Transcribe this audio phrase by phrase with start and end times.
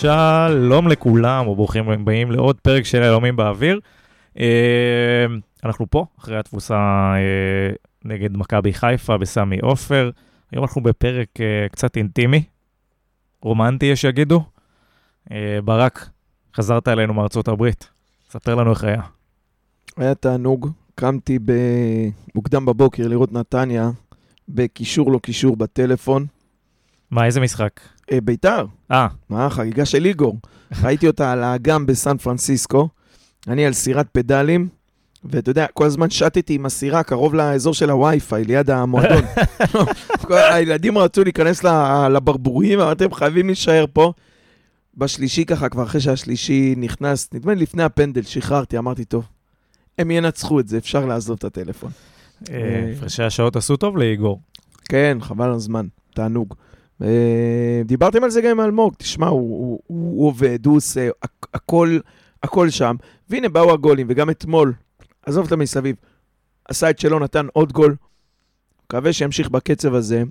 [0.00, 3.80] שלום לכולם, וברוכים הבאים לעוד פרק של יהלומים באוויר.
[4.38, 5.26] אה,
[5.64, 6.74] אנחנו פה, אחרי התבוסה
[7.16, 7.74] אה,
[8.04, 10.10] נגד מכבי חיפה בסמי עופר.
[10.52, 12.42] היום אנחנו בפרק אה, קצת אינטימי,
[13.42, 14.42] רומנטי יש שיגידו.
[15.64, 16.08] ברק,
[16.56, 17.88] חזרת אלינו מארצות הברית,
[18.30, 19.02] ספר לנו איך היה.
[19.96, 21.38] היה תענוג, קמתי
[22.34, 23.90] מוקדם בבוקר לראות נתניה,
[24.48, 26.26] בקישור לא קישור בטלפון.
[27.10, 27.80] מה, איזה משחק?
[28.12, 28.64] אה, ביתר.
[28.90, 29.06] אה.
[29.30, 30.38] מה, חגיגה של איגור.
[30.82, 32.88] ראיתי אותה על האגם בסן פרנסיסקו.
[33.48, 34.68] אני על סירת פדלים,
[35.24, 39.24] ואתה יודע, כל הזמן שטתי עם הסירה קרוב לאזור של הווי-פיי, ליד המועדון.
[40.52, 41.64] הילדים רצו להיכנס
[42.10, 44.12] לברבורים, אמרתי, הם חייבים להישאר פה.
[44.96, 49.24] בשלישי ככה, כבר אחרי שהשלישי נכנס, נדמה לי לפני הפנדל, שחררתי, אמרתי, טוב,
[49.98, 51.90] הם ינצחו את זה, אפשר לעזוב את הטלפון.
[52.50, 54.40] אה, הפרשי השעות עשו טוב לאיגור.
[54.84, 56.54] כן, חבל על הזמן, תענוג.
[57.02, 61.08] אה, דיברתם על זה גם עם אלמוג, תשמע, הוא, הוא, הוא עובד, הוא עושה
[61.54, 61.98] הכל,
[62.42, 62.96] הכל שם.
[63.30, 64.72] והנה באו הגולים, וגם אתמול,
[65.26, 65.96] עזוב את המסביב,
[66.68, 67.96] עשה את שלו, נתן עוד גול.
[68.84, 70.22] מקווה שימשיך בקצב הזה,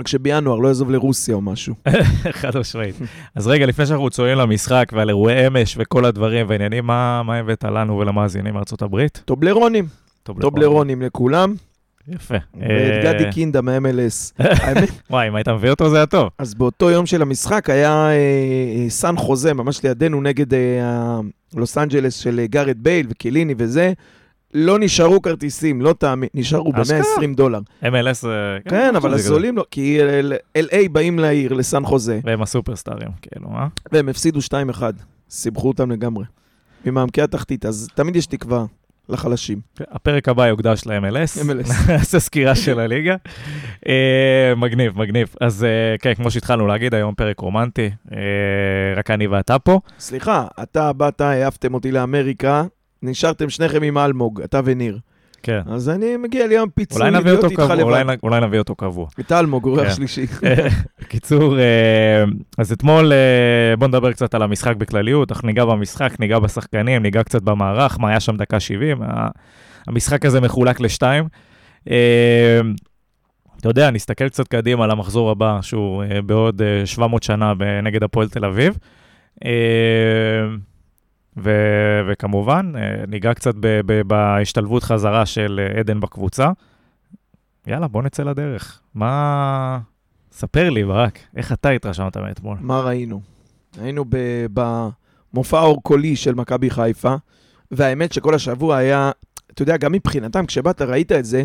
[0.00, 1.74] רק שבינואר לא יעזוב לרוסיה או משהו.
[2.40, 2.94] חד משמעית.
[3.34, 7.64] אז רגע, לפני שאנחנו צוללים למשחק ועל אירועי אמש וכל הדברים והעניינים, מה, מה הבאת
[7.64, 9.22] לנו ולמאזינים מארצות הברית?
[9.24, 9.86] טובלרונים.
[10.22, 11.54] טובלרונים לכולם.
[12.08, 12.34] יפה.
[12.54, 14.42] ואת גדי אה, קינדה מ-MLS.
[15.10, 16.28] וואי, אם היית מביא אותו זה היה טוב.
[16.38, 20.46] אז באותו יום של המשחק היה אה, אה, סן חוזה, ממש לידינו, נגד
[21.54, 23.92] לוס אנג'לס של גארת' בייל וקייליני וזה.
[24.54, 27.60] לא נשארו כרטיסים, לא תאמין, נשארו ב-120 דולר.
[27.82, 28.26] MLS...
[28.68, 29.98] כן, אבל הזולים לא, כי
[30.58, 32.20] LA באים לעיר, לסן חוזה.
[32.24, 33.66] והם הסופרסטארים, כאילו, אה?
[33.92, 34.40] והם הפסידו
[34.72, 34.82] 2-1,
[35.30, 36.24] סיבכו אותם לגמרי.
[36.86, 38.64] ממעמקי התחתית, אז תמיד יש תקווה.
[39.10, 39.60] לחלשים.
[39.80, 41.42] הפרק הבא יוקדש ל-MLS.
[41.42, 41.88] MLS.
[41.88, 43.16] נעשה סקירה של הליגה.
[43.88, 45.34] אה, מגניב, מגניב.
[45.40, 48.18] אז אה, כן, כמו שהתחלנו להגיד, היום פרק רומנטי, אה,
[48.96, 49.80] רק אני ואתה פה.
[49.98, 52.64] סליחה, אתה באת, העפתם אותי לאמריקה,
[53.02, 54.98] נשארתם שניכם עם אלמוג, אתה וניר.
[55.42, 55.60] כן.
[55.66, 59.06] אז אני מגיע ליום פיצוי, אולי נביא אותו קבוע, אולי, אולי נביא אותו קבוע.
[59.20, 59.94] את אלמוג, אורח כן.
[59.94, 60.26] שלישי.
[61.02, 62.24] בקיצור, אה,
[62.58, 67.22] אז אתמול אה, בואו נדבר קצת על המשחק בכלליות, אנחנו ניגע במשחק, ניגע בשחקנים, ניגע
[67.22, 69.02] קצת במערך, מה היה שם דקה 70,
[69.86, 71.24] המשחק הזה מחולק לשתיים.
[71.90, 72.60] אה,
[73.60, 77.52] אתה יודע, נסתכל קצת קדימה על המחזור הבא, שהוא בעוד 700 שנה
[77.82, 78.78] נגד הפועל תל אביב.
[81.42, 86.50] ו- וכמובן, אה, ניגע קצת ב- ב- בהשתלבות חזרה של אה, עדן בקבוצה.
[87.66, 88.80] יאללה, בוא נצא לדרך.
[88.94, 89.78] מה...
[90.32, 92.56] ספר לי, ברק, איך אתה התרשמת מאתמול?
[92.60, 93.20] מה ראינו?
[93.80, 94.04] היינו
[94.52, 97.14] במופע האור-קולי של מכבי חיפה,
[97.70, 99.10] והאמת שכל השבוע היה,
[99.52, 101.44] אתה יודע, גם מבחינתם, כשבאת ראית את זה,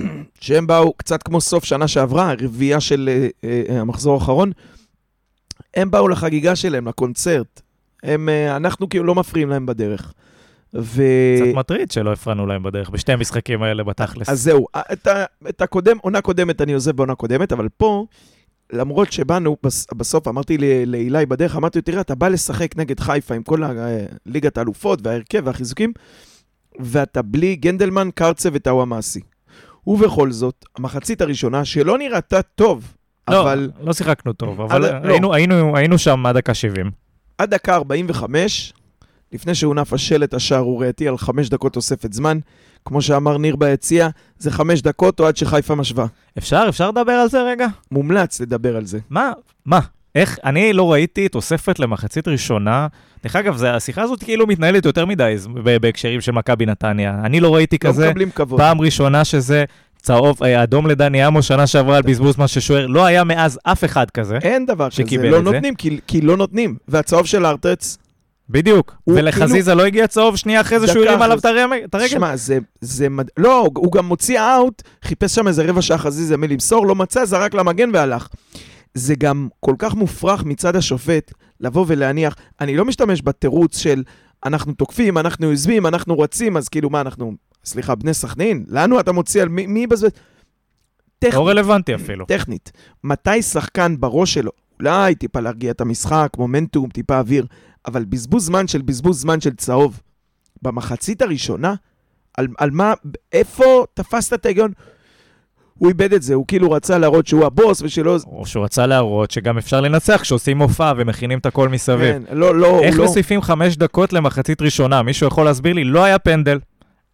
[0.40, 4.52] שהם באו קצת כמו סוף שנה שעברה, הרביעייה של uh, uh, המחזור האחרון,
[5.74, 7.62] הם באו לחגיגה שלהם, לקונצרט.
[8.02, 10.12] הם, אה, אנחנו כאילו לא מפריעים להם בדרך.
[10.74, 11.02] ו...
[11.36, 14.28] קצת מטריד שלא הפרענו להם בדרך, בשתי המשחקים האלה בתכלס.
[14.28, 18.06] אז זהו, את, ה, את הקודם, עונה קודמת אני עוזב בעונה קודמת, אבל פה,
[18.72, 19.56] למרות שבאנו,
[19.96, 23.62] בסוף אמרתי לאילי בדרך, אמרתי לו, תראה, אתה בא לשחק נגד חיפה עם כל
[24.26, 25.92] ליגת האלופות וההרכב והחיזוקים,
[26.80, 29.20] ואתה בלי גנדלמן, קרצה וטאוואמאסי.
[29.86, 32.94] ובכל זאת, המחצית הראשונה, שלא נראתה טוב,
[33.30, 33.70] לא, אבל...
[33.80, 35.34] לא שיחקנו טוב, אבל עד, היינו, לא.
[35.34, 36.90] היינו, היינו שם עד דקה 70.
[37.40, 38.72] עד דקה 45,
[39.32, 42.38] לפני שהונף השלט השערורייתי על חמש דקות תוספת זמן,
[42.84, 44.08] כמו שאמר ניר ביציע,
[44.38, 46.06] זה חמש דקות או עד שחיפה משווה.
[46.38, 46.64] אפשר?
[46.68, 47.66] אפשר לדבר על זה רגע?
[47.90, 48.98] מומלץ לדבר על זה.
[49.10, 49.32] מה?
[49.66, 49.80] מה?
[50.14, 50.38] איך?
[50.44, 52.86] אני לא ראיתי תוספת למחצית ראשונה.
[53.24, 55.36] דרך אגב, זה, השיחה הזאת כאילו מתנהלת יותר מדי
[55.80, 57.20] בהקשרים של מכבי נתניה.
[57.24, 58.02] אני לא ראיתי לא כזה.
[58.02, 58.60] לא מקבלים כבוד.
[58.60, 59.64] פעם ראשונה שזה
[60.00, 63.84] צהוב, אה, אדום לדני עמו שנה שעברה על בזבוז מה ששוער, לא היה מאז אף
[63.84, 66.76] אחד כזה אין דבר כזה, לא נותנים, כי, כי לא נותנים.
[66.88, 67.98] והצהוב של ארטץ...
[68.52, 69.82] בדיוק, ולחזיזה כאילו...
[69.82, 72.08] לא הגיע צהוב שנייה אחרי זה שהוא הרים עליו את הרגל.
[72.08, 73.28] שמע, זה, זה מד...
[73.36, 77.24] לא, הוא גם מוציא אאוט, חיפש שם איזה רבע שעה חזיזה מי למסור, לא מצא,
[77.24, 78.28] זרק למגן והלך.
[78.94, 84.02] זה גם כל כך מופרך מצד השופט לבוא ולהניח, אני לא משתמש בתירוץ של
[84.44, 87.32] אנחנו תוקפים, אנחנו יוזמים, אנחנו רצים, אז כאילו מה, אנחנו
[87.64, 88.64] סליחה, בני סכנין?
[88.68, 90.10] לנו אתה מוציא על מי, מי בזבז...
[91.18, 91.34] טכנית.
[91.34, 92.26] לא רלוונטי אפילו.
[92.26, 92.72] טכנית.
[93.04, 97.46] מתי שחקן בראש שלו, אולי טיפה להרגיע את המשחק, מומנטום, טיפה אוויר,
[97.86, 100.00] אבל בזבוז זמן של בזבוז זמן של צהוב.
[100.62, 101.74] במחצית הראשונה,
[102.36, 102.92] על, על מה,
[103.32, 104.72] איפה תפסת את ההיגיון?
[105.78, 108.16] הוא איבד את זה, הוא כאילו רצה להראות שהוא הבוס ושלא...
[108.26, 112.12] או שהוא רצה להראות שגם אפשר לנצח כשעושים מופע ומכינים את הכל מסביב.
[112.12, 113.04] כן, לא, לא, איך לא...
[113.04, 115.02] מוסיפים חמש דקות למחצית ראשונה?
[115.02, 115.84] מישהו יכול להסביר לי?
[115.84, 116.58] לא היה פנדל,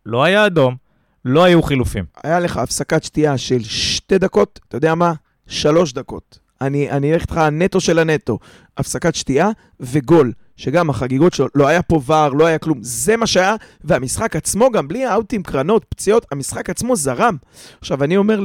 [0.07, 0.77] לא היה אדום,
[1.25, 2.05] לא היו חילופים.
[2.25, 5.13] היה לך הפסקת שתייה של שתי דקות, אתה יודע מה?
[5.47, 6.39] שלוש דקות.
[6.61, 8.39] אני אני אלך איתך נטו של הנטו.
[8.77, 9.51] הפסקת שתייה
[9.81, 12.79] וגול, שגם החגיגות שלו, לא היה פה ור, לא היה כלום.
[12.83, 13.55] זה מה שהיה,
[13.85, 17.37] והמשחק עצמו, גם בלי האוטים, קרנות, פציעות, המשחק עצמו זרם.
[17.81, 18.41] עכשיו, אני אומר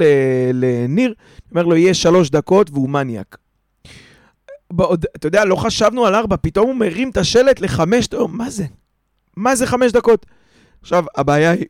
[0.53, 1.13] לניר,
[1.51, 3.37] אומר לו, יהיה שלוש דקות והוא מניאק.
[4.73, 8.65] בעוד, אתה יודע, לא חשבנו על ארבע, פתאום הוא מרים את השלט לחמש, מה זה?
[9.37, 10.25] מה זה חמש דקות?
[10.81, 11.65] עכשיו, הבעיה היא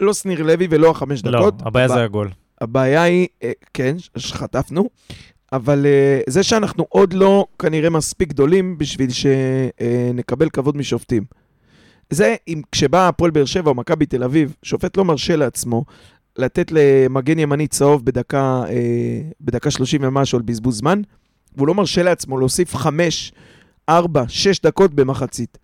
[0.00, 1.54] לא שניר לוי ולא החמש לא, דקות.
[1.60, 2.30] הבעיה ב- זה הגול.
[2.60, 4.88] הבעיה היא, אה, כן, שחטפנו,
[5.52, 11.24] אבל אה, זה שאנחנו עוד לא כנראה מספיק גדולים בשביל שנקבל כבוד משופטים.
[12.10, 15.84] זה אם כשבא הפועל באר שבע או מכבי תל אביב, שופט לא מרשה לעצמו
[16.38, 21.02] לתת למגן ימני צהוב בדקה, אה, בדקה 30 ומשהו על בזבוז זמן,
[21.56, 23.32] והוא לא מרשה לעצמו להוסיף 5,
[23.88, 25.58] 4, 6 דקות במחצית.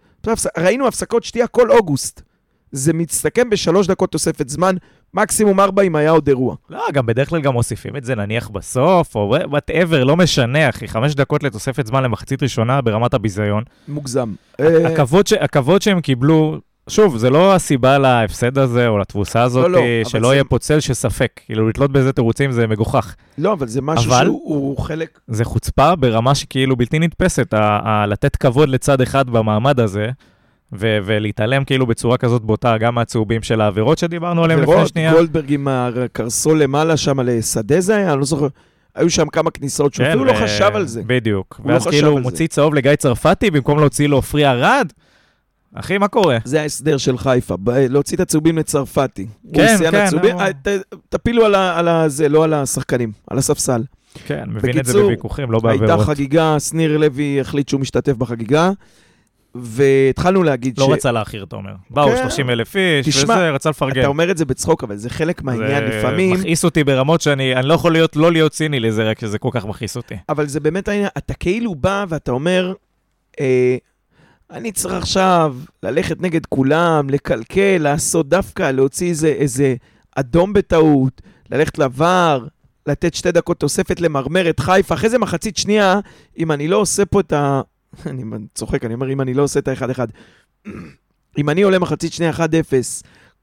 [0.58, 2.23] ראינו הפסקות שתייה כל אוגוסט.
[2.72, 4.75] זה מסתכם בשלוש דקות תוספת זמן,
[5.14, 6.55] מקסימום ארבע אם היה עוד אירוע.
[6.70, 10.88] לא, גם בדרך כלל גם מוסיפים את זה נניח בסוף, או whatever, לא משנה, אחי.
[10.88, 13.62] חמש דקות לתוספת זמן למחצית ראשונה ברמת הביזיון.
[13.88, 14.32] מוגזם.
[14.61, 15.32] אה, הכבוד, ש...
[15.32, 16.58] הכבוד שהם קיבלו,
[16.88, 20.58] שוב, זה לא הסיבה להפסד הזה או לתבוסה הזאת, לא, אבל שלא זה- יהיה פה
[20.58, 21.40] צל של ספק.
[21.46, 23.14] כאילו, לתלות בזה תירוצים זה מגוחך.
[23.38, 25.19] לא, אבל זה משהו אבל- שהוא הוא חלק...
[25.28, 30.11] זה חוצפה ברמה שכאילו בלתי נתפסת, ה- ה- לתת כבוד לצד אחד במעמד הזה,
[30.72, 35.12] ו- ולהתעלם כאילו בצורה כזאת בוטה, גם מהצהובים של העבירות שדיברנו עליהם לפני שנייה.
[35.12, 38.46] גולדברג עם הקרסול למעלה שם לשדה זה היה, אני לא זוכר.
[38.94, 41.02] היו שם כמה כניסות שהוא כן, אפילו לא חשב על זה.
[41.06, 41.56] בדיוק.
[41.62, 42.22] הוא לא ואז חשב כאילו על הוא זה.
[42.22, 44.93] מוציא צהוב לגיא צרפתי במקום להוציא לו עופרי ארד?
[45.75, 46.38] אחי, מה קורה?
[46.44, 49.26] זה ההסדר של חיפה, להוציא את הצהובים לצרפתי.
[49.55, 50.34] כן, הוא כן, הצהובים.
[50.34, 50.49] הוא- אה,
[51.08, 53.82] תפילו על על זה, לא על השחקנים, על הספסל.
[54.26, 56.06] כן, מבין את זה בקיצור, בוויכוחים, לא הייתה בעבירות.
[56.06, 58.70] חגיגה, שניר לוי החליט שהוא משתתף בחגיגה,
[59.55, 60.88] והתחלנו להגיד לא ש...
[60.88, 61.73] רצה להכיר, אתה אומר.
[61.91, 62.17] באו כן.
[62.23, 64.00] 30 אלף איש, תשמע, וזה, רצה לפרגן.
[64.00, 65.91] אתה אומר את זה בצחוק, אבל זה חלק מהעניין.
[65.91, 69.20] זה לפעמים מכעיס אותי ברמות שאני אני לא יכול להיות, לא להיות ציני לזה, רק
[69.20, 70.14] שזה כל כך מכעיס אותי.
[70.29, 72.73] אבל זה באמת העניין, אתה כאילו בא ואתה אומר,
[73.41, 73.76] אה,
[74.50, 79.75] אני צריך עכשיו ללכת נגד כולם, לקלקל, לעשות דווקא, להוציא איזה, איזה
[80.17, 82.47] אדום בטעות, ללכת לוואר,
[82.87, 86.00] לתת שתי דקות תוספת למרמר את חיפה, אחרי זה מחצית שנייה,
[86.38, 87.61] אם אני לא עושה פה את ה...
[88.06, 88.22] אני
[88.54, 90.08] צוחק, אני אומר, אם אני לא עושה את האחד-אחד.
[91.38, 92.40] אם אני עולה מחצית שנייה 1-0,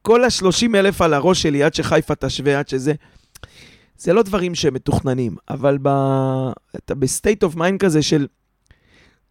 [0.01, 2.94] כל ה-30 אלף על הראש שלי עד שחיפה תשווה, עד שזה...
[3.97, 5.88] זה לא דברים שמתוכננים, אבל ב...
[6.75, 8.27] אתה ב state of mind כזה של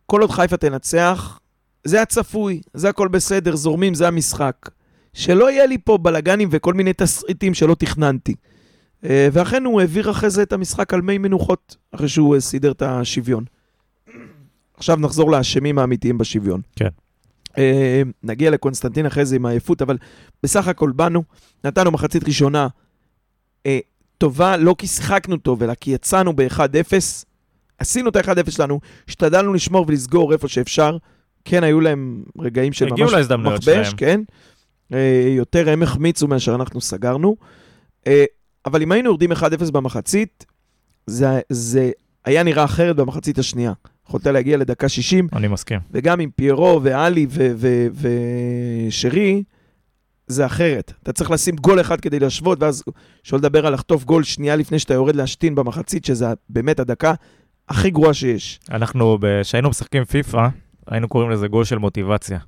[0.07, 1.41] כל עוד חיפה תנצח,
[1.85, 4.71] זה הצפוי, זה הכל בסדר, זורמים, זה המשחק.
[5.13, 8.35] שלא יהיה לי פה בלאגנים וכל מיני תסריטים שלא תכננתי.
[9.05, 12.83] אה, ואכן הוא העביר אחרי זה את המשחק על מי מנוחות, אחרי שהוא סידר את
[12.83, 13.45] השוויון.
[14.77, 16.61] עכשיו נחזור לאשמים האמיתיים בשוויון.
[16.77, 16.89] כן.
[17.59, 19.97] אה, נגיע לקונסטנטין אחרי זה עם העייפות, אבל
[20.43, 21.23] בסך הכל באנו,
[21.65, 22.69] נתנו מחצית ראשונה
[23.67, 23.79] אה,
[24.19, 26.93] טובה, לא כי שיחקנו טוב, אלא כי יצאנו ב-1-0,
[27.79, 30.97] עשינו את ה-1-0 שלנו, השתדלנו לשמור ולסגור איפה שאפשר.
[31.45, 33.97] כן, היו להם רגעים של ממש מכבש, שלהם.
[33.97, 34.21] כן.
[34.93, 37.37] אה, יותר הם החמיצו מאשר אנחנו סגרנו.
[38.07, 38.25] אה,
[38.67, 40.47] אבל אם היינו יורדים 1-0 במחצית,
[41.07, 41.91] זה, זה
[42.25, 43.73] היה נראה אחרת במחצית השנייה.
[44.09, 45.81] יכולת להגיע לדקה 60, אני מסכים.
[45.91, 47.27] וגם עם פיירו ואלי
[48.89, 49.43] ושרי,
[50.27, 50.93] זה אחרת.
[51.03, 52.85] אתה צריך לשים גול אחד כדי להשוות, ואז
[53.23, 57.15] שלא לדבר על לחטוף גול שנייה לפני שאתה יורד להשתין במחצית, שזה באמת הדקה
[57.69, 58.61] הכי גרועה שיש.
[58.71, 60.49] אנחנו, כשהיינו משחקים פיפא,
[60.87, 62.39] היינו קוראים לזה גול של מוטיבציה.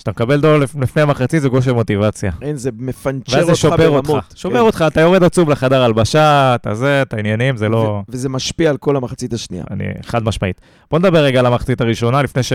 [0.00, 2.32] כשאתה מקבל לפ- לפני המחצית זה גול של מוטיבציה.
[2.42, 4.08] אין, זה מפנצ'ר ואז זה אותך שובר ברמות.
[4.08, 4.26] אותך.
[4.34, 4.60] שובר כן.
[4.60, 8.02] אותך, אתה יורד עצוב לחדר הלבשה, אתה זה, את העניינים, זה לא...
[8.08, 9.64] וזה משפיע על כל המחצית השנייה.
[9.70, 10.60] אני חד משמעית.
[10.90, 12.52] בוא נדבר רגע על המחצית הראשונה, לפני ש...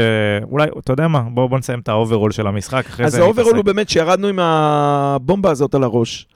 [0.52, 3.22] אולי, אתה יודע מה, בוא, בוא נסיים את ה overall של המשחק, אחרי אז זה
[3.22, 3.66] ה overall הוא.
[3.66, 6.28] באמת שירדנו עם הבומבה הזאת על הראש.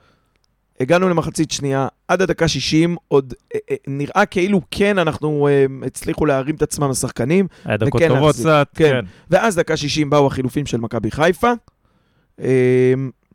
[0.80, 6.26] הגענו למחצית שנייה, עד הדקה 60, עוד אה, אה, נראה כאילו כן אנחנו אה, הצליחו
[6.26, 8.36] להרים את עצמם השחקנים, היה דקות טובות.
[8.36, 8.90] קצת, כן.
[8.90, 9.06] כן.
[9.30, 11.52] ואז דקה 60 באו החילופים של מכבי חיפה,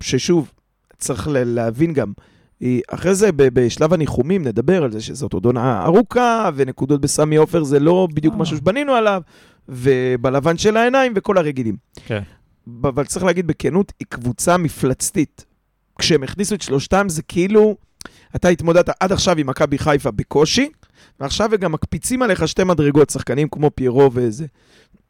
[0.00, 0.52] ששוב,
[0.98, 2.12] צריך להבין גם,
[2.88, 7.80] אחרי זה בשלב הניחומים נדבר על זה שזאת עוד עונה ארוכה, ונקודות בסמי עופר זה
[7.80, 8.34] לא בדיוק.
[8.38, 9.22] משהו שבנינו עליו,
[9.68, 11.76] ובלבן של העיניים וכל הרגילים.
[12.06, 12.22] כן.
[12.82, 15.44] אבל צריך להגיד בכנות, היא קבוצה מפלצתית.
[15.98, 17.76] כשהם הכניסו את שלושתם זה כאילו,
[18.36, 20.68] אתה התמודדת עד עכשיו עם מכבי חיפה בקושי,
[21.20, 24.46] ועכשיו הם גם מקפיצים עליך שתי מדרגות, שחקנים כמו פיירו וזה.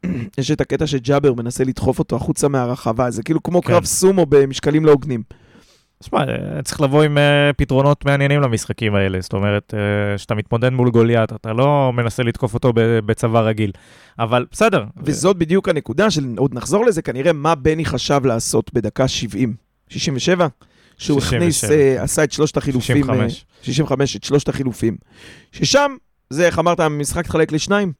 [0.37, 3.67] יש את הקטע שג'אבר מנסה לדחוף אותו החוצה מהרחבה, זה כאילו כמו כן.
[3.67, 5.23] קרב סומו במשקלים לא הוגנים.
[5.99, 9.21] תשמע, אה, צריך לבוא עם אה, פתרונות מעניינים למשחקים האלה.
[9.21, 13.71] זאת אומרת, אה, כשאתה מתמודד מול גוליית, אתה לא מנסה לתקוף אותו בצבא רגיל.
[14.19, 14.83] אבל בסדר.
[14.97, 19.53] וזאת בדיוק הנקודה של, עוד נחזור לזה, כנראה מה בני חשב לעשות בדקה 70,
[19.89, 20.47] 67?
[20.97, 21.75] שהוא הכניס, 67.
[21.97, 22.97] אה, עשה את שלוש שלושת החילופים.
[22.97, 23.45] 65.
[23.61, 24.97] 65, את שלושת החילופים.
[25.51, 25.91] ששם
[26.29, 27.93] זה, איך אמרת, המשחק התחלק לשניים.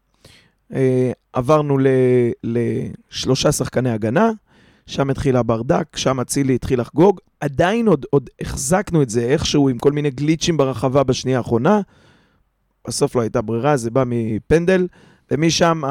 [0.74, 1.88] אה, עברנו ל-
[2.44, 4.30] לשלושה שחקני הגנה,
[4.88, 7.20] שם התחיל הברדק, שם אצילי התחיל לחגוג.
[7.40, 11.82] עדיין עוד, עוד החזקנו את זה איכשהו עם כל מיני גליצ'ים ברחבה בשנייה האחרונה.
[12.88, 14.88] בסוף לא הייתה ברירה, זה בא מפנדל,
[15.32, 15.90] ומשם לא,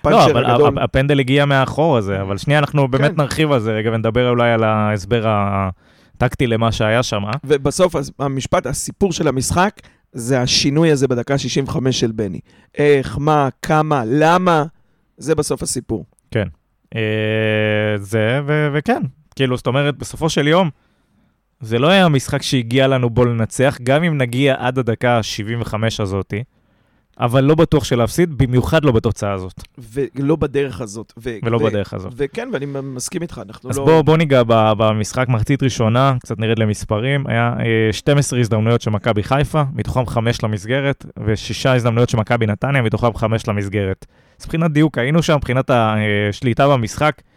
[0.00, 0.78] הפאנצ'ר אבל הגדול.
[0.78, 3.20] ה- הפנדל הגיע מאחור הזה, אבל שנייה, אנחנו באמת כן.
[3.20, 5.26] נרחיב על זה רגע ונדבר אולי על ההסבר
[6.22, 7.22] הטקטי למה שהיה שם.
[7.44, 9.80] ובסוף המשפט, הסיפור של המשחק,
[10.12, 12.40] זה השינוי הזה בדקה 65 של בני.
[12.78, 14.64] איך, מה, כמה, למה,
[15.16, 16.04] זה בסוף הסיפור.
[16.96, 17.00] אה,
[17.98, 19.02] זה, ו- וכן,
[19.34, 20.70] כאילו, זאת אומרת, בסופו של יום,
[21.60, 26.42] זה לא היה משחק שהגיע לנו בו לנצח, גם אם נגיע עד הדקה ה-75 הזאתי,
[27.20, 31.12] אבל לא בטוח שלהפסיד, במיוחד לא בתוצאה הזאת, ולא בדרך הזאת.
[31.16, 32.12] ו- ולא ו- בדרך הזאת.
[32.16, 33.84] וכן, ואני מסכים איתך, אנחנו אז לא...
[33.84, 37.26] בואו בוא ניגע ב- במשחק מחצית ראשונה, קצת נרד למספרים.
[37.26, 42.82] היה אה, 12 הזדמנויות של מכבי חיפה, מתוכם 5 למסגרת, ושישה הזדמנויות של מכבי נתניה,
[42.82, 44.06] מתוכם 5 למסגרת.
[44.40, 47.31] אז מבחינת דיוק היינו שם, מבחינת השליטה במשחק, אה,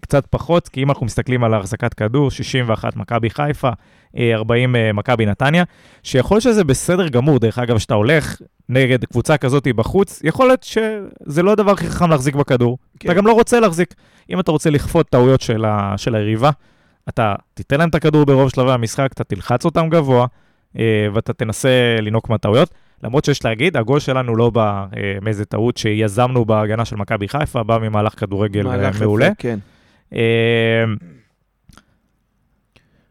[0.00, 3.70] קצת פחות, כי אם אנחנו מסתכלים על החזקת כדור, 61 מכבי חיפה,
[4.16, 5.64] אה, 40 אה, מכבי נתניה,
[6.02, 10.62] שיכול להיות שזה בסדר גמור, דרך אגב, שאתה הולך נגד קבוצה כזאת בחוץ, יכול להיות
[10.62, 12.78] שזה לא הדבר הכי חכם להחזיק בכדור.
[12.98, 13.08] כן.
[13.08, 13.94] אתה גם לא רוצה להחזיק.
[14.30, 16.50] אם אתה רוצה לכפות טעויות של, ה, של היריבה,
[17.08, 20.26] אתה תיתן להם את הכדור ברוב שלבי המשחק, אתה תלחץ אותם גבוה,
[20.78, 22.70] אה, ואתה תנסה לנהוג מהטעויות.
[23.02, 27.62] למרות שיש להגיד, הגול שלנו לא בא אה, מאיזה טעות שיזמנו בהגנה של מכבי חיפה,
[27.62, 29.30] בא ממהלך כדורגל אה, מהלך יפה, מעולה.
[29.38, 29.58] כן.
[30.14, 30.84] אה,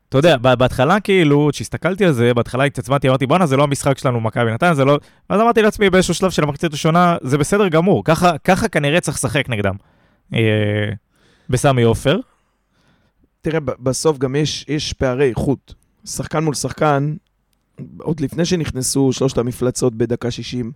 [0.10, 4.22] אתה יודע, בהתחלה כאילו, כשהסתכלתי על זה, בהתחלה התעצמתי, אמרתי, בואנה, זה לא המשחק שלנו,
[4.22, 4.98] מכבי נתניה, זה לא...
[5.30, 9.18] ואז אמרתי לעצמי באיזשהו שלב של המחצית הראשונה, זה בסדר גמור, ככה, ככה כנראה צריך
[9.18, 9.76] לשחק נגדם.
[10.34, 10.90] אה,
[11.50, 12.20] בסמי עופר,
[13.42, 15.74] תראה, בסוף גם יש, יש פערי איכות.
[16.06, 17.14] שחקן מול שחקן,
[17.98, 20.72] עוד לפני שנכנסו שלושת המפלצות בדקה 60,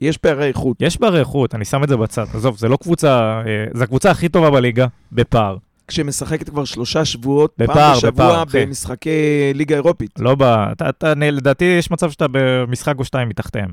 [0.00, 0.76] יש פערי איכות.
[0.80, 2.24] יש בה איכות, אני שם את זה בצד.
[2.34, 5.56] עזוב, זה לא קבוצה, אה, זו הקבוצה הכי טובה בליגה, בפער.
[5.88, 8.64] כשמשחקת כבר שלושה שבועות, בפער, פעם בשבוע, בפער.
[8.66, 9.10] במשחקי
[9.54, 10.10] ליגה אירופית.
[10.18, 10.42] לא ב...
[10.42, 13.70] אתה, אתה, לדעתי יש מצב שאתה במשחק או שתיים מתחתיהם.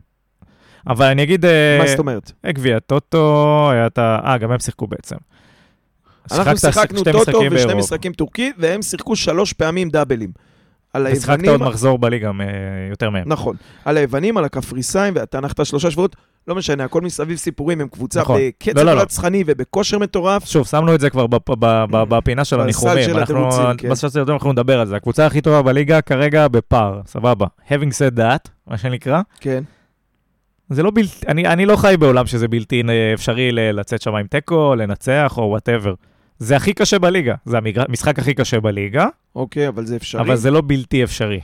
[0.88, 1.46] אבל אני אגיד...
[1.46, 2.32] אה, מה זאת אומרת?
[2.46, 4.20] אה, גביע טוטו, היה את ה...
[4.25, 5.16] אה, גם הם שיחקו בעצם.
[6.32, 7.74] אנחנו שיחקנו טוטו ושני.
[7.74, 10.32] משחקים טורקי, והם שיחקו שלוש פעמים דאבלים.
[10.94, 12.46] על ושיחקת היוונים, עוד מחזור בליגה אה,
[12.90, 13.24] יותר מהם.
[13.26, 13.56] נכון.
[13.86, 16.16] על היוונים, על הקפריסאים, ואתה נחת שלושה שבועות,
[16.48, 18.40] לא משנה, הכל מסביב סיפורים, הם קבוצה נכון.
[18.42, 19.02] בקצב לא, לא, לא.
[19.02, 20.46] רצחני ובכושר מטורף.
[20.46, 23.04] שוב, שמנו את זה כבר בפ- ב- ב- בפינה של הניחומים.
[23.04, 23.90] של אנחנו- התירוצים, כן.
[23.90, 24.96] בסל של התירוצים אנחנו נדבר על זה.
[24.96, 27.46] הקבוצה הכי טובה בליגה כרגע בפער, סבבה.
[27.70, 29.64] Having said that, מה שנקרא, כן.
[30.70, 34.28] זה לא בלתי, אני, אני לא חי בעולם שזה בלתי אה, אפשרי לצאת שם עם
[34.28, 35.94] תיקו, לנצח או whatever.
[36.40, 40.22] זה הכי קשה בליגה, זה המשחק הכי קשה בליגה, אוקיי, אבל זה אפשרי.
[40.22, 41.40] אבל זה לא בלתי אפשרי.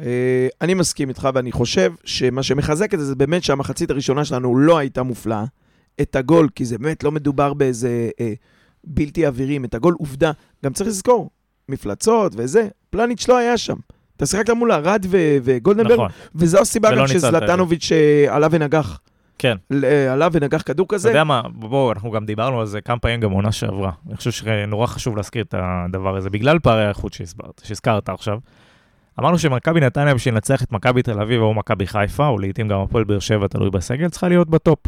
[0.00, 4.56] אה, אני מסכים איתך, ואני חושב שמה שמחזק את זה, זה באמת שהמחצית הראשונה שלנו
[4.56, 5.44] לא הייתה מופלאה.
[6.00, 8.32] את הגול, כי זה באמת לא מדובר באיזה אה,
[8.84, 10.32] בלתי אווירים, את הגול עובדה.
[10.64, 11.30] גם צריך לזכור,
[11.68, 13.76] מפלצות וזה, פלניץ' לא היה שם.
[14.16, 15.06] אתה שיחקת מול ארד
[15.44, 17.06] וגולדנברג, נכון, וזו הסיבה גם.
[17.06, 19.00] שזלטנוביץ' אה, עלה ונגח.
[19.38, 19.56] כן.
[19.84, 21.08] אה, עלה ונגח כדור אתה כזה.
[21.08, 23.90] יודע מה, בואו, אנחנו גם דיברנו על זה כמה פעמים גם עונה שעברה.
[24.08, 28.38] אני חושב שנורא חשוב להזכיר את הדבר הזה, בגלל פערי האיכות שהסברת, שהזכרת עכשיו.
[29.20, 32.80] אמרנו שמכבי נתניה בשביל לנצח את מכבי תל אביב או מכבי חיפה, או לעיתים גם
[32.80, 34.78] הפועל באר שבע, תלוי בסגל, צריכה להיות בטופ.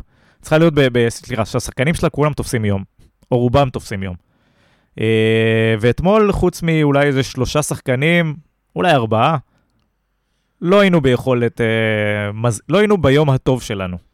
[0.40, 0.74] צריכה להיות,
[1.08, 2.84] סליחה, שהשחקנים שלה כולם תופסים יום,
[3.32, 4.14] או רובם תופסים יום.
[5.00, 8.36] אה, ואתמול, חוץ מאולי איזה שלושה שחקנים,
[8.76, 9.36] אולי ארבעה,
[10.60, 12.50] לא היינו ביכולת, אה.
[12.68, 14.07] לא היינו ביום הטוב שלנו.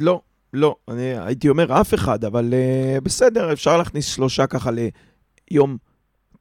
[0.00, 0.20] לא,
[0.52, 4.70] לא, אני הייתי אומר אף אחד, אבל uh, בסדר, אפשר להכניס שלושה ככה
[5.50, 5.76] ליום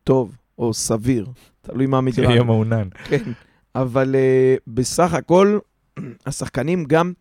[0.04, 1.28] טוב או סביר,
[1.62, 2.36] תלוי מה המדרג.
[2.36, 2.88] יום מעונן.
[3.04, 3.32] כן,
[3.76, 5.60] אבל uh, בסך הכל,
[6.26, 7.14] השחקנים גם,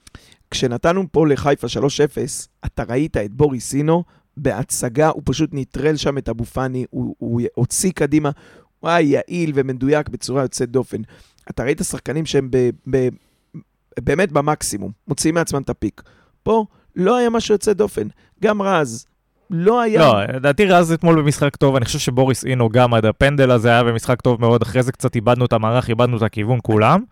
[0.50, 1.70] כשנתנו פה לחיפה 3-0,
[2.66, 4.04] אתה ראית את בוריס אינו
[4.36, 8.30] בהצגה, הוא פשוט נטרל שם את אבו פאני, הוא, הוא הוציא קדימה,
[8.80, 11.00] הוא היה יעיל ומדויק בצורה יוצאת דופן.
[11.50, 13.08] אתה ראית שחקנים שהם ב, ב,
[14.00, 16.02] באמת במקסימום, מוציאים מעצמם את הפיק.
[16.42, 16.64] פה
[16.96, 18.08] לא היה משהו יוצא דופן.
[18.42, 19.06] גם רז,
[19.50, 20.00] לא היה...
[20.00, 23.84] לא, לדעתי רז אתמול במשחק טוב, אני חושב שבוריס אינו גם עד הפנדל הזה היה
[23.84, 27.02] במשחק טוב מאוד, אחרי זה קצת איבדנו את המערך, איבדנו את הכיוון כולם.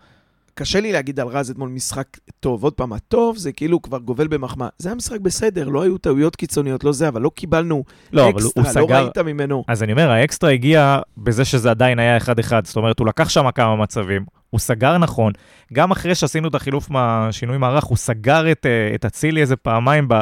[0.53, 2.07] קשה לי להגיד על רז אתמול משחק
[2.39, 2.63] טוב.
[2.63, 4.67] עוד פעם, הטוב זה כאילו כבר גובל במחמאה.
[4.77, 7.83] זה היה משחק בסדר, לא היו טעויות קיצוניות, לא זה, אבל לא קיבלנו
[8.13, 9.03] לא, אקסטרה, לא סגר...
[9.03, 9.63] ראית ממנו.
[9.67, 12.21] אז אני אומר, האקסטרה הגיע בזה שזה עדיין היה 1-1,
[12.63, 15.33] זאת אומרת, הוא לקח שם כמה מצבים, הוא סגר נכון,
[15.73, 20.07] גם אחרי שעשינו את החילוף מהשינוי מערך, הוא סגר את, אה, את אצילי איזה פעמיים
[20.07, 20.13] ב...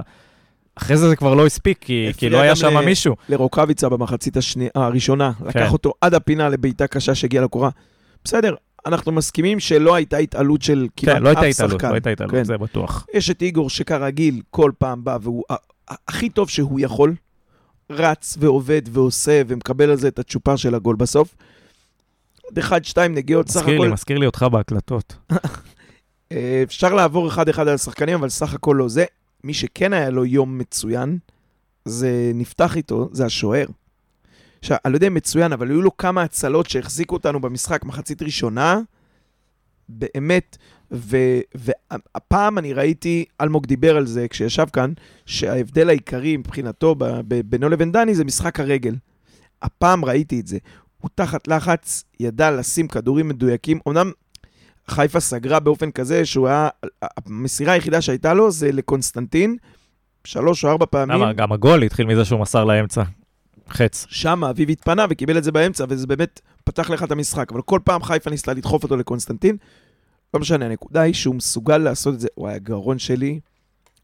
[0.75, 3.15] אחרי זה זה כבר לא הספיק, כי, כי לא היה שם ל- מישהו.
[3.29, 5.31] לרוקאביצה במחצית השני, הראשונה.
[5.33, 5.45] כן.
[5.47, 7.69] לקח אותו עד הפינה לבעיטה קשה שהגיעה לקורה.
[8.23, 8.55] בסדר,
[8.85, 11.89] אנחנו מסכימים שלא הייתה התעלות של כמעט כן, לא אף התעלות, שחקן.
[11.89, 12.43] לא הייתה התעלות, כן.
[12.43, 13.05] זה בטוח.
[13.13, 15.43] יש את איגור שכרגיל כל פעם בא והוא
[16.07, 17.15] הכי טוב שהוא יכול,
[17.89, 21.35] רץ ועובד ועושה ומקבל על זה את הצ'ופר של הגול בסוף.
[22.49, 25.15] עוד אחד, שתיים נגיעות, סך מזכיר הכל לי, מזכיר לי אותך בהקלטות.
[26.31, 29.05] אה, אפשר לעבור אחד-אחד על השחקנים, אבל סך הכל לא זה.
[29.43, 31.17] מי שכן היה לו יום מצוין,
[31.85, 33.65] זה נפתח איתו, זה השוער.
[34.59, 38.21] עכשיו, אני לא יודע אם מצוין, אבל היו לו כמה הצלות שהחזיקו אותנו במשחק מחצית
[38.21, 38.79] ראשונה,
[39.89, 40.57] באמת,
[40.91, 44.93] ו- והפעם אני ראיתי, אלמוג דיבר על זה כשישב כאן,
[45.25, 48.95] שההבדל העיקרי מבחינתו ב- ב- בינו לבין דני זה משחק הרגל.
[49.61, 50.57] הפעם ראיתי את זה.
[51.01, 53.79] הוא תחת לחץ, ידע לשים כדורים מדויקים.
[53.87, 54.11] אמנם
[54.87, 56.69] חיפה סגרה באופן כזה שהוא היה,
[57.01, 59.57] המסירה היחידה שהייתה לו זה לקונסטנטין,
[60.23, 61.21] שלוש או ארבע פעמים.
[61.21, 61.33] למה?
[61.33, 63.03] גם הגול התחיל מזה שהוא מסר לאמצע.
[63.69, 64.05] חץ.
[64.09, 67.51] שם אביב התפנה וקיבל את זה באמצע, וזה באמת פתח לך את המשחק.
[67.51, 69.57] אבל כל פעם חיפה ניסתה לדחוף אותו לקונסטנטין.
[70.33, 72.27] לא משנה, הנקודה היא שהוא מסוגל לעשות את זה.
[72.37, 73.39] וואי, הגרון שלי...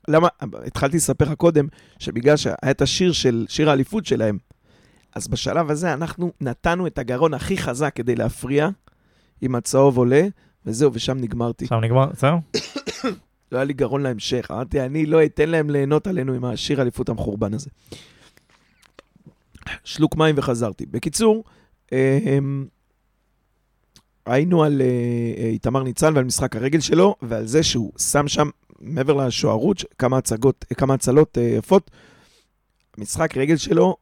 [0.08, 0.28] למה?
[0.66, 1.68] התחלתי לספר לך קודם,
[2.00, 4.38] שבגלל שהיה את השיר של, שיר האליפות שלהם,
[5.16, 8.70] אז בשלב הזה אנחנו נתנו את הגרון הכי חזק כדי להפריע,
[9.42, 10.28] עם הצהוב עולה,
[10.66, 11.66] וזהו, ושם נגמרתי.
[11.66, 12.38] עכשיו נגמר, זהו?
[13.52, 14.48] לא היה לי גרון להמשך.
[14.52, 17.70] אמרתי, אני לא אתן להם ליהנות עלינו עם השיר האליפות המחורבן הזה.
[19.84, 20.86] שלוק מים וחזרתי.
[20.86, 21.44] בקיצור,
[21.92, 22.68] הם-
[24.26, 24.88] היינו על אה,
[25.38, 30.18] אה, איתמר ניצן ועל משחק הרגל שלו, ועל זה שהוא שם שם, מעבר לשוערות, כמה
[30.18, 31.92] הצגות, כמה הצלות אה, יפות,
[32.98, 33.96] המשחק רגל שלו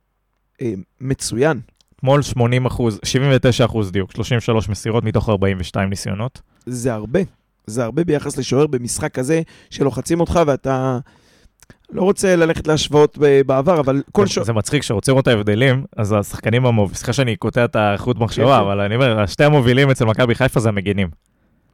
[1.02, 1.60] מצוין.
[1.96, 6.42] אתמול 80 אחוז, 79 אחוז דיוק, 33 מסירות מתוך 42 ניסיונות.
[6.66, 7.20] זה הרבה.
[7.68, 11.00] זה הרבה ביחס לשוער במשחק כזה, שלוחצים אותך ואתה...
[11.92, 14.46] לא רוצה ללכת להשוואות בעבר, אבל כל שוער...
[14.46, 18.24] זה מצחיק, כשרוצים לראות את ההבדלים, אז השחקנים המובילים, סליחה שאני קוטע את האיכות כן,
[18.24, 18.66] מחשבה, כן.
[18.66, 21.10] אבל אני אומר, שתי המובילים אצל מכבי חיפה זה המגינים.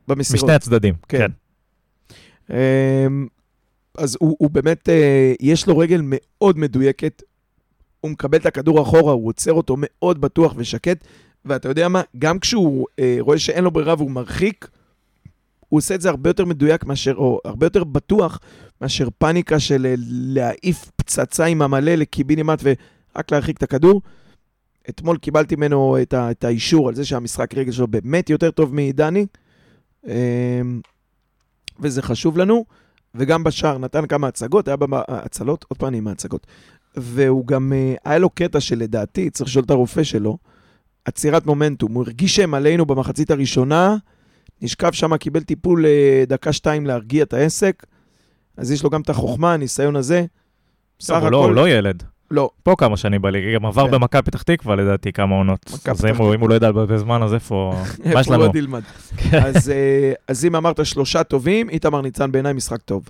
[0.07, 0.43] במסירות.
[0.43, 0.93] משני הצדדים.
[1.07, 1.17] כן.
[1.17, 1.31] כן.
[2.53, 3.27] אמ,
[3.97, 7.21] אז הוא, הוא באמת, אה, יש לו רגל מאוד מדויקת.
[8.01, 11.07] הוא מקבל את הכדור אחורה, הוא עוצר אותו מאוד בטוח ושקט.
[11.45, 12.01] ואתה יודע מה?
[12.17, 14.67] גם כשהוא אה, רואה שאין לו ברירה והוא מרחיק,
[15.69, 18.39] הוא עושה את זה הרבה יותר מדויק מאשר, או הרבה יותר בטוח
[18.81, 24.01] מאשר פאניקה של אה, להעיף פצצה עם המלא לקיבינימט ורק להרחיק את הכדור.
[24.89, 28.75] אתמול קיבלתי ממנו את, ה, את האישור על זה שהמשחק רגל שלו באמת יותר טוב
[28.75, 29.25] מדני.
[30.07, 30.81] אמ,
[31.79, 32.65] וזה חשוב לנו,
[33.15, 36.47] וגם בשער נתן כמה הצגות, היה במה, הצלות, עוד פעם עם ההצגות.
[37.01, 40.37] והוא גם, אה, היה לו קטע שלדעתי, צריך לשאול את הרופא שלו,
[41.05, 41.93] עצירת מומנטום.
[41.93, 43.95] הוא הרגיש שהם עלינו במחצית הראשונה,
[44.61, 47.83] נשכב שם, קיבל טיפול אה, דקה-שתיים להרגיע את העסק,
[48.57, 50.25] אז יש לו גם את החוכמה, הניסיון הזה.
[51.01, 52.03] סך טוב, הוא לא- הוא לא ילד.
[52.31, 53.91] לא, פה כמה שנים בליגה, גם עבר כן.
[53.91, 55.71] במכבי פתח תקווה לדעתי כמה עונות.
[55.91, 57.73] אז אם הוא- אם הוא לא ידע לבזבז זמן, אז איפה...
[58.05, 58.35] מה יש איפה?
[58.35, 58.81] הוא עוד ילמד?
[59.31, 63.09] אז, אה, אז אם אמרת שלושה טובים, איתמר ניצן בעיניי משחק טוב.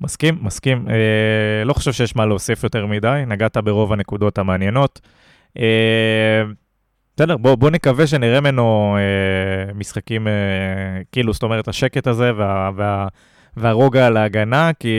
[0.00, 0.88] מסכים, מסכים.
[0.88, 5.00] אה, לא חושב שיש מה להוסיף יותר מדי, נגעת ברוב הנקודות המעניינות.
[5.58, 6.42] אה,
[7.16, 10.32] בסדר, בוא, בוא נקווה שנראה ממנו אה, משחקים, אה,
[11.12, 13.08] כאילו, זאת אומרת, השקט הזה וה, וה,
[13.56, 14.94] והרוגע על ההגנה, כי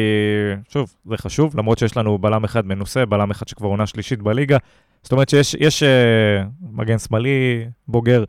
[0.70, 4.58] שוב, זה חשוב, למרות שיש לנו בלם אחד מנוסה, בלם אחד שכבר עונה שלישית בליגה.
[5.04, 8.24] זאת אומרת שיש יש, אה, מגן שמאלי, בוגר,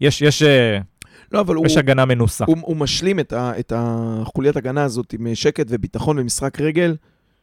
[0.00, 0.78] יש, יש, אה,
[1.34, 2.44] לא, אבל הוא, יש הגנה מנוסה.
[2.44, 6.96] הוא, הוא משלים את, ה, את החוליית הגנה הזאת עם שקט וביטחון במשחק רגל,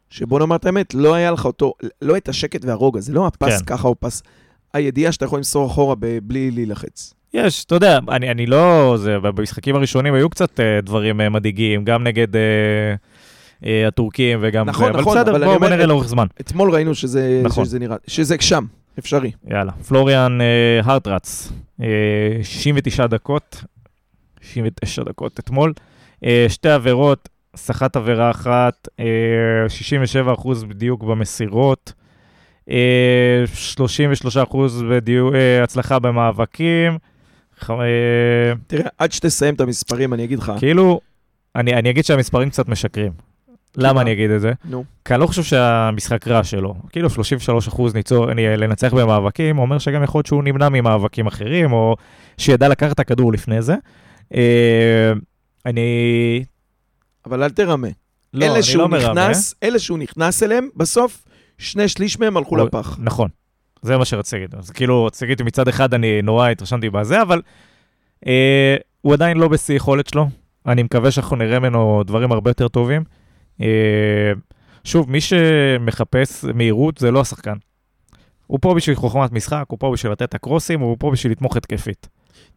[0.10, 3.60] שבוא נאמר את האמת, לא היה לך אותו, לא את השקט והרוגע, זה לא הפס
[3.60, 3.66] כן.
[3.66, 4.24] ככה או פס,
[4.74, 7.14] הידיעה שאתה יכול למסור אחורה ב, בלי להילחץ.
[7.34, 8.96] יש, אתה יודע, אני, אני לא...
[8.98, 12.42] זה, במשחקים הראשונים היו קצת אה, דברים אה, מדאיגים, גם נגד אה,
[13.66, 14.66] אה, הטורקים וגם...
[14.70, 16.28] נכון, זה, נכון, אבל בסדר, אבל בוא, אני בוא אומר- נראה לאורך זמן.
[16.42, 17.66] אתמול ראינו שזה, נכון.
[17.66, 18.66] שזה נראה, שזה שם,
[19.00, 19.32] אפשרי.
[19.48, 19.72] יאללה.
[19.72, 20.48] פלוריאן אה,
[20.84, 21.52] הרטרץ,
[21.82, 21.88] אה,
[22.44, 23.64] 69 דקות,
[24.42, 25.74] 69 דקות אתמול.
[26.24, 31.94] אה, שתי עבירות, סחט עבירה אחת, אה, 67 אחוז בדיוק במסירות,
[32.70, 36.98] אה, 33 אחוז בדיוק, אה, הצלחה במאבקים.
[37.70, 37.76] אה,
[38.68, 41.00] תראה, עד שתסיים את המספרים, אני אגיד לך, כאילו,
[41.56, 43.12] אני, אני אגיד שהמספרים קצת משקרים.
[43.78, 44.02] למה מה?
[44.02, 44.54] אני אגיד את זה?
[44.66, 46.76] נו, כי אני לא חושב שהמשחק רע שלו.
[46.90, 51.74] כאילו 33 אחוז ניצור, אני, לנצח במאבקים, אומר שגם יכול להיות שהוא נמנע ממאבקים אחרים,
[51.74, 51.96] או
[52.38, 53.76] שידע לקחת את הכדור לפני זה.
[54.34, 55.12] אה,
[55.66, 56.44] אני...
[57.26, 57.88] אבל אל תרמה.
[58.34, 59.24] לא, אלה שהוא לא מרמה.
[59.28, 61.24] נכנס, אלה שהוא נכנס אליהם, בסוף
[61.58, 62.98] שני שליש מהם הלכו הוא- לפח.
[63.00, 63.30] נכון,
[63.82, 64.56] זה מה שרציתי להגיד.
[64.56, 67.42] אז כאילו, רציתי להגיד מצד אחד אני נורא התרשמתי בזה, אבל
[68.28, 70.30] אה, הוא עדיין לא בשיא יכולת שלו.
[70.66, 73.04] אני מקווה שאנחנו נראה ממנו דברים הרבה יותר טובים.
[73.62, 74.32] אה,
[74.84, 77.54] שוב, מי שמחפש מהירות זה לא השחקן.
[78.48, 81.58] הוא פה בשביל חוכמת משחק, הוא פה בשביל לתת את הקרוסים, הוא פה בשביל לתמוך
[81.58, 82.08] התקפית.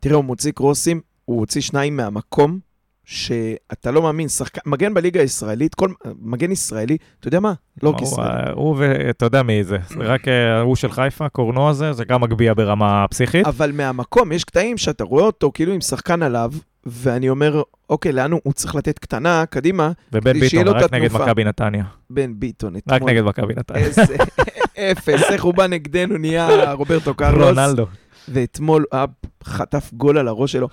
[0.01, 2.59] תראה, הוא מוציא קרוסים הוא הוציא שניים מהמקום,
[3.05, 5.89] שאתה לא מאמין, שחקן, מגן בליגה הישראלית, כל
[6.23, 7.53] מגן ישראלי, אתה יודע מה?
[7.83, 8.51] לא הוא- כישראלי.
[8.55, 12.55] הוא ואתה יודע מי זה, רק אה, ההוא של חיפה, קורנו הזה, זה גם מגביה
[12.55, 13.47] ברמה פסיכית.
[13.47, 16.53] אבל מהמקום, יש קטעים שאתה רואה אותו כאילו עם שחקן עליו,
[16.87, 21.13] ואני אומר, אוקיי, לאן הוא, הוא צריך לתת קטנה, קדימה, ובן ביטון, רק נגד.
[21.13, 21.85] מכבי נתניה.
[22.11, 23.11] בן ביטון רק אתמול.
[23.11, 23.85] נגד מכבי נתניה.
[23.85, 24.03] איזה
[24.93, 27.59] אפס, איך הוא בא נגדנו, נהיה רוברטו קרלוס.
[27.59, 27.87] רונלדו.
[28.29, 29.07] ואתמול הוא היה
[29.45, 30.69] חטף גול על הראש שלו.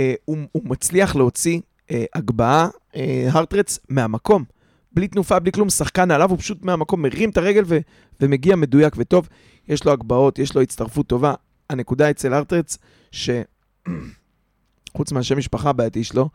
[0.00, 1.60] אה, הוא, הוא מצליח להוציא
[1.90, 4.44] אה, הגבהה, אה, הרטרץ, מהמקום.
[4.92, 7.78] בלי תנופה, בלי כלום, שחקן עליו, הוא פשוט מהמקום מרים את הרגל ו,
[8.20, 9.28] ומגיע מדויק וטוב.
[9.68, 11.34] יש לו הגבהות, יש לו הצטרפות טובה.
[11.70, 12.78] הנקודה אצל הרטרץ,
[13.12, 16.28] שחוץ מהשם משפחה הבעייתי שלו,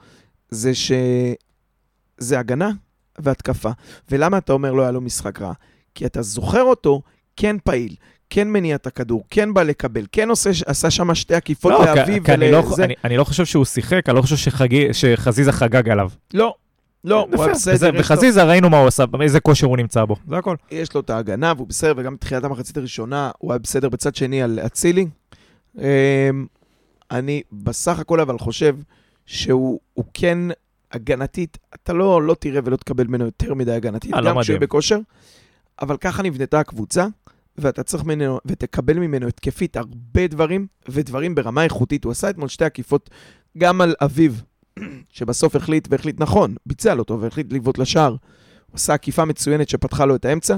[0.49, 2.71] זה שזה הגנה
[3.19, 3.71] והתקפה.
[4.11, 5.53] ולמה אתה אומר לא היה לו משחק רע?
[5.95, 7.01] כי אתה זוכר אותו
[7.35, 7.95] כן פעיל,
[8.35, 12.29] כן מניע את הכדור, כן בא לקבל, כן עושה, עשה שם שתי עקיפות לא, לאביב
[12.29, 12.83] אני לא- ולזה.
[12.83, 16.09] אני- אני לא חושב שהוא שיחק, אני לא חושב שחגי- שחזיזה חגג עליו.
[16.33, 16.55] לא,
[17.03, 17.53] לא, הוא היה.
[17.53, 20.55] בסדר, וחזיזה, ראינו מה הוא עשה, איזה כושר הוא נמצא בו, זה הכל.
[20.71, 24.41] יש לו את ההגנה, והוא בסדר, וגם בתחילת המחצית הראשונה הוא היה בסדר בצד שני
[24.43, 25.07] על אצילי.
[25.77, 25.83] אמ,
[27.11, 28.75] אני בסך הכל אבל חושב
[29.25, 30.37] שהוא הוא כן
[30.91, 34.57] הגנתית, אתה לא, לא תראה ולא תקבל ממנו יותר מדי הגנתית, אה, לא גם כשהוא.
[34.59, 34.99] בכושר,
[35.81, 37.05] אבל ככה נבנתה הקבוצה,
[37.57, 42.03] ואתה צריך ממנו, ותקבל ממנו התקפית הרבה דברים, ודברים ברמה איכותית.
[42.03, 43.09] הוא עשה אתמול שתי עקיפות,
[43.57, 44.43] גם על אביב,
[45.09, 48.11] שבסוף החליט, והחליט נכון, ביצע לו אותו, והחליט לבעוט לשער.
[48.11, 50.57] הוא עשה עקיפה מצוינת שפתחה לו את האמצע.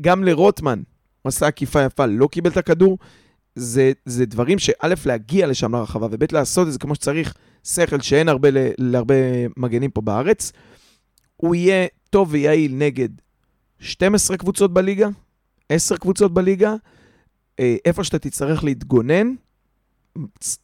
[0.00, 0.82] גם לרוטמן,
[1.22, 2.98] הוא עשה עקיפה יפה, לא קיבל את הכדור.
[3.54, 7.34] זה, זה דברים שא', להגיע לשם לרחבה, וב', לעשות את זה כמו שצריך,
[7.64, 9.14] שכל שאין הרבה, ל- להרבה
[9.56, 10.52] מגנים פה בארץ.
[11.36, 13.08] הוא יהיה טוב ויעיל נגד
[13.78, 15.08] 12 קבוצות בליגה,
[15.68, 16.74] 10 קבוצות בליגה,
[17.60, 19.32] אה, איפה שאתה תצטרך להתגונן,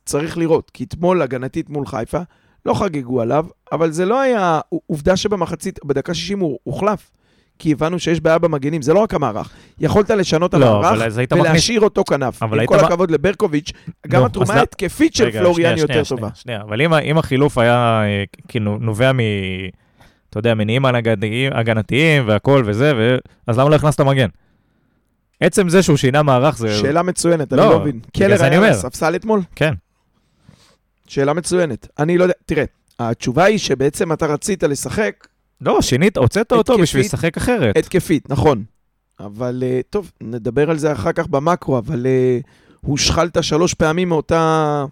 [0.04, 0.70] צריך לראות.
[0.70, 2.18] כי אתמול הגנתית מול חיפה,
[2.66, 4.60] לא חגגו עליו, אבל זה לא היה...
[4.86, 7.10] עובדה שבמחצית, בדקה 60 הוא הוחלף.
[7.58, 9.52] כי הבנו שיש בעיה במגנים, זה לא רק המערך.
[9.78, 11.50] יכולת לשנות לא, המערך היית מכניס...
[11.50, 12.42] ולהשאיר אותו כנף.
[12.42, 13.72] עם כל מ- הכבוד לברקוביץ',
[14.08, 16.28] גם נו, התרומה לא- ההתקפית של פלוריאן יותר שנייה, טובה.
[16.34, 18.02] שנייה, אבל אם, אם החילוף היה,
[18.48, 19.18] כאילו, נובע מ...
[20.30, 20.84] אתה יודע, מניעים
[21.52, 23.16] הגנתיים והכל וזה, ו...
[23.46, 24.28] אז למה לא הכנסת מגן?
[25.42, 26.78] עצם זה שהוא שינה מערך זה...
[26.78, 28.00] שאלה מצוינת, אני לא, לא מבין.
[28.16, 28.70] קלר היה על.
[28.70, 29.40] הספסל אתמול?
[29.57, 29.74] כן.
[31.07, 31.88] שאלה מצוינת.
[31.98, 32.64] אני לא יודע, תראה,
[32.98, 35.26] התשובה היא שבעצם אתה רצית לשחק
[35.61, 36.83] לא, שינית, הוצאת אותו התקפית.
[36.83, 37.76] בשביל לשחק אחרת.
[37.76, 38.64] התקפית, נכון.
[39.20, 42.38] אבל אה, טוב, נדבר על זה אחר כך במקרו, אבל אה,
[42.81, 44.85] הושחלת שלוש פעמים מאותה...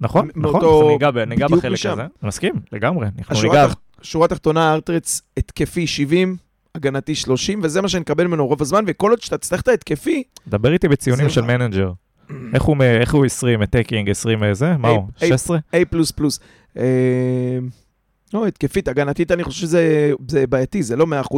[0.00, 1.92] נכון, נכון, מאותו- אנחנו ניגע ניגע בחלק משם.
[1.92, 2.02] הזה.
[2.22, 3.06] מסכים, לגמרי.
[3.28, 3.64] השורה.
[3.66, 6.36] התח- שורה התחתונה, ארטרץ התקפי 70,
[6.74, 10.72] הגנתי 30, וזה מה שנקבל ממנו רוב הזמן, וכל עוד שאתה תצטרך את ההתקפי, דבר
[10.72, 11.40] איתי בציונים זה של.
[11.40, 11.92] מנג'ר.
[12.54, 14.76] איך הוא איך הוא 20, טקינג 20 איזה?
[14.76, 15.02] מה הוא?
[15.20, 15.28] היי.
[15.28, 15.58] 16?
[15.58, 16.40] A פלוס פלוס.
[16.78, 16.84] אה,
[18.34, 21.36] לא, התקפית, הגנתית, אני חושב שזה זה בעייתי, זה לא 100%,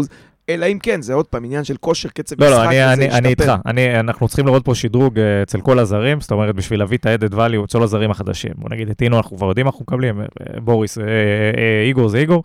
[0.48, 3.10] אלא אם כן, זה עוד פעם עניין של כושר, קצב לא, משחק, לא, אני, אני,
[3.10, 3.28] אני.
[3.28, 3.52] איתך.
[3.66, 7.06] אני, אנחנו צריכים לראות פה שדרוג אה, אצל כל הזרים, זאת אומרת, בשביל להביא את
[7.06, 8.52] ה-added value אצל הזרים החדשים.
[8.56, 10.98] בוא נגיד, את אינו אנחנו כבר יודעים אנחנו מקבלים, אה, אה, בוריס,
[11.86, 12.42] איגור זה איגור.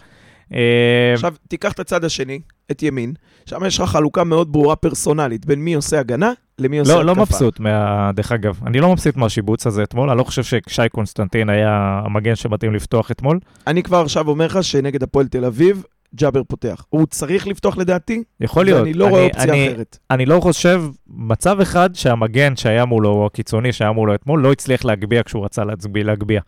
[1.13, 2.39] עכשיו, תיקח את הצד השני,
[2.71, 3.13] את ימין,
[3.45, 7.13] שם יש לך חלוקה מאוד ברורה פרסונלית, בין מי עושה הגנה למי עושה לא, התקפה.
[7.15, 10.89] לא מבסוט, מה, דרך אגב, אני לא מבסוט מהשיבוץ הזה אתמול, אני לא חושב ששי
[10.91, 13.39] קונסטנטין היה המגן שמתאים לפתוח אתמול.
[13.67, 15.83] אני כבר עכשיו אומר לך שנגד הפועל תל אביב,
[16.15, 16.85] ג'אבר פותח.
[16.89, 18.81] הוא צריך לפתוח לדעתי, יכול להיות.
[18.81, 19.97] ואני לא רואה אופציה אני, אחרת.
[20.11, 24.85] אני לא חושב, מצב אחד שהמגן שהיה מולו, או הקיצוני שהיה מולו אתמול, לא הצליח
[24.85, 25.63] להגביה כשהוא רצה
[25.95, 26.41] להגביה.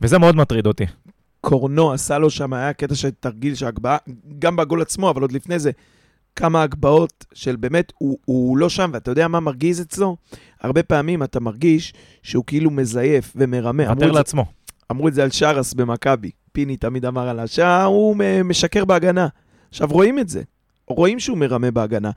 [0.00, 0.84] וזה מאוד מטריד אותי.
[1.40, 3.96] קורנו עשה לו שם, היה קטע של תרגיל של הגבהה,
[4.38, 5.70] גם בגול עצמו, אבל עוד לפני זה,
[6.36, 10.16] כמה הגבהות של באמת, הוא, הוא לא שם, ואתה יודע מה מרגיז אצלו?
[10.60, 13.82] הרבה פעמים אתה מרגיש שהוא כאילו מזייף ומרמה.
[13.88, 14.44] מוותר לעצמו.
[14.90, 16.30] אמרו את זה על שרס במכבי.
[16.52, 19.28] פיני תמיד אמר עליו שהוא מ- משקר בהגנה.
[19.68, 20.42] עכשיו, רואים את זה.
[20.88, 22.10] רואים שהוא מרמה בהגנה.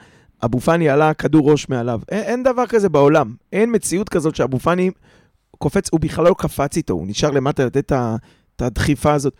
[0.46, 2.02] אבו פאני עלה כדור ראש מעליו.
[2.12, 3.36] אין, אין דבר כזה בעולם.
[3.54, 4.92] אין מציאות כזאת שאבו פאני
[5.58, 8.16] קופץ, הוא בכלל לא קפץ איתו, הוא נשאר למטה לתת את ה-
[8.60, 9.34] את הדחיפה הזאת.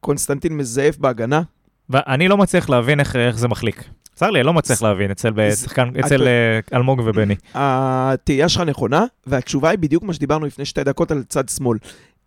[0.00, 1.42] קונסטנטין מזייף בהגנה.
[1.90, 3.84] ואני לא מצליח להבין איך, איך זה מחליק.
[4.14, 7.34] צר לי, אני לא מצליח להבין אצל, בשחקן, אצל אתה- אה, אלמוג ובני.
[7.54, 11.78] התהייה שלך נכונה, והתשובה היא בדיוק מה שדיברנו לפני שתי דקות על צד שמאל.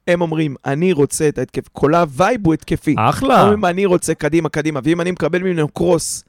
[0.07, 2.95] הם אומרים, אני רוצה את ההתקף, כל ה vibe הוא התקפי.
[2.97, 3.41] אחלה.
[3.41, 6.23] אומרים, אני רוצה קדימה, קדימה, ואם אני מקבל ממנו cross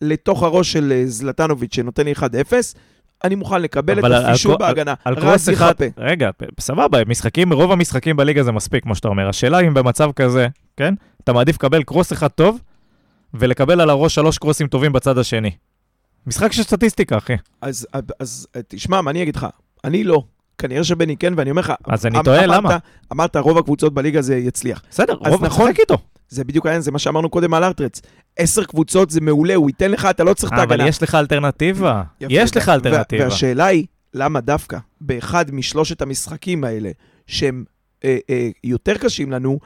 [0.00, 2.74] לתוך הראש של אה, זלטנוביץ' שנותן לי 1-0,
[3.24, 4.94] אני מוכן לקבל את על- הפישור על- בהגנה.
[5.04, 5.84] על רק קרוס אחד, יחפה.
[5.98, 9.28] רגע, סבבה, משחקים, רוב המשחקים בליגה זה מספיק, כמו שאתה אומר.
[9.28, 10.46] השאלה אם במצב כזה,
[10.76, 12.60] כן, אתה מעדיף לקבל קרוס אחד טוב,
[13.34, 15.50] ולקבל על הראש שלוש קרוסים טובים בצד השני.
[16.26, 17.32] משחק של סטטיסטיקה, אחי.
[17.62, 17.86] אז,
[18.20, 19.46] אז אה, תשמע, מה אני אגיד לך?
[19.84, 20.22] אני לא.
[20.58, 21.72] כנראה שבני כן, ואני אומר לך...
[21.88, 22.76] אז אני אמ- תוהה, אמרת- למה?
[23.12, 24.82] אמרת, רוב הקבוצות בליגה זה יצליח.
[24.90, 25.66] בסדר, אז רוב נכון.
[25.70, 25.98] משחק איתו.
[26.34, 28.00] זה בדיוק העניין, זה מה שאמרנו קודם על ארטרץ.
[28.36, 30.88] עשר קבוצות זה מעולה, הוא ייתן לך, אתה לא צריך את אה, אבל ההגנה.
[30.88, 32.02] יש לך אלטרנטיבה.
[32.20, 33.24] יש לך אלטרנטיבה.
[33.24, 36.90] והשאלה היא, למה דווקא באחד משלושת המשחקים האלה,
[37.26, 37.64] שהם
[38.04, 39.58] אה, אה, יותר קשים לנו,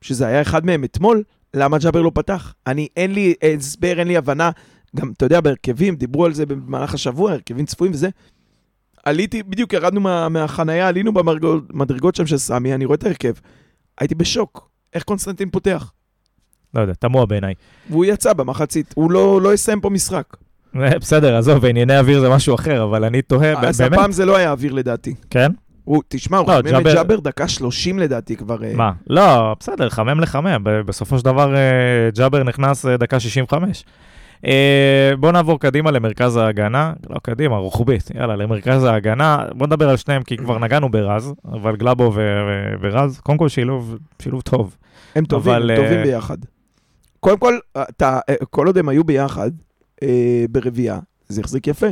[0.00, 1.22] שזה היה אחד מהם אתמול,
[1.54, 2.54] למה ג'אבר לא פתח?
[2.66, 4.50] אני, אין לי הסבר, אין לי הבנה.
[4.96, 8.08] גם, אתה יודע, בהרכבים, דיברו על זה במהלך השבוע, הרכבים צפויים וזה.
[9.04, 13.32] עליתי, בדיוק ירדנו מה, מהחנייה, עלינו במדרגות שם של סמי, אני רואה את ההרכב.
[14.00, 14.70] הייתי בשוק.
[14.94, 15.92] איך קונסטנטין פותח?
[16.74, 17.54] לא יודע, תמוה בעיניי.
[17.90, 20.24] והוא יצא במחצית, הוא לא, לא יסיים פה משחק.
[20.76, 24.24] אה, בסדר, עזוב, בענייני אוויר זה משהו אחר, אבל אני תוהה, אז באמת, הפעם זה
[24.26, 25.14] לא היה אוויר לדעתי.
[25.30, 25.52] כן?
[25.84, 28.64] הוא, תשמע, הוא לא, חמם את ג'אבר- ג'אבר דקה 30 לדעתי כבר.
[28.64, 28.92] אה, מה?
[29.06, 30.60] לא, בסדר, חמם לחמם.
[30.64, 31.60] בסופו של דבר אה,
[32.16, 33.84] ג'אבר נכנס אה, דקה 65.
[34.46, 39.38] אה, בואו נעבור קדימה למרכז ההגנה, לא קדימה, רוחבית, יאללה, למרכז ההגנה.
[39.52, 42.12] בואו נדבר על שניהם, כי כבר נגענו ברז, אבל גלאבו
[42.80, 44.76] ורז, קודם כל שילוב, שילוב טוב.
[45.14, 46.36] הם טובים, אבל, הם טובים אה, ביחד.
[47.20, 49.50] קודם כל, אתה, אה, כל עוד הם היו ביחד
[50.02, 51.86] אה, ברביעייה, זה החזיק יפה.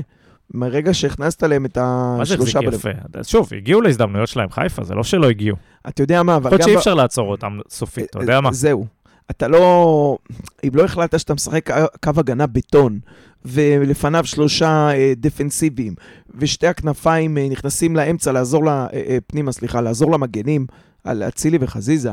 [0.54, 2.74] מרגע שהכנסת להם את מה זה השלושה החזיק.
[2.74, 3.22] יפה?
[3.22, 5.56] שוב, הגיעו להזדמנויות שלהם חיפה, זה לא שלא הגיעו.
[5.88, 6.64] אתה יודע מה, אבל יכול גם...
[6.64, 8.52] שאי ב- אפשר לעצור אותם סופית, אתה יודע אה, מה?
[8.52, 8.86] זהו.
[9.30, 10.18] אתה לא...
[10.64, 11.70] אם לא החלטת שאתה משחק
[12.04, 12.98] קו- הגנה בטון,
[13.44, 15.94] ולפניו שלושה אה, דפנסיביים,
[16.34, 18.68] ושתי הכנפיים נכנסים לאמצע, לעזור ל...
[18.68, 20.66] אה, פנימה, סליחה, לעזור למגנים,
[21.04, 22.12] על אצילי וחזיזה,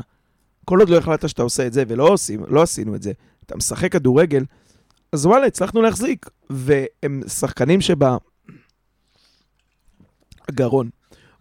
[0.65, 3.11] כל עוד לא החלטת שאתה עושה את זה, ולא עושים, לא עשינו את זה,
[3.45, 4.43] אתה משחק כדורגל,
[5.13, 6.29] אז וואלה, הצלחנו להחזיק.
[6.49, 8.17] והם שחקנים שבה...
[10.51, 10.89] גרון.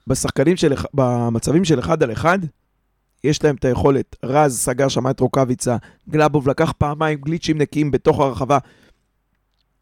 [0.06, 0.72] בשחקנים של...
[0.94, 2.38] במצבים של אחד על אחד,
[3.24, 4.16] יש להם את היכולת.
[4.22, 5.76] רז סגר שם את רוקאביצה,
[6.08, 8.58] גלאבוב לקח פעמיים גליצ'ים נקיים בתוך הרחבה.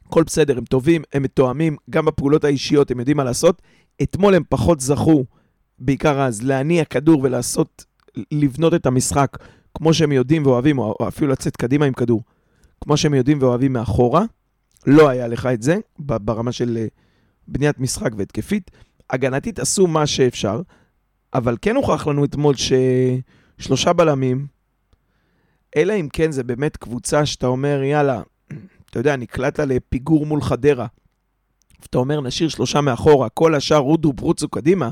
[0.07, 3.63] הכל בסדר, הם טובים, הם מתואמים, גם בפעולות האישיות הם יודעים מה לעשות.
[4.03, 5.25] אתמול הם פחות זכו,
[5.79, 7.85] בעיקר אז, להניע כדור ולעשות,
[8.33, 9.37] לבנות את המשחק
[9.75, 12.23] כמו שהם יודעים ואוהבים, או אפילו לצאת קדימה עם כדור,
[12.81, 14.25] כמו שהם יודעים ואוהבים מאחורה.
[14.87, 16.87] לא היה לך את זה ברמה של אה,
[17.49, 18.71] בניית משחק והתקפית.
[19.11, 20.63] הגנתית עשו מה שאפשר,
[21.35, 24.47] אבל כן הוכח לנו אתמול ששלושה בלמים,
[25.77, 28.23] אלא אם כן זה באמת קבוצה שאתה אומר, יאללה,
[28.91, 30.87] אתה יודע, נקלעת לפיגור מול חדרה,
[31.83, 34.91] ואתה אומר, נשאיר שלושה מאחורה, כל השאר רודו פרוצו קדימה,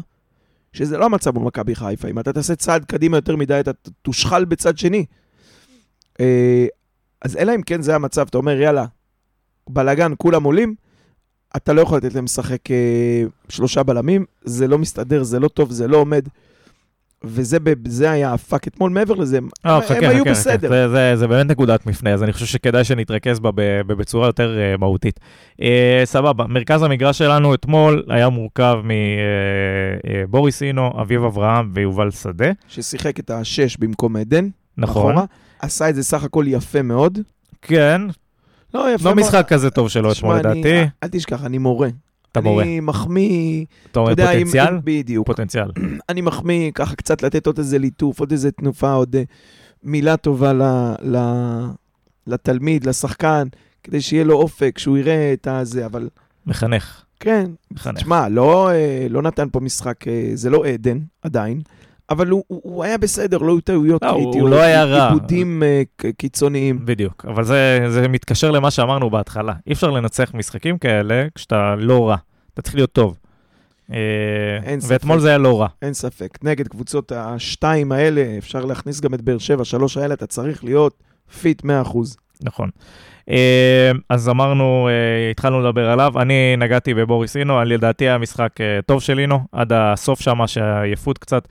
[0.73, 2.09] שזה לא המצב מול מכבי חיפה.
[2.09, 3.71] אם אתה תעשה צעד קדימה יותר מדי, אתה
[4.03, 5.05] תושחל בצד שני.
[6.21, 6.67] אה,
[7.23, 8.85] אז אלא אם כן זה המצב, אתה אומר, יאללה,
[9.69, 10.75] בלאגן, כולם עולים,
[11.57, 15.71] אתה לא יכול לתת להם לשחק אה, שלושה בלמים, זה לא מסתדר, זה לא טוב,
[15.71, 16.29] זה לא עומד.
[17.25, 17.59] וזה
[18.11, 20.57] היה הפאק אתמול, מעבר לזה, הם, אה, הם חכה, היו חכה, בסדר.
[20.57, 20.69] חכה.
[20.69, 23.51] זה- זה- זה באמת נקודת מפנה, אז אני חושב שכדאי שנתרכז בה
[23.87, 25.21] בצורה יותר אה, מהותית.
[25.63, 28.75] אה, סבבה, מרכז המגרש שלנו אתמול היה מורכב
[30.29, 32.51] מבוריס אינו, אביב אברהם ויובל שדה.
[32.69, 35.11] ששיחק את השש במקום עדן, נכון.
[35.13, 35.25] אחורה.
[35.61, 37.19] עשה את זה סך הכל יפה מאוד.
[37.63, 38.01] כן,
[38.75, 39.27] לא, יפה לא מאוד.
[39.27, 40.81] משחק כזה טוב שלו אתמול לדעתי.
[41.03, 41.89] אל תשכח, אני מורה.
[42.39, 42.63] אתה מורה.
[42.65, 44.79] אני מחמיא, אתה אומר אם- פוטנציאל?
[44.85, 45.27] בדיוק.
[45.27, 45.71] פוטנציאל.
[46.11, 49.23] אני מחמיא ככה קצת לתת עוד איזה ליטוף, עוד איזה תנופה, עוד אה,
[49.83, 50.63] מילה טובה ל,
[51.03, 51.17] ל,
[52.27, 53.47] לתלמיד, לשחקן,
[53.85, 56.09] כדי שיהיה לו אופק, שהוא יראה את הזה, אבל
[56.47, 57.03] מחנך.
[57.21, 57.97] כן, מחנך.
[57.97, 61.61] תשמע, לא, אה, לא נתן פה משחק, אה, זה לא עדן עדיין,
[62.11, 65.09] אבל הוא, הוא, היה בסדר, לא היו טעויות לא, קריטיות, הוא לא היה רע.
[65.09, 65.63] עיבודים
[66.17, 66.79] קיצוניים.
[66.85, 69.53] בדיוק, אבל זה, זה מתקשר למה שאמרנו בהתחלה.
[69.67, 72.17] אי אפשר לנצח משחקים כאלה כשאתה לא רע.
[72.59, 73.17] אתה צריך להיות טוב.
[73.93, 73.97] אה,
[74.63, 74.91] אין ספק.
[74.91, 75.69] ואתמול זה היה לא רע.
[75.83, 76.39] אין ספק.
[76.43, 81.03] נגד קבוצות השתיים האלה, אפשר להכניס גם את באר שבע, שלוש האלה, אתה צריך להיות
[81.41, 81.67] fit 100%.
[82.41, 82.71] נכון.
[83.31, 89.03] אה, אז אמרנו, אה, התחלנו לדבר עליו, אני נגעתי בבוריס אינו, לדעתי היה משחק טוב
[89.03, 91.49] של אינו, עד הסוף שם, שהעייפות קצת,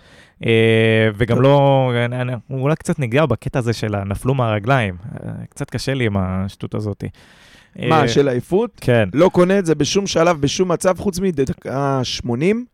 [1.15, 1.41] וגם.
[1.41, 1.91] לא,
[2.47, 4.95] הוא אולי קצת נגע בקטע הזה של הנפלו מהרגליים,
[5.49, 7.03] קצת קשה לי עם השטות הזאת.
[7.79, 8.71] אה, מה, של עייפות?
[8.81, 9.09] כן.
[9.13, 12.65] לא קונה את זה בשום שלב, בשום מצב, חוץ מדקה 80.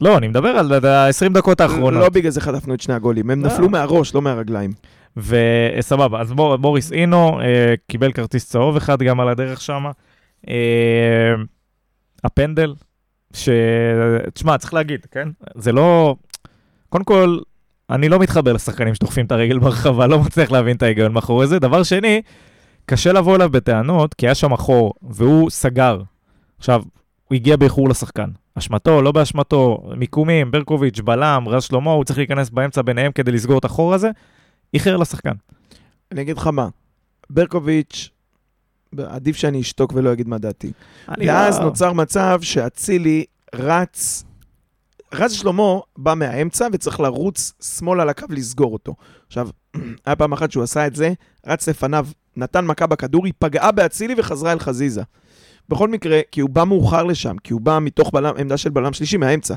[0.00, 2.00] לא, אני מדבר על ה-20 דקות האחרונות.
[2.00, 3.52] לא בגלל זה חטפנו את שני הגולים, הם לא.
[3.52, 4.72] נפלו מהראש, לא מהרגליים.
[5.16, 9.84] וסבבה, אז בור, בוריס אינו אה, קיבל כרטיס צהוב אחד גם על הדרך שם.
[10.48, 11.34] אה,
[12.24, 12.74] הפנדל,
[13.32, 13.48] ש...
[14.34, 15.28] תשמע, צריך להגיד, כן?
[15.54, 16.16] זה לא...
[16.88, 17.38] קודם כל,
[17.90, 21.58] אני לא מתחבר לשחקנים שדוחפים את הרגל ברחבה, לא מצליח להבין את ההיגיון מאחורי זה.
[21.58, 22.22] דבר שני,
[22.86, 26.02] קשה לבוא אליו בטענות, כי היה שם חור, והוא סגר.
[26.58, 26.82] עכשיו,
[27.28, 28.30] הוא הגיע באיחור לשחקן.
[28.58, 33.58] אשמתו, לא באשמתו, מיקומים, ברקוביץ', בלם, רז שלמה, הוא צריך להיכנס באמצע ביניהם כדי לסגור
[33.58, 34.10] את החור הזה.
[34.74, 35.32] איחר לשחקן.
[36.12, 36.68] אני אגיד לך מה,
[37.30, 38.10] ברקוביץ',
[38.98, 40.72] עדיף שאני אשתוק ולא אגיד מה דעתי.
[41.08, 44.24] ואז לא- נוצר מצב שאצילי רץ
[45.14, 48.94] רז שלמה בא מהאמצע וצריך לרוץ שמאלה לקו לסגור אותו.
[49.26, 49.48] עכשיו,
[50.06, 51.12] היה פעם אחת שהוא עשה את זה,
[51.46, 55.02] רץ לפניו, נתן מכה בכדור, היא פגעה באצילי וחזרה אל חזיזה.
[55.68, 58.92] בכל מקרה, כי הוא בא מאוחר לשם, כי הוא בא מתוך בלם, עמדה של בלם
[58.92, 59.54] שלישי מהאמצע.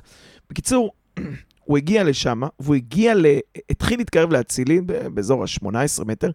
[0.50, 0.92] בקיצור,
[1.66, 3.26] הוא הגיע לשם, והוא הגיע ל...
[3.70, 4.82] התחיל להתקרב לאצילי
[5.14, 6.32] באזור ה-18 מטר,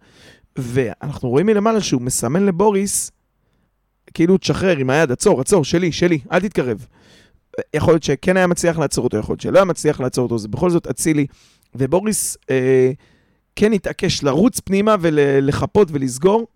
[0.57, 3.11] ואנחנו רואים מלמעלה שהוא מסמן לבוריס,
[4.15, 6.87] כאילו תשחרר עם היד, עצור, עצור, שלי, שלי, אל תתקרב.
[7.75, 10.49] יכול להיות שכן היה מצליח לעצור אותו, יכול להיות שלא היה מצליח לעצור אותו, זה
[10.49, 11.27] בכל זאת אצילי.
[11.75, 12.93] ובוריס אה,
[13.57, 16.47] כן התעקש לרוץ פנימה ולחפות ולסגור.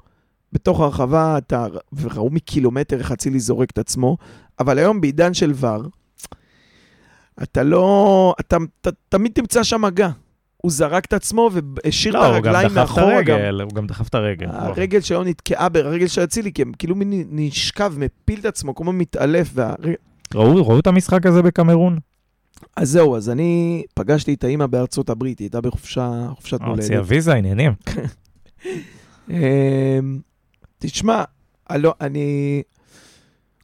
[0.53, 4.17] בתוך הרחבה, אתה, וראו מקילומטר איך אצילי זורק את עצמו,
[4.61, 5.83] אבל היום בעידן של ור,
[7.43, 10.09] אתה לא, אתה, אתה תמיד תמצא שם מגע.
[10.57, 13.39] הוא זרק את עצמו והשאיר לא, את הרגליים מאחורה גם.
[13.63, 14.47] הוא גם דחף את הרגל.
[14.51, 19.51] הרגל שלו נתקעה ברגל של אצילי, כי כאילו מין נשכב, מפיל את עצמו, כמו מתעלף.
[19.55, 19.95] והרגל...
[20.35, 21.99] ראו, ראו את המשחק הזה בקמרון?
[22.77, 26.83] אז זהו, אז אני פגשתי את האימא בארצות הברית, היא הייתה בחופשה, חופשת מולדת.
[26.83, 27.73] הוציאה ויזה, עניינים.
[29.31, 29.37] אמ,
[30.79, 31.25] תשמע,
[32.01, 32.63] אני...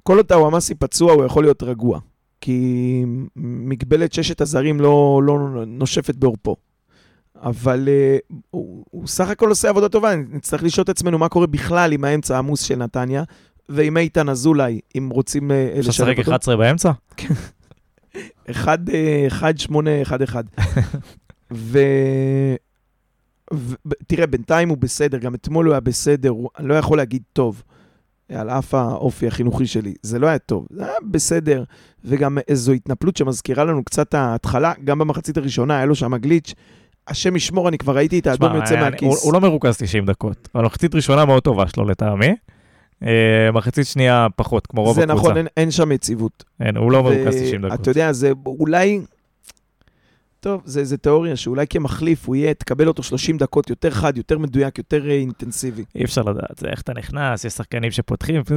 [0.03, 2.01] כל עוד טאוואמאסי פצוע, הוא יכול להיות רגוע.
[2.41, 3.05] כי
[3.37, 6.57] מגבלת ששת הזרים לא, לא נושפת בעורפו.
[7.43, 11.47] אבל uh, הוא, הוא סך הכל עושה עבודה טובה, נצטרך לשאול את עצמנו מה קורה
[11.47, 13.23] בכלל עם האמצע העמוס של נתניה,
[13.69, 15.91] ועם איתן אזולאי, אם רוצים uh, אותו.
[15.91, 16.91] אפשר לשחק 11 באמצע?
[18.51, 18.79] 1,
[19.29, 20.45] 1, 8, 1, 1.
[23.51, 27.63] ותראה, בינתיים הוא בסדר, גם אתמול הוא היה בסדר, הוא, אני לא יכול להגיד טוב.
[28.29, 29.95] על אף האופי החינוכי שלי.
[30.03, 31.65] זה לא היה טוב, זה היה בסדר,
[32.05, 36.55] וגם איזו התנפלות שמזכירה לנו קצת ההתחלה, גם במחצית הראשונה היה לו שם גליץ'.
[37.09, 39.09] השם ישמור, אני כבר ראיתי את האדום יוצא מהכיס.
[39.09, 42.35] הוא, הוא לא מרוכז 90 דקות, אבל מחצית ראשונה מאוד טובה שלו לטעמי.
[43.03, 45.15] אה, מחצית שנייה פחות, כמו רוב הקבוצה.
[45.15, 46.45] זה נכון, אין, אין שם יציבות.
[46.61, 47.81] אין, הוא לא מרוכז 90 דקות.
[47.81, 49.01] אתה יודע, זה אולי
[50.45, 54.39] טוב, זה, זה תיאוריה שאולי כמחליף הוא יהיה, תקבל אותו 30 דקות יותר חד, יותר
[54.39, 55.85] מדויק, יותר אה, אינטנסיבי.
[55.95, 58.55] אי אפשר לדעת, זה איך אתה נכנס, יש שחקנים שפותחים, זה,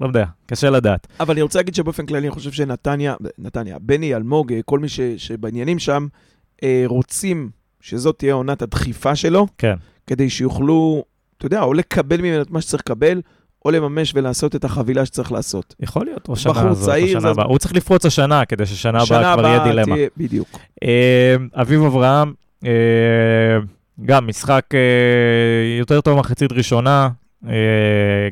[0.00, 1.06] לא יודע, קשה לדעת.
[1.20, 4.88] אבל אני רוצה להגיד שבאופן כללי, אני חושב שנתניה, נתניה, בני, אלמוג, אה, כל מי
[4.88, 6.06] ש, שבעניינים שם,
[6.62, 9.74] אה, רוצים שזאת תהיה עונת הדחיפה שלו, כן.
[10.06, 11.04] כדי שיוכלו,
[11.38, 13.20] אתה יודע, או לקבל ממנו את מה שצריך לקבל,
[13.64, 15.74] או לממש ולעשות את החבילה שצריך לעשות.
[15.80, 17.44] יכול להיות, או שנה הזאת, או שנה הבאה.
[17.44, 19.94] הוא צריך לפרוץ השנה, כדי ששנה הבאה כבר יהיה דילמה.
[19.94, 20.48] תהיה, בדיוק.
[20.82, 22.32] אה, אביב אברהם,
[22.64, 22.70] אה,
[24.04, 27.08] גם משחק אה, יותר טוב מחצית ראשונה,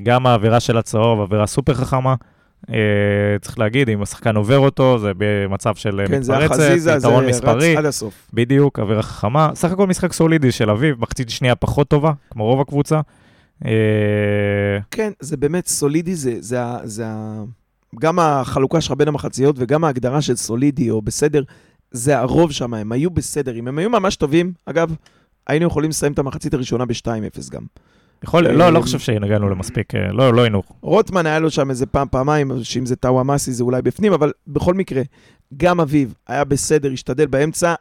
[0.02, 2.14] גם האווירה של הצהוב, אווירה סופר חכמה.
[3.40, 7.40] צריך להגיד, אם השחקן עובר אותו, זה במצב של כן, מתפרצת, זה החזיזה, זה רץ
[7.76, 8.14] עד הסוף.
[8.34, 9.50] בדיוק, אווירה חכמה.
[9.54, 13.00] סך הכל משחק סולידי של אביב, מחצית שנייה פחות טובה, כמו רוב הקבוצה.
[13.66, 17.04] אה, כן, זה באמת סולידי, זה, זה, זה,
[18.00, 21.42] גם החלוקה שלך בין המחציות וגם ההגדרה של סולידי או בסדר,
[21.90, 23.54] זה הרוב שם, הם היו בסדר.
[23.54, 24.94] אם הם היו ממש טובים, אגב,
[25.46, 27.62] היינו יכולים לסיים את המחצית הראשונה ב-2-0 גם.
[28.24, 30.62] יכול, לא, לא חושב שהגענו למספיק, אה, לא, לא היינו.
[30.80, 34.74] רוטמן היה לו שם איזה פעם, פעמיים, שאם זה טאוואמאסי זה אולי בפנים, אבל בכל
[34.74, 35.02] מקרה,
[35.56, 37.74] גם אביב היה בסדר, השתדל באמצע,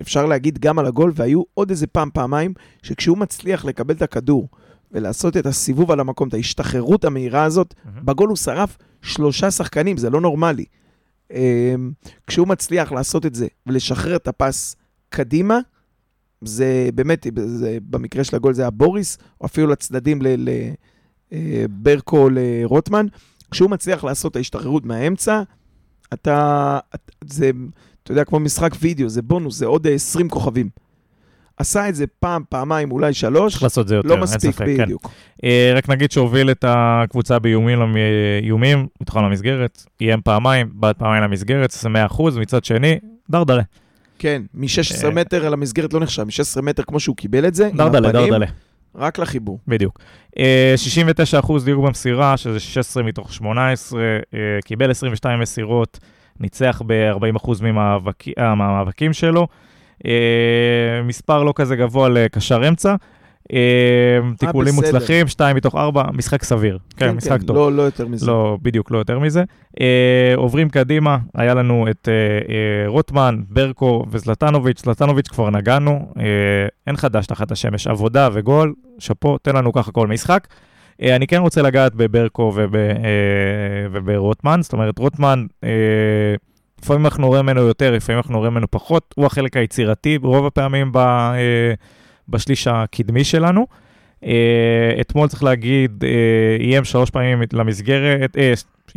[0.00, 4.48] אפשר להגיד גם על הגול, והיו עוד איזה פעם, פעמיים, שכשהוא מצליח לקבל את הכדור,
[4.92, 7.74] ולעשות את הסיבוב על המקום, את ההשתחררות המהירה הזאת.
[7.74, 8.00] Mm-hmm.
[8.04, 10.64] בגול הוא שרף שלושה שחקנים, זה לא נורמלי.
[11.32, 11.34] Um,
[12.26, 14.76] כשהוא מצליח לעשות את זה ולשחרר את הפס
[15.08, 15.58] קדימה,
[16.44, 20.22] זה באמת, זה, במקרה של הגול זה הבוריס, או אפילו לצדדים
[21.30, 23.06] לברקו או לרוטמן.
[23.50, 25.42] כשהוא מצליח לעשות את ההשתחררות מהאמצע,
[26.14, 26.78] אתה,
[27.24, 27.50] זה,
[28.02, 30.68] אתה יודע, כמו משחק וידאו, זה בונוס, זה עוד 20 כוכבים.
[31.62, 33.52] עשה את זה פעם, פעמיים, אולי שלוש.
[33.52, 35.02] צריך לעשות את זה יותר, לא מספיק, ספק, בדיוק.
[35.02, 35.08] כן.
[35.44, 37.96] אה, רק נגיד שהוביל את הקבוצה באיומים,
[38.42, 42.98] איומים, מתוכן למסגרת, איים פעמיים, בעד פעמיים למסגרת, זה 100%, מצד שני,
[43.30, 43.62] דרדלה.
[44.18, 45.10] כן, מ-16 אה...
[45.10, 48.46] מטר על המסגרת לא נחשב, מ-16 מטר כמו שהוא קיבל את זה, דרדלה, דרדלה.
[48.94, 49.58] רק לחיבור.
[49.68, 50.00] בדיוק.
[50.38, 50.74] אה,
[51.40, 55.98] 69% דיוק במסירה, שזה 16 מתוך 18, אה, קיבל 22 מסירות,
[56.40, 57.50] ניצח ב-40%
[58.38, 59.48] מהמאבקים שלו.
[60.06, 62.94] אה, מספר לא כזה גבוה לקשר אמצע.
[63.52, 63.58] אה,
[64.38, 66.78] תיקולים מוצלחים, 2 מתוך 4, משחק סביר.
[66.96, 67.56] כן, כן משחק כן, טוב.
[67.56, 68.26] לא, לא יותר מזה.
[68.26, 69.44] לא, בדיוק, לא יותר מזה.
[69.80, 72.08] אה, עוברים קדימה, היה לנו את
[72.86, 74.84] רוטמן, ברקו וזלטנוביץ'.
[74.84, 76.12] זלטנוביץ' כבר נגענו,
[76.86, 80.48] אין חדש תחת השמש, עבודה וגול, שאפו, תן לנו ככה כל משחק.
[81.02, 82.52] אני כן רוצה לגעת בברקו
[83.92, 85.46] וברוטמן, זאת אומרת, רוטמן...
[86.82, 90.92] לפעמים אנחנו רואים ממנו יותר, לפעמים אנחנו רואים ממנו פחות, הוא החלק היצירתי ברוב הפעמים
[90.92, 91.74] ב, אה,
[92.28, 93.66] בשליש הקדמי שלנו.
[94.24, 98.36] אה, אתמול צריך להגיד, אה, איים שלוש פעמים למסגרת,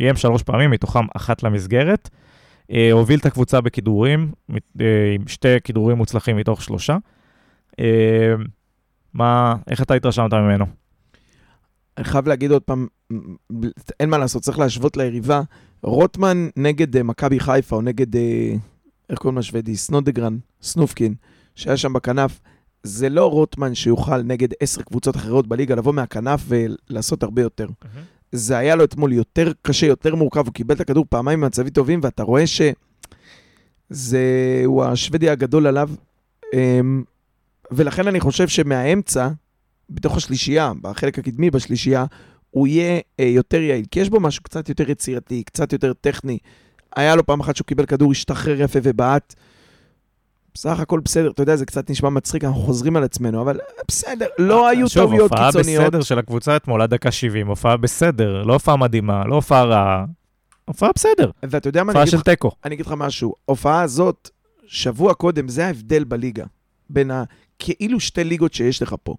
[0.00, 2.08] איים שלוש פעמים, מתוכם אחת למסגרת.
[2.72, 4.32] אה, הוביל את הקבוצה בכידורים,
[4.80, 6.96] אה, עם שתי כידורים מוצלחים מתוך שלושה.
[7.80, 8.34] אה,
[9.14, 10.66] מה, איך אתה התרשמת ממנו?
[11.98, 12.86] אני חייב להגיד עוד פעם,
[14.00, 15.40] אין מה לעשות, צריך להשוות ליריבה.
[15.82, 18.54] רוטמן נגד אה, מכבי חיפה, או נגד, אה,
[19.10, 19.76] איך קוראים לשוודי?
[19.76, 21.14] סנודגרן, סנופקין,
[21.54, 22.40] שהיה שם בכנף.
[22.82, 27.66] זה לא רוטמן שיוכל נגד עשר קבוצות אחרות בליגה לבוא מהכנף ולעשות הרבה יותר.
[28.32, 32.00] זה היה לו אתמול יותר קשה, יותר מורכב, הוא קיבל את הכדור פעמיים במצבים טובים,
[32.02, 32.44] ואתה רואה
[33.90, 34.22] שזה,
[34.64, 35.90] הוא השוודי הגדול עליו.
[36.54, 37.02] אמ,
[37.70, 39.28] ולכן אני חושב שמהאמצע,
[39.90, 42.04] בתוך השלישייה, בחלק הקדמי בשלישייה,
[42.56, 46.38] הוא יהיה אה, יותר יעיל, כי יש בו משהו קצת יותר יצירתי, קצת יותר טכני.
[46.96, 49.34] היה לו פעם אחת שהוא קיבל כדור, השתחרר יפה ובעט.
[50.54, 54.26] בסך הכל בסדר, אתה יודע, זה קצת נשמע מצחיק, אנחנו חוזרים על עצמנו, אבל בסדר,
[54.38, 55.30] לא היו טעויות קיצוניות.
[55.30, 55.50] שוב, הופעה
[55.90, 60.04] בסדר של הקבוצה אתמול עד דקה 70, הופעה בסדר, לא הופעה מדהימה, לא הופעה רעה,
[60.64, 62.50] הופעה בסדר, ואתה יודע מה, אני הופעה אגיד של לך- תיקו.
[62.64, 64.30] אני אגיד לך משהו, ההופעה הזאת,
[64.66, 66.44] שבוע קודם, זה ההבדל בליגה.
[66.90, 67.24] בין ה...
[67.58, 69.14] כאילו שתי ליגות שיש לך פה.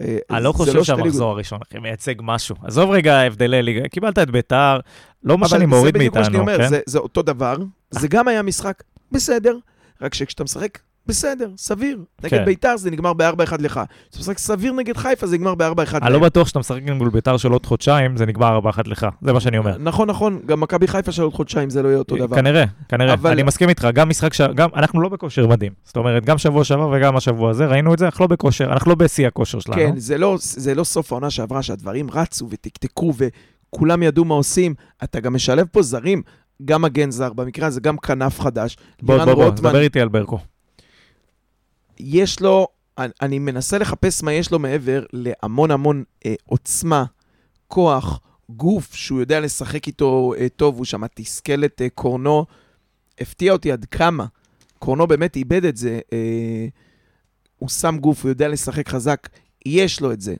[0.00, 2.56] אה, אני לא חושב שתי שהמחזור הראשון, אחי, מייצג משהו.
[2.64, 4.80] עזוב רגע הבדלי ליגה, קיבלת את ביתר,
[5.24, 6.80] לא מה אבל שאני מוריד זה בדיוק מה שאני מאיתנו, אומר, כן?
[6.86, 7.56] זה אותו דבר,
[7.90, 8.82] זה גם היה משחק
[9.12, 9.58] בסדר,
[10.02, 10.78] רק שכשאתה משחק
[11.08, 11.98] בסדר, סביר.
[12.24, 12.44] נגד כן.
[12.44, 13.80] ביתר זה נגמר ב-4-1 לך.
[14.10, 17.36] כשאתה משחק סביר נגד חיפה זה נגמר ב-4-1 אני לא בטוח שאתה משחק מול ביתר
[17.36, 19.78] של עוד חודשיים, זה נגמר 4-1 לך, זה מה שאני אומר.
[19.78, 22.36] נכון, נכון, גם מכבי חיפה של עוד חודשיים זה לא יהיה אותו דבר.
[22.36, 23.14] כנראה, כנראה.
[23.14, 24.40] אבל- אני מסכים איתך, גם משחק, ש...
[24.40, 25.72] גם אנחנו לא בכושר מדהים.
[25.84, 28.90] זאת אומרת, גם שבוע שעבר וגם השבוע הזה, ראינו את זה, אנחנו לא בכושר, אנחנו
[28.90, 29.76] לא בשיא הכושר שלנו.
[29.78, 34.74] כן, זה לא, זה לא סוף העונה שעברה, שהדברים רצו ותקתקו וכולם ידעו מה עושים.
[35.04, 36.22] אתה גם משלב פה זרים,
[36.64, 38.76] גם מגן זר, במקרה הזה גם כנף חדש.
[39.02, 40.38] בוא, בוא, בוא, דבר איתי על ברקו.
[41.98, 42.68] יש לו,
[42.98, 47.04] אני, אני מנסה לחפש מה יש לו מעבר להמון המון אה, עוצמה,
[47.68, 52.46] כוח, גוף שהוא יודע לשחק איתו אה, טוב, הוא שם תסכל את אה, קורנו.
[53.20, 54.26] הפתיע אותי עד כמה.
[54.78, 56.00] קורנו באמת איבד את זה.
[56.12, 56.66] אה,
[57.56, 59.28] הוא שם גוף, הוא יודע לשחק חזק,
[59.66, 60.34] יש לו את זה.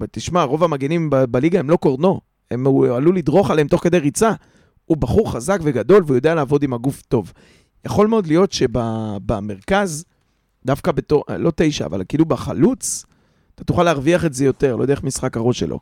[0.00, 3.98] ותשמע, רוב המגנים ב- בליגה הם לא קורנו, הם, הוא עלול לדרוך עליהם תוך כדי
[3.98, 4.32] ריצה.
[4.84, 7.32] הוא בחור חזק וגדול והוא יודע לעבוד עם הגוף טוב.
[7.86, 10.04] יכול מאוד להיות שבמרכז,
[10.66, 13.06] דווקא בתור, לא תשע, אבל כאילו בחלוץ,
[13.54, 15.80] אתה תוכל להרוויח את זה יותר, לא יודע איך משחק הראש שלו.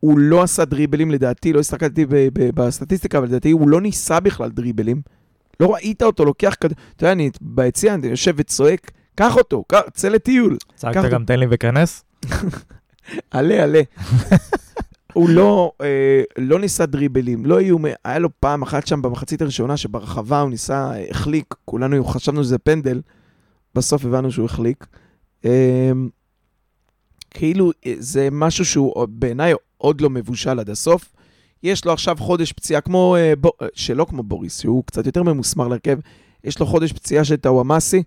[0.00, 4.20] הוא לא עשה דריבלים לדעתי, לא הסתכלתי ב- ב- בסטטיסטיקה, אבל לדעתי הוא לא ניסה
[4.20, 5.02] בכלל דריבלים.
[5.60, 9.80] לא ראית אותו לוקח כדור, אתה יודע, אני ביציע, אני יושב וצועק, קח אותו, קח,
[9.94, 12.04] צא לטיול, צעקת גם תן לי וכנס?
[13.30, 13.82] עלה, עלה.
[15.12, 19.76] הוא לא, אה, לא ניסה דריבלים, לא איום, היה לו פעם אחת שם במחצית הראשונה
[19.76, 23.00] שברחבה הוא ניסה, אה, החליק, כולנו חשבנו שזה פנדל,
[23.74, 24.86] בסוף הבנו שהוא החליק.
[25.44, 25.92] אה,
[27.30, 31.12] כאילו, אה, זה משהו שהוא בעיניי עוד לא מבושל עד הסוף.
[31.62, 33.46] יש לו עכשיו חודש פציעה כמו, אה, ב...
[33.74, 35.98] שלא כמו בוריס, שהוא קצת יותר ממוסמר להרכב,
[36.44, 38.02] יש לו חודש פציעה של טאוואמאסי.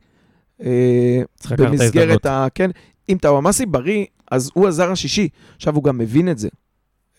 [0.63, 1.21] אה.
[1.57, 2.47] במסגרת ה...
[2.55, 2.71] כן,
[3.09, 5.29] אם טאוואמאסי בריא, אז הוא הזר השישי.
[5.55, 6.49] עכשיו, הוא גם מבין את זה.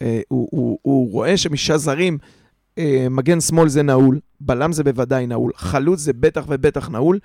[0.03, 2.19] אה, הוא, הוא, הוא רואה שמשעה זרים,
[2.79, 7.19] אה, מגן שמאל זה נעול, בלם זה בוודאי נעול, חלוץ זה בטח ובטח נעול,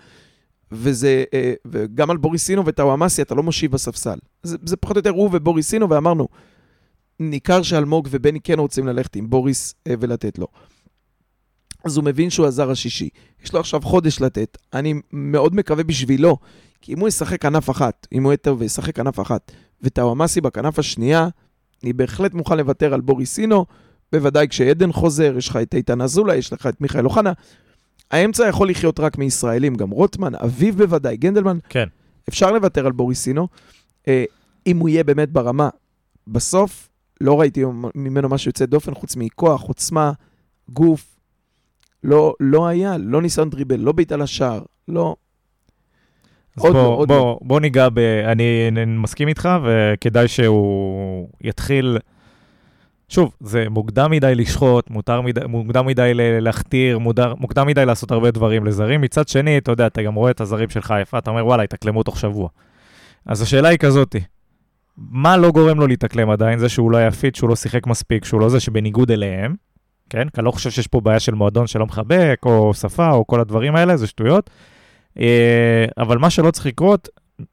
[0.71, 4.19] וזה, אה, וגם על בוריסינו וטאוואמאסי אתה לא מושיב בספסל.
[4.43, 6.27] זה, זה פחות או יותר הוא ובוריסינו, ואמרנו,
[7.19, 10.47] ניכר שאלמוג ובני כן רוצים ללכת עם בוריס אה, ולתת לו.
[11.85, 13.09] אז הוא מבין שהוא הזר השישי.
[13.43, 14.57] יש לו עכשיו חודש לתת.
[14.73, 16.37] אני מאוד מקווה בשבילו,
[16.81, 19.51] כי אם הוא ישחק ענף אחת, אם הוא יהיה וישחק ענף אחת,
[19.81, 21.27] וטאוואמאסי בכנף השנייה,
[21.83, 23.65] אני בהחלט מוכן לוותר על בוריסינו,
[24.13, 27.31] בוודאי כשעדן חוזר, יש לך את איתן אזולאי, יש לך את מיכאל אוחנה.
[28.11, 31.57] האמצע יכול לחיות רק מישראלים, גם רוטמן, אביב בוודאי, גנדלמן.
[31.69, 31.87] כן.
[32.29, 33.47] אפשר לוותר על בוריסינו,
[34.07, 34.23] אה,
[34.67, 35.69] אם הוא יהיה באמת ברמה.
[36.27, 36.89] בסוף,
[37.21, 37.63] לא ראיתי
[37.95, 40.11] ממנו משהו יוצא דופן, חוץ מכוח, עוצמה,
[40.69, 41.17] גוף.
[42.03, 45.15] לא, לא היה, לא ניסיון דריבל, לא בעיטה לשער, לא.
[46.57, 47.39] אז עוד בוא, לא, עוד בוא, לא.
[47.41, 47.99] בוא ניגע ב...
[47.99, 51.97] אני אני מסכים איתך, וכדאי שהוא יתחיל...
[53.11, 58.31] שוב, זה מוקדם מדי לשחוט, מותר מדי, מוקדם מדי להכתיר, מודר, מוקדם מדי לעשות הרבה
[58.31, 59.01] דברים לזרים.
[59.01, 62.03] מצד שני, אתה יודע, אתה גם רואה את הזרים שלך יפה, אתה אומר, וואלה, התאקלמו
[62.03, 62.49] תוך שבוע.
[63.25, 64.19] אז השאלה היא כזאתי,
[64.97, 66.59] מה לא גורם לו להתאקלם עדיין?
[66.59, 69.55] זה שהוא לא היה שהוא לא שיחק מספיק, שהוא לא זה שבניגוד אליהם,
[70.09, 70.29] כן?
[70.29, 73.39] כי אני לא חושב שיש פה בעיה של מועדון שלא מחבק, או שפה, או כל
[73.39, 74.49] הדברים האלה, זה שטויות.
[75.19, 77.09] אה, אבל מה שלא צריך לקרות,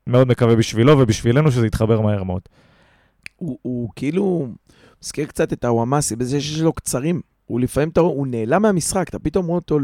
[0.07, 2.43] מאוד מקווה בשבילו ובשבילנו שזה יתחבר מהר מאוד.
[3.37, 4.49] הוא, הוא כאילו
[5.03, 7.21] מזכיר קצת את הוואמאסי בזה שיש לו קצרים.
[7.47, 9.79] הוא לפעמים, אתה רואה, הוא נעלם מהמשחק, אתה פתאום רואה אותו,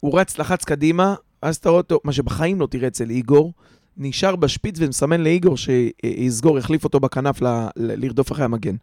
[0.00, 3.52] הוא רץ, לחץ קדימה, אז אתה רואה אותו, מה שבחיים לא תראה אצל איגור,
[3.96, 8.76] נשאר בשפיץ ומסמן לאיגור שיסגור, יחליף אותו בכנף ל, ל, לרדוף אחרי המגן.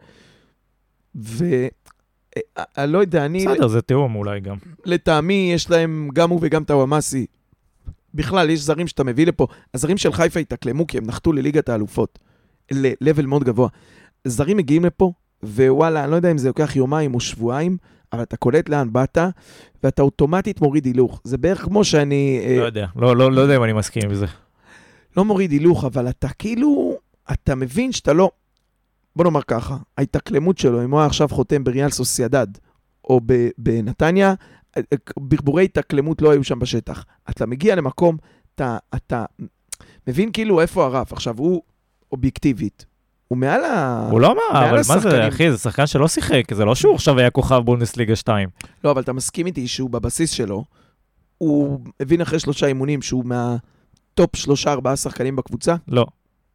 [1.42, 1.68] אה,
[2.78, 4.58] אני לא יודע, אני, בסדר, זה תיאום אולי גם.
[4.86, 7.26] לטעמי, יש להם גם הוא וגם טאוואמאסי.
[8.14, 12.20] בכלל, יש זרים שאתה מביא לפה, הזרים של חיפה התאקלמו כי הם נחתו לליגת האלופות,
[12.72, 13.70] ל-level מאוד גבוה.
[14.26, 15.12] זרים מגיעים לפה,
[15.44, 17.78] ווואלה, אני לא יודע אם זה לוקח יומיים או שבועיים,
[18.14, 19.18] אבל אתה קולט לאן באת,
[19.84, 21.22] ואתה אוטומטית מוריד הילוך.
[21.24, 22.42] זה בערך כמו שאני...
[22.46, 24.26] אה, לא יודע, לא- לא לא יודע אם אני מסכים עם זה.
[25.18, 26.96] לא מוריד הילוך, אבל אתה כאילו,
[27.32, 28.32] אתה מבין שאתה לא...
[29.16, 32.48] בוא נאמר ככה, ההתאקלמות שלו, אם הוא היה עכשיו חותם בריאל סוסיידד
[33.04, 33.22] או
[33.58, 34.34] בנתניה,
[34.78, 34.82] אה,
[35.20, 37.06] ברבורי התאקלמות לא היו שם בשטח.
[37.30, 38.18] אתה מגיע למקום,
[38.56, 39.26] אתה, אתה
[40.08, 41.14] מבין כאילו איפה הרף.
[41.14, 41.62] עכשיו, הוא
[42.12, 42.86] אובייקטיבית,
[43.32, 44.08] הוא מעל ה...
[44.12, 45.28] הוא לא אמר, אבל מה זה.
[45.28, 48.50] אחי, זה שחקן שלא שיחק, זה לא שהוא עכשיו היה כוכב בונדסליגה 2.
[48.84, 50.64] לא, אבל אתה מסכים איתי שהוא בבסיס שלו,
[51.38, 55.76] הוא הבין אחרי שלושה אימונים שהוא מה top שלושה, ארבעה שחקנים בקבוצה?
[55.88, 56.06] לא.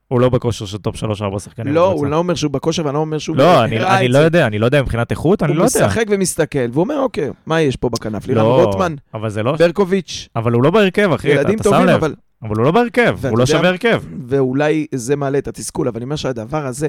[0.08, 1.74] הוא לא בכושר של top 3-4 שחקנים.
[1.74, 1.92] לא.
[1.92, 3.36] הוא לא אומר שהוא בכושר ואני לא אומר שהוא...
[3.36, 4.18] לא, אני הראה אני לא.
[4.18, 5.86] יודע, אני לא יודע מבחינת איכות, אני לא הוא יודע.
[5.86, 8.26] משחק ומסתכל, והוא אומר, אוקיי, מה יש פה בכנף?
[8.26, 9.56] לירן לא, רוטמן, אבל זה לא...
[9.56, 11.94] ברקוביץ', אבל הוא לא בהרכב, אחי, אתה ילדים אתה שם טובים, לב.
[11.94, 12.14] אבל...
[12.42, 14.02] אבל הוא לא בהרכב, הוא לא שווה הרכב.
[14.26, 16.88] ואולי זה מעלה את התסכול, אבל אני אומר שהדבר הזה,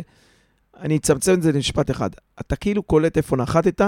[0.80, 2.10] אני אצמצם את זה למשפט אחד.
[2.40, 3.82] אתה כאילו קולט איפה נחתת,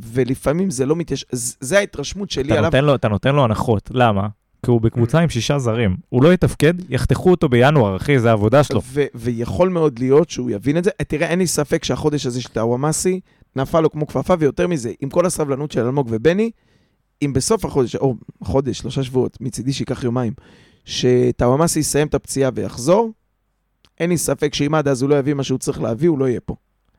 [0.00, 1.24] ולפעמים זה לא מתייש...
[1.32, 2.64] ז- זה ההתרשמות שלי אתה עליו.
[2.64, 4.28] נותן לו- אתה נותן לו הנחות, למה?
[4.64, 5.96] כי הוא בקבוצה עם שישה זרים.
[6.08, 8.80] הוא לא יתפקד, יחתכו אותו בינואר, אחי, זה העבודה שלו.
[8.84, 10.90] ו- ויכול מאוד להיות שהוא יבין את זה.
[11.08, 13.20] תראה, אין לי ספק שהחודש הזה של טאוואמאסי
[13.56, 16.50] נפל לו כמו כפפה, ויותר מזה, עם כל הסבלנות של אלמוג ובני,
[17.22, 20.32] אם בסוף החודש, או חודש, שלושה שבועות, מצידי שייקח יומיים,
[20.84, 23.10] שטאוואמאסי יסיים את הפציעה ויחזור,
[24.00, 26.28] אין לי ספק שאם עד אז הוא לא יביא מה שהוא צריך להביא, הוא לא
[26.28, 26.54] יהיה פה.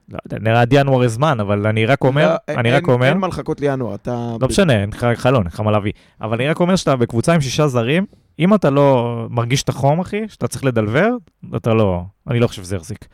[0.10, 2.88] לא יודע, נראה עד ינואר יש זמן, אבל אני רק אומר, לא, אני אין- רק
[2.88, 4.36] אומר, אין מה לחכות לינואר, אתה...
[4.42, 5.92] לא משנה, אין לך חלון, אין לך מה להביא.
[6.22, 8.06] אבל אני רק אומר שאתה בקבוצה עם שישה זרים,
[8.40, 11.10] אם אתה לא מרגיש את החום, אחי, שאתה צריך לדלבר,
[11.56, 13.08] אתה לא, אני לא חושב שזה יחזיק.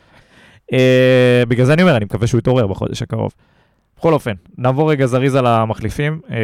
[0.73, 3.31] אה, בגלל זה אני אומר, אני מקווה שהוא יתעורר בחודש הקרוב.
[4.01, 6.35] בכל אופן, נעבור רגע זריז על המחליפים, אה,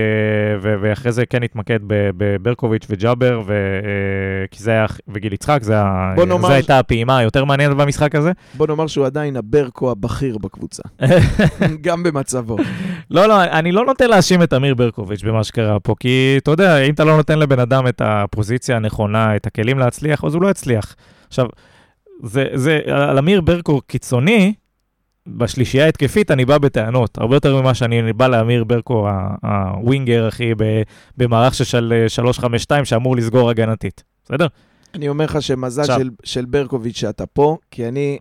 [0.61, 5.73] ו- ואחרי זה כן נתמקד בברקוביץ' וג'אבר, ו- אה, כי זה היה, וגיל יצחק, זה
[5.73, 8.31] היה- בוא נאמר זו ש- הייתה הפעימה היותר מעניינת במשחק הזה.
[8.53, 10.83] בוא נאמר שהוא עדיין הברקו הבכיר בקבוצה,
[11.81, 12.57] גם במצבו.
[13.11, 16.77] לא, לא, אני לא נוטה להאשים את אמיר ברקוביץ' במה שקרה פה, כי אתה יודע,
[16.77, 20.49] אם אתה לא נותן לבן אדם את הפוזיציה הנכונה, את הכלים להצליח, אז הוא לא
[20.49, 20.95] יצליח.
[21.27, 21.45] עכשיו,
[22.23, 24.53] זה, זה, על אמיר ברקו קיצוני,
[25.27, 29.07] בשלישייה ההתקפית אני בא בטענות, הרבה יותר ממה שאני בא לאמיר ברקו,
[29.43, 30.51] הווינגר, אחי,
[31.17, 34.47] במערך של אה, 352 שאמור לסגור הגנתית, בסדר?
[34.95, 35.99] אני אומר לך שמזל עכשיו.
[35.99, 38.17] של, של ברקוביץ' שאתה פה, כי אני...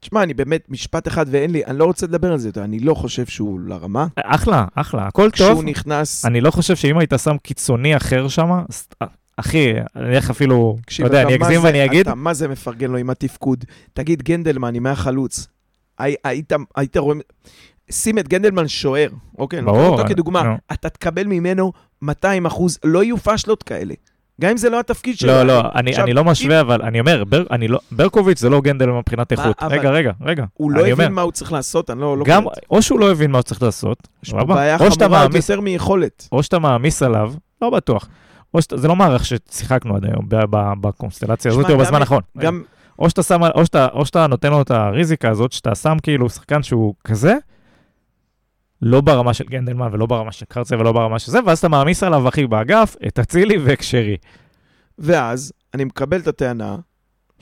[0.00, 2.80] תשמע, אני באמת, משפט אחד ואין לי, אני לא רוצה לדבר על זה יותר, אני
[2.80, 4.06] לא חושב שהוא לרמה.
[4.24, 5.64] אחלה, אחלה, הכל כשהוא טוב.
[5.64, 8.50] נכנס, אני לא חושב שאם היית שם קיצוני אחר שם,
[9.36, 12.90] אחי, אני אלך אפילו, אתה תקשיב, יודע, אני אגזים ואני אגיד, אתה מה זה מפרגן
[12.90, 13.64] לו עם התפקוד?
[13.92, 15.48] תגיד, גנדלמן, אם היה חלוץ,
[15.98, 17.16] היית, היית רואה...
[17.90, 19.62] שים את גנדלמן שוער, אוקיי?
[19.62, 20.42] ברור, אותו כדוגמה.
[20.42, 20.54] נו.
[20.72, 21.72] אתה תקבל ממנו
[22.02, 23.94] 200 אחוז, לא יהיו פאשלות כאלה.
[24.40, 25.32] גם אם זה לא התפקיד שלו.
[25.32, 25.62] לא, לא.
[25.74, 28.60] אני, עכשיו, אני לא אם משווה, אבל אני אומר, בר, אני לא, ברקוביץ' זה לא
[28.60, 29.62] גנדל מבחינת איכות.
[29.62, 30.44] אבל- רגע, רגע, רגע.
[30.54, 32.18] הוא לא אומר, הבין מה הוא צריך לעשות, אני לא...
[32.18, 32.44] לא גם.
[32.70, 34.44] או שהוא לא הבין מה הוא צריך לעשות, יש פה?
[34.44, 36.28] בעיה חמורה עוד יותר מיכולת.
[36.32, 37.32] או שאתה מעמיס עליו,
[37.62, 38.08] לא בטוח.
[38.54, 40.26] או שאתה, זה לא מערך ששיחקנו עד היום
[40.80, 42.22] בקונסטלציה הזאת, או בזמן האחרון.
[42.38, 42.62] גם
[42.98, 46.30] או שאתה, שם, או, שאתה, או שאתה נותן לו את הריזיקה הזאת, שאתה שם כאילו
[46.30, 47.36] שחקן שהוא כזה,
[48.82, 52.02] לא ברמה של גנדלמן ולא ברמה של קרצה ולא ברמה של זה, ואז אתה מעמיס
[52.02, 54.16] עליו, אחי, באגף, את אצילי והקשרי.
[54.98, 56.76] ואז אני מקבל את הטענה,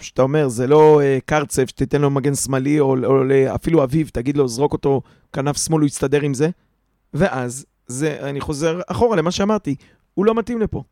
[0.00, 4.10] שאתה אומר, זה לא אה, קרצב, שתיתן לו מגן שמאלי, או, או או אפילו אביב,
[4.12, 5.02] תגיד לו, זרוק אותו
[5.32, 6.50] כנף שמאל, הוא יסתדר עם זה.
[7.14, 9.74] ואז, זה, אני חוזר אחורה למה שאמרתי,
[10.14, 10.82] הוא לא מתאים לפה.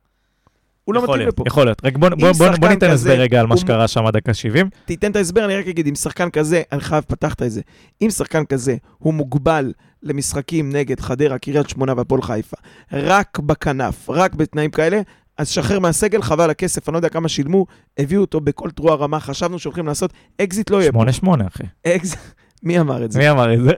[0.85, 1.45] הוא לא מתאים להיות, לפה.
[1.47, 1.85] יכול להיות.
[1.85, 4.68] רק בוא, בוא, בוא, בוא ניתן הסבר רגע על מה שקרה שם עד דקה 70.
[4.85, 7.61] תיתן את ההסבר, אני רק אגיד, אם שחקן כזה, אני חייב, פתחת את זה,
[8.03, 9.72] אם שחקן כזה הוא מוגבל
[10.03, 12.57] למשחקים נגד חדרה, קריית שמונה והפועל חיפה,
[12.93, 15.01] רק בכנף, רק בתנאים כאלה,
[15.39, 17.66] אז שחרר מהסגל, חבל הכסף, אני לא יודע כמה שילמו,
[17.99, 21.05] הביאו אותו בכל תרועה רמה, חשבנו שהולכים לעשות, אקזיט לא יהיה פה.
[21.24, 21.64] 8-8, אחי.
[21.87, 22.18] אקזיט,
[22.62, 23.18] מי אמר את זה?
[23.18, 23.72] מי אמר את זה?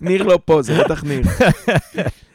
[0.00, 1.22] ניר לא פה, זה בטח ניר.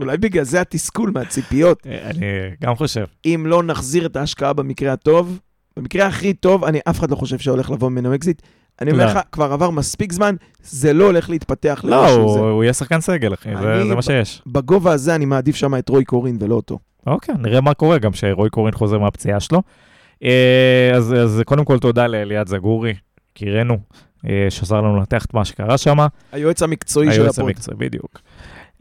[0.00, 1.86] אולי בגלל זה התסכול מהציפיות.
[1.86, 2.26] אני
[2.62, 3.04] גם חושב.
[3.24, 5.40] אם לא נחזיר את ההשקעה במקרה הטוב,
[5.76, 8.42] במקרה הכי טוב, אני אף אחד לא חושב שהולך לבוא ממנו אקזיט.
[8.80, 9.10] אני אומר לא.
[9.10, 12.40] לך, כבר עבר מספיק זמן, זה לא הולך להתפתח לא, למשהו זה.
[12.40, 13.50] הוא יהיה שחקן סגל, אחי,
[13.88, 14.42] זה מה שיש.
[14.46, 16.78] בגובה הזה אני מעדיף שם את רועי קורין ולא אותו.
[17.06, 19.62] אוקיי, נראה מה קורה גם כשרועי קורין חוזר מהפציעה שלו.
[20.24, 22.94] אה, אז קודם כל תודה לאליעד זגורי,
[23.30, 23.78] יקירנו,
[24.28, 25.98] אה, שעזר לנו לנתח את מה שקרה שם.
[26.32, 27.48] היועץ המקצועי של היועץ הפוד.
[27.50, 28.20] המקצועי, בדיוק.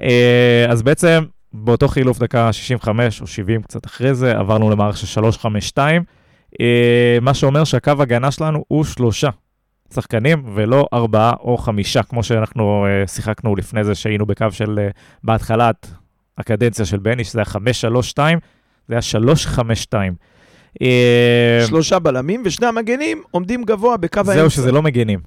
[0.01, 1.23] אה, אז בעצם,
[1.53, 5.21] באותו חילוף דקה 65 או 70 קצת אחרי זה, עברנו למערך של
[5.75, 5.77] 3-5-2,
[6.61, 9.29] אה, מה שאומר שהקו הגנה שלנו הוא שלושה.
[9.93, 14.87] שחקנים, ולא ארבעה או חמישה, כמו שאנחנו uh, שיחקנו לפני זה, שהיינו בקו של,
[15.23, 15.87] בהתחלת
[16.37, 17.79] הקדנציה של בני, שזה היה
[18.15, 18.19] 5-3-2,
[18.87, 19.23] זה היה
[19.93, 19.93] 3-5-2.
[20.81, 24.33] אה, שלושה בלמים, ושני המגנים עומדים גבוה בקו האמצע.
[24.33, 25.19] זהו, שזה לא מגנים.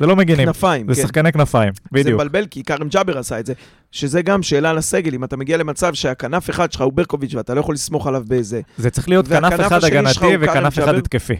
[0.00, 0.46] זה לא מגנים.
[0.46, 1.06] כנפיים, זה כן.
[1.06, 2.06] שחקני כנפיים, בדיוק.
[2.06, 3.52] זה מבלבל, כי כרם ג'אבר עשה את זה,
[3.92, 7.60] שזה גם שאלה לסגל, אם אתה מגיע למצב שהכנף אחד שלך הוא ברקוביץ' ואתה לא
[7.60, 8.60] יכול לסמוך עליו באיזה...
[8.78, 10.94] זה צריך להיות כנף אחד הגנתי וכנף אחד?
[10.94, 11.36] התקפי.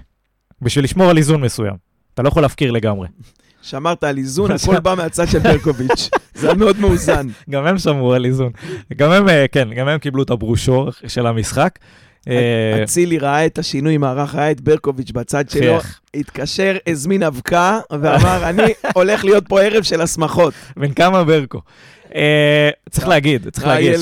[0.62, 1.74] בשביל לשמור על איזון מסוים.
[2.14, 3.08] אתה לא יכול להפקיר לגמרי.
[3.62, 6.10] שאמרת על איזון, הכל בא מהצד של ברקוביץ'.
[6.34, 7.26] זה היה מאוד מאוזן.
[7.50, 8.52] גם הם שמרו על איזון.
[8.96, 11.78] גם הם, אה, כן, גם הם קיבלו את הברושור של המשחק.
[12.28, 15.78] אה, אצילי ראה את השינוי מערך, ראה את ברקוביץ' בצד שלו.
[16.14, 18.62] התקשר, הזמין אבקה, ואמר, אני
[18.94, 20.54] הולך להיות פה ערב של הסמכות.
[20.76, 21.60] בן כמה ברקו.
[22.14, 24.00] אה, צריך להגיד, צריך להגיד.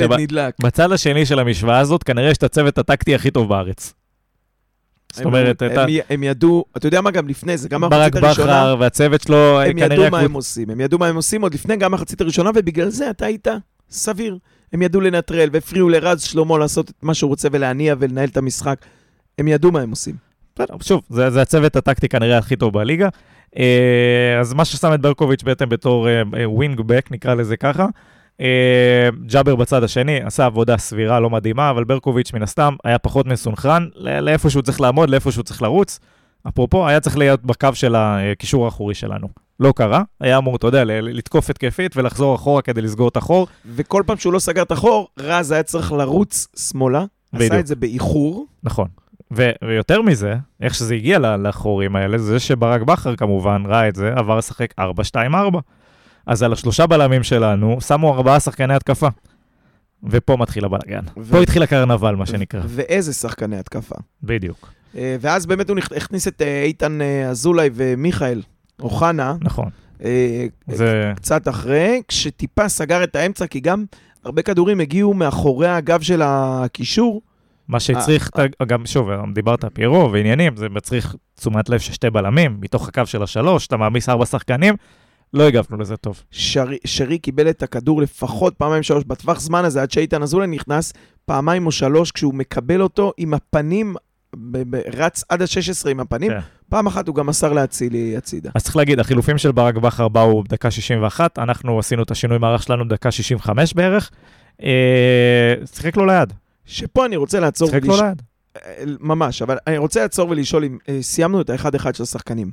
[0.60, 3.94] שבצד השני של המשוואה הזאת, כנראה יש את הצוות הטקטי הכי טוב בארץ.
[5.12, 7.92] זאת הם- אומרת, הם- הייתה- הם ידעו, אתה יודע מה, גם לפני זה, גם ברק
[7.92, 9.94] במחצית הראשונה, בכר והצוות שלו, אה, הם כנראה...
[9.94, 10.70] ידעו מה הם עושים.
[10.70, 13.48] הם ידעו מה הם עושים עוד לפני גם המחצית הראשונה, ובגלל זה אתה היית
[13.90, 14.38] סביר.
[14.74, 18.78] הם ידעו לנטרל, והפריעו לרז שלמה לעשות את מה שהוא רוצה ולהניע ולנהל את המשחק.
[19.38, 20.14] הם ידעו מה הם עושים.
[20.54, 23.08] בסדר, שוב, זה, זה הצוות הטקטי כנראה הכי טוב בליגה.
[23.58, 26.08] אה, אז מה ששם את ברקוביץ' בעצם בתור
[26.44, 27.86] wing back, נקרא לזה ככה.
[28.40, 33.26] אה, ג'אבר בצד השני עשה עבודה סבירה, לא מדהימה, אבל ברקוביץ' מן הסתם היה פחות
[33.26, 36.00] מסונכרן לאיפה שהוא צריך לעמוד, לאיפה שהוא צריך לרוץ.
[36.48, 39.43] אפרופו, היה צריך להיות בקו של הקישור האחורי שלנו.
[39.60, 43.46] לא קרה, היה אמור, אתה יודע, לתקוף התקפית ולחזור אחורה כדי לסגור את החור.
[43.66, 47.04] וכל פעם שהוא לא סגר את החור, רז היה צריך לרוץ שמאלה.
[47.32, 47.52] בדיוק.
[47.52, 48.46] עשה את זה באיחור.
[48.62, 48.88] נכון.
[49.36, 54.12] ו- ויותר מזה, איך שזה הגיע לחורים האלה, זה שברק בכר כמובן ראה את זה,
[54.16, 54.84] עבר לשחק 4-2-4.
[56.26, 59.08] אז על השלושה בלמים שלנו, שמו ארבעה שחקני התקפה.
[60.02, 61.04] ופה מתחיל הבלאגן.
[61.16, 62.60] ו- פה התחיל הקרנבל, מה שנקרא.
[62.66, 63.94] ואיזה שחקני התקפה.
[64.22, 64.72] בדיוק.
[64.96, 68.42] אה, ואז באמת הוא הכניס את אה, איתן אה, אזולאי ומיכאל
[68.80, 69.68] אוחנה, נכון.
[70.04, 71.12] אה, זה...
[71.16, 73.84] קצת אחרי, כשטיפה סגר את האמצע, כי גם
[74.24, 77.22] הרבה כדורים הגיעו מאחורי הגב של הקישור.
[77.68, 82.56] מה שהצריך, אה, גם שוב, דיברת פיירו ועניינים, זה מצריך תשומת לב של שתי בלמים,
[82.60, 84.74] מתוך הקו של השלוש, אתה מעמיס ארבע שחקנים,
[85.34, 86.22] לא הגבנו לזה טוב.
[86.30, 90.92] שרי, שרי קיבל את הכדור לפחות פעמיים שלוש בטווח זמן הזה, עד שאיתן אזולאי נכנס
[91.24, 93.94] פעמיים או שלוש, כשהוא מקבל אותו עם הפנים,
[94.36, 96.30] ב- ב- רץ עד ה-16 עם הפנים.
[96.30, 96.38] כן.
[96.68, 98.50] פעם אחת הוא גם מסר לאצילי הצידה.
[98.54, 102.62] אז צריך להגיד, החילופים של ברק בכר באו בדקה 61, אנחנו עשינו את השינוי מערך
[102.62, 104.10] שלנו בדקה 65 בערך.
[104.62, 106.32] אה, שיחק לו ליד,
[106.64, 108.22] שפה אני רוצה לעצור שיחק לו ליד.
[108.56, 112.50] אה, ממש, אבל אני רוצה לעצור ולשאול אם אה, סיימנו את האחד-אחד של השחקנים.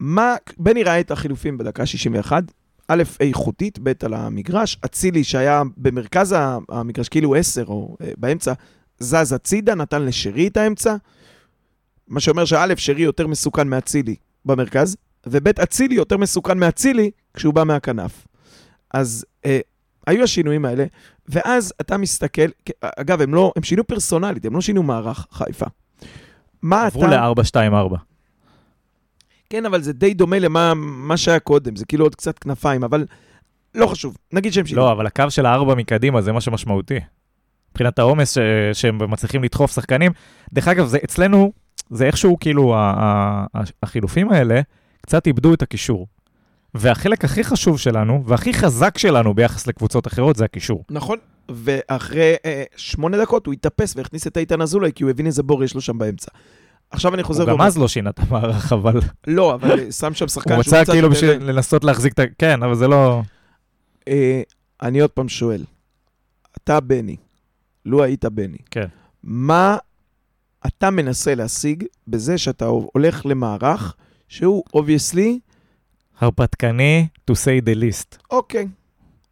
[0.00, 2.42] מה, בני ראה את החילופים בדקה 61,
[2.88, 6.34] א', איכותית, ב', על המגרש, אצילי שהיה במרכז
[6.68, 8.52] המגרש, כאילו 10 או באמצע,
[8.98, 10.96] זז הצידה, נתן לשרי את האמצע,
[12.08, 14.96] מה שאומר שא', שרי יותר מסוכן מאצילי במרכז,
[15.26, 18.26] וב', אצילי יותר מסוכן מאצילי כשהוא בא מהכנף.
[18.94, 19.60] אז אה,
[20.06, 20.84] היו השינויים האלה,
[21.28, 22.48] ואז אתה מסתכל,
[22.82, 25.66] אגב, הם לא, הם שינו פרסונלית, הם לא שינו מערך חיפה.
[26.62, 27.30] מה עברו אתה...
[27.60, 27.96] ל-4-2-4.
[29.50, 33.06] כן, אבל זה די דומה למה מה שהיה קודם, זה כאילו עוד קצת כנפיים, אבל
[33.74, 34.80] לא חשוב, נגיד שהם שינו.
[34.80, 37.00] לא, אבל הקו של הארבע מקדימה זה מה שמשמעותי.
[37.70, 38.38] מבחינת העומס ש-
[38.72, 40.12] שהם מצליחים לדחוף שחקנים.
[40.52, 41.52] דרך אגב, זה אצלנו,
[41.90, 42.74] זה איכשהו כאילו,
[43.82, 44.60] החילופים האלה
[45.02, 46.06] קצת איבדו את הקישור.
[46.74, 50.84] והחלק הכי חשוב שלנו, והכי חזק שלנו ביחס לקבוצות אחרות, זה הקישור.
[50.90, 51.18] נכון,
[51.48, 55.64] ואחרי אה, שמונה דקות הוא התאפס והכניס את איתן אזולאי, כי הוא הבין איזה בור
[55.64, 56.30] יש לו שם באמצע.
[56.90, 60.28] עכשיו אני חוזר הוא גם אז לא שינה את המערך, אבל לא, אבל שם שם
[60.28, 62.22] שחקן הוא שהוא רצה קצת כאילו יותר- בשביל לנסות להחזיק את ה...
[62.38, 63.22] כן, אבל זה לא...
[64.08, 64.42] אה,
[64.82, 65.64] אני עוד פעם שואל,
[66.56, 67.16] אתה בני,
[67.84, 68.86] לו היית בני, כן.
[69.22, 69.76] מה
[70.66, 73.94] אתה מנסה להשיג בזה שאתה הולך למערך
[74.28, 75.38] שהוא obviously,
[76.18, 78.18] הרפתקני, to say the least.
[78.30, 78.68] אוקיי,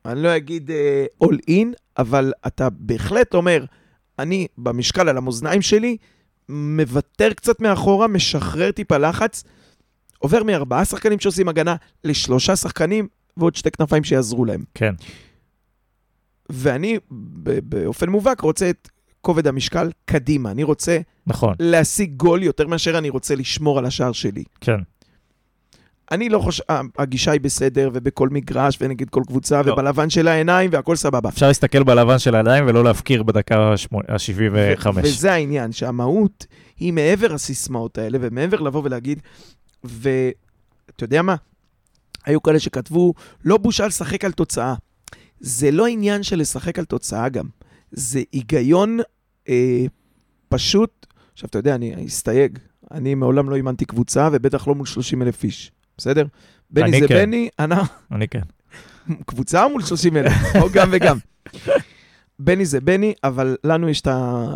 [0.04, 1.66] אני לא אגיד אה, all in,
[1.98, 3.64] אבל אתה בהחלט אומר,
[4.18, 5.96] אני במשקל על המאזניים שלי,
[6.48, 9.44] מוותר קצת מאחורה, משחרר טיפה לחץ,
[10.18, 14.64] עובר מארבעה שחקנים שעושים הגנה לשלושה שחקנים ועוד שתי כנפיים שיעזרו להם.
[14.74, 14.94] כן.
[16.50, 16.98] ואני
[17.62, 18.88] באופן מובהק רוצה את
[19.26, 20.50] כובד המשקל קדימה.
[20.50, 24.44] אני רוצה נכון, להשיג גול יותר מאשר אני רוצה לשמור על השער שלי.
[24.60, 24.80] כן.
[26.10, 26.64] אני לא חושב,
[26.98, 29.72] הגישה היא בסדר, ובכל מגרש ונגד כל קבוצה, לא.
[29.72, 31.28] ובלבן של העיניים, והכל סבבה.
[31.28, 34.90] אפשר להסתכל בלבן של הידיים ולא להפקיר בדקה ה-75.
[34.94, 36.46] ו- וזה העניין, שהמהות
[36.78, 39.20] היא מעבר הסיסמאות האלה, ומעבר לבוא ולהגיד,
[39.84, 41.34] ואתה יודע מה?
[42.24, 43.14] היו כאלה שכתבו,
[43.44, 44.74] לא בושה לשחק על תוצאה.
[45.40, 47.46] זה לא עניין של לשחק על תוצאה גם.
[47.90, 48.98] זה היגיון
[49.48, 49.84] אה,
[50.48, 52.58] פשוט, עכשיו אתה יודע, אני אסתייג,
[52.90, 56.26] אני מעולם לא אימנתי קבוצה, ובטח לא מול 30 אלף איש, בסדר?
[56.70, 57.14] בני אני זה כן.
[57.14, 57.82] בני, אנא,
[58.12, 58.40] אני כן.
[59.26, 60.32] קבוצה מול 30 אלף?
[60.62, 61.18] או גם וגם.
[62.38, 64.46] בני זה בני, אבל לנו יש את ה...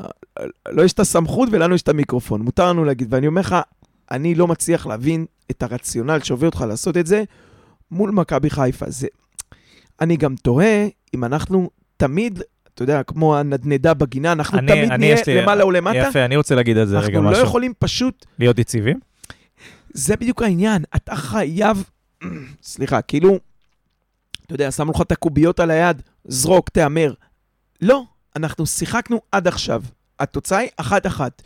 [0.68, 2.42] לא יש את הסמכות ולנו יש את המיקרופון.
[2.42, 3.56] מותר לנו להגיד, ואני אומר לך,
[4.10, 7.24] אני לא מצליח להבין את הרציונל שהוביל אותך לעשות את זה
[7.90, 8.86] מול מכבי חיפה.
[8.88, 9.06] זה...
[10.00, 12.42] אני גם תוהה אם אנחנו תמיד,
[12.82, 15.96] אתה יודע, כמו הנדנדה בגינה, אנחנו אני- תמיד אני, נהיה לי- למעלה ולמטה.
[15.98, 17.44] יפה, אני רוצה להגיד על זה רגע אנחנו לא משהו.
[17.44, 18.98] יכולים פשוט להיות יציבים?
[19.94, 21.84] זה בדיוק העניין, אתה חייב,
[22.62, 23.38] סליחה, כאילו,
[24.46, 27.12] אתה יודע, שמו לך את הקוביות על היד, זרוק, תהמר.
[27.82, 28.02] לא,
[28.36, 29.82] אנחנו שיחקנו עד עכשיו.
[30.20, 31.42] התוצאה היא אחת-אחת.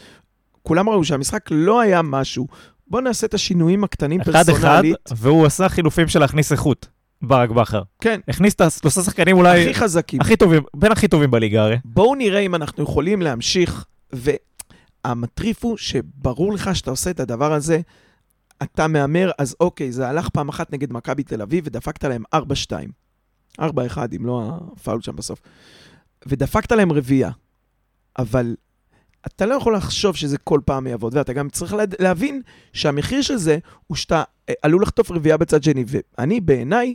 [0.63, 2.47] כולם ראו שהמשחק לא היה משהו.
[2.87, 4.97] בואו נעשה את השינויים הקטנים אחד-אחד, פרסונלית.
[5.17, 6.89] והוא עשה חילופים של להכניס איכות,
[7.23, 7.83] ברק בכר.
[8.01, 10.21] כן, הכניס את השלושה שחקנים אולי הכי חזקים.
[10.21, 11.77] הכי טובים, בין הכי טובים בליגה הרי.
[11.85, 17.81] בואו נראה אם אנחנו יכולים להמשיך, והמטריף הוא שברור לך שאתה עושה את הדבר הזה,
[18.63, 22.39] אתה מהמר, אז אוקיי, זה הלך פעם אחת נגד מכבי תל אביב ודפקת להם 4-2.
[23.61, 23.63] 4-1,
[24.17, 25.41] אם לא הפאול שם בסוף.
[26.27, 27.31] ודפקת להם רביעייה.
[28.19, 28.55] אבל
[29.27, 33.37] אתה לא יכול לחשוב שזה כל פעם יעבוד, ואתה גם צריך לה- להבין שהמחיר של
[33.37, 35.85] זה הוא שאתה אה, עלול לחטוף רביעייה בצד שני.
[35.87, 36.95] ואני, בעיניי,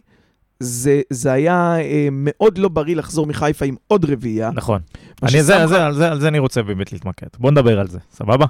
[0.59, 4.51] זה, זה היה אה, מאוד לא בריא לחזור מחיפה עם עוד רביעייה.
[4.53, 4.81] נכון.
[5.23, 7.27] אני, זה, זה, על, זה, על זה אני רוצה באמת להתמקד.
[7.39, 8.45] בוא נדבר על זה, סבבה?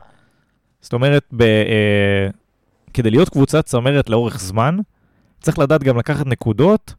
[0.82, 2.28] זאת אומרת, ב, אה,
[2.94, 4.78] כדי להיות קבוצת צמרת לאורך זמן,
[5.42, 6.94] צריך לדעת גם לקחת נקודות,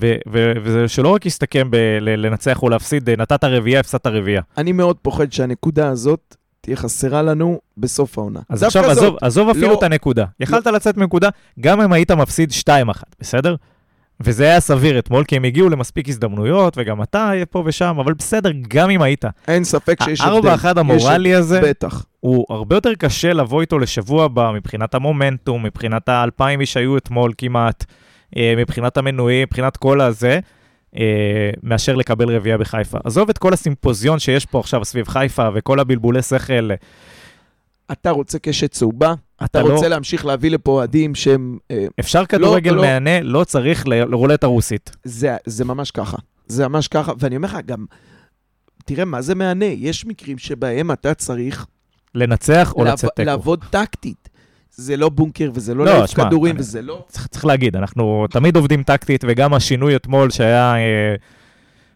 [0.00, 4.42] ו, ו, וזה שלא רק יסתכם בלנצח או להפסיד, אה, נתת רביעייה, הפסדת רביעייה.
[4.58, 8.40] אני מאוד פוחד שהנקודה הזאת תהיה חסרה לנו בסוף העונה.
[8.48, 10.24] אז עכשיו, זאת, עזוב, עזוב אפילו לא- את הנקודה.
[10.40, 11.28] יכלת לצאת מנקודה,
[11.60, 13.56] גם אם היית מפסיד 2-1, בסדר?
[14.20, 18.50] וזה היה סביר אתמול, כי הם הגיעו למספיק הזדמנויות, וגם אתה פה ושם, אבל בסדר,
[18.68, 19.24] גם אם היית.
[19.48, 20.32] אין ספק שיש הבדל.
[20.32, 22.04] הארבע אחד המורלי הזה, בטח.
[22.20, 27.32] הוא הרבה יותר קשה לבוא איתו לשבוע הבא מבחינת המומנטום, מבחינת האלפיים איש שהיו אתמול
[27.38, 27.84] כמעט,
[28.36, 30.40] מבחינת המנויים, מבחינת כל הזה,
[30.96, 32.98] אה, מאשר לקבל רביעייה בחיפה.
[33.04, 36.70] עזוב את כל הסימפוזיון שיש פה עכשיו סביב חיפה וכל הבלבולי שכל.
[37.92, 41.58] אתה רוצה קשת צהובה, אתה אתה לא- רוצה להמשיך להביא לפה אוהדים שהם...
[41.70, 42.82] אה, אפשר כדורגל לא.
[42.82, 44.96] מהנה, לא צריך ל- לרולטה רוסית.
[45.04, 46.16] זה, זה ממש ככה.
[46.46, 47.84] זה ממש ככה, ואני אומר לך, גם...
[48.84, 49.64] תראה, מה זה מהנה?
[49.64, 51.66] יש מקרים שבהם אתה צריך
[52.14, 53.26] לנצח או לצאת תיקו.
[53.26, 54.28] לעבוד טקטית.
[54.80, 57.04] זה לא בונקר וזה לא לא, להעיף כדורים אני- וזה לא...
[57.08, 61.14] צריך, צריך להגיד, אנחנו תמיד עובדים טקטית, וגם השינוי אתמול שהיה אה,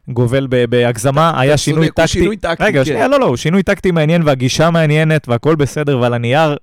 [0.08, 2.18] גובל בהגזמה, היה שינוי צודק, הוא טקטי.
[2.18, 2.84] שינוי טקטי, רגע, כן.
[2.84, 6.56] שנייה, לא, לא, הוא שינוי טקטי מעניין והגישה מעניינת והכל בסדר, ועל הנייר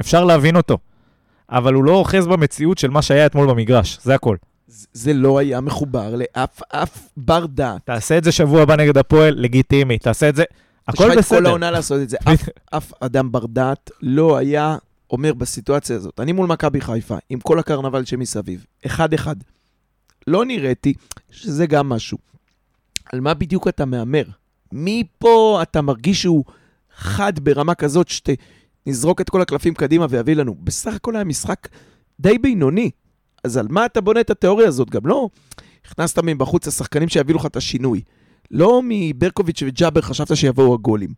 [0.00, 0.78] אפשר להבין אותו.
[1.50, 4.36] אבל הוא לא אוחז במציאות של מה שהיה אתמול במגרש, זה הכל.
[4.92, 7.80] זה- לא היה מחובר לאף אף בר דעת.
[7.84, 10.48] תעשה את זה שבוע הבא נגד הפועל, לגיטימי, תעשה את זה, יש
[10.88, 11.48] הכל לך את כל בסדר.
[11.48, 12.16] העונה לעשות את זה.
[12.76, 14.76] אף אדם בר דעת לא היה
[15.12, 19.36] אומר בסיטואציה הזאת, אני מול מכבי חיפה, עם כל הקרנבל שמסביב, אחד-אחד.
[20.26, 20.94] לא נראיתי,
[21.30, 22.18] שזה גם משהו.
[23.12, 24.24] על מה בדיוק אתה מהמר?
[24.72, 26.44] מפה אתה מרגיש שהוא
[26.96, 30.54] חד ברמה כזאת שנזרוק את כל הקלפים קדימה ויביא לנו.
[30.54, 31.68] בסך הכל היה משחק
[32.20, 32.90] די בינוני.
[33.44, 34.90] אז על מה אתה בונה את התיאוריה הזאת?
[34.90, 35.28] גם לא
[35.84, 38.00] הכנסת מבחוץ השחקנים שיביאו לך את השינוי.
[38.50, 41.10] לא מברקוביץ' וג'אבר חשבת שיבואו הגולים.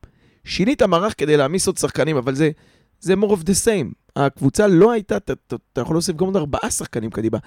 [0.45, 2.51] שינית מערך כדי להעמיס עוד שחקנים, אבל זה,
[3.01, 3.93] זה more of the same.
[4.17, 7.39] הקבוצה לא הייתה, אתה, אתה, אתה יכול להוסיף גם עוד ארבעה שחקנים קדימה.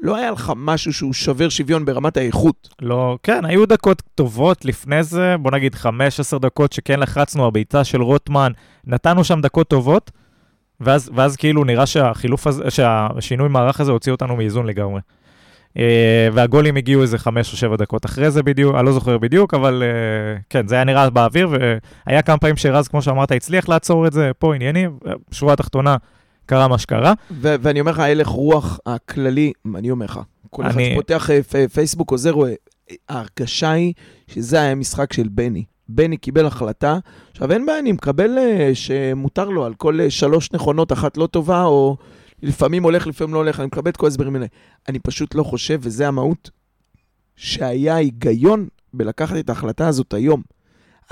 [0.00, 2.68] לא היה לך משהו שהוא שובר שוויון ברמת האיכות.
[2.82, 8.02] לא, כן, היו דקות טובות לפני זה, בוא נגיד 15 דקות שכן לחצנו, הבעיטה של
[8.02, 8.52] רוטמן,
[8.86, 10.10] נתנו שם דקות טובות,
[10.80, 15.00] ואז, ואז כאילו נראה שהחילוף הזה, שהשינוי מערך הזה הוציא אותנו מאיזון לגמרי.
[15.76, 15.80] Uh,
[16.32, 19.82] והגולים הגיעו איזה 5 או 7 דקות אחרי זה בדיוק, אני לא זוכר בדיוק, אבל
[19.82, 21.48] uh, כן, זה היה נראה באוויר,
[22.06, 24.98] והיה כמה פעמים שרז, כמו שאמרת, הצליח לעצור את זה, פה עניינים,
[25.30, 25.96] שורה תחתונה,
[26.46, 27.12] קרה מה שקרה.
[27.30, 30.20] ו- ואני אומר לך, הלך רוח הכללי, אני אומר לך,
[30.50, 32.34] כל אחד שפותח אה, פייסבוק עוזר,
[33.08, 33.92] ההרגשה היא
[34.26, 35.64] שזה היה משחק של בני.
[35.88, 36.98] בני קיבל החלטה,
[37.30, 41.26] עכשיו אין בעיה, אני מקבל אה, שמותר לו על כל אה, שלוש נכונות, אחת לא
[41.26, 41.96] טובה, או
[42.42, 44.46] לפעמים הולך, לפעמים לא הולך, אני מקבל את כל ההסברים האלה.
[44.88, 46.50] אני פשוט לא חושב, וזה המהות,
[47.36, 50.42] שהיה היגיון בלקחת את ההחלטה הזאת היום.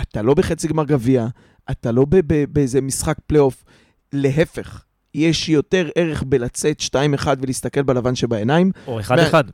[0.01, 1.27] אתה לא בחצי גמר גביע,
[1.71, 3.65] אתה לא ב- ב- באיזה משחק פלייאוף,
[4.13, 4.83] להפך.
[5.15, 6.95] יש יותר ערך בלצאת 2-1
[7.43, 9.45] ולהסתכל בלבן שבעיניים, או אחד-אחד.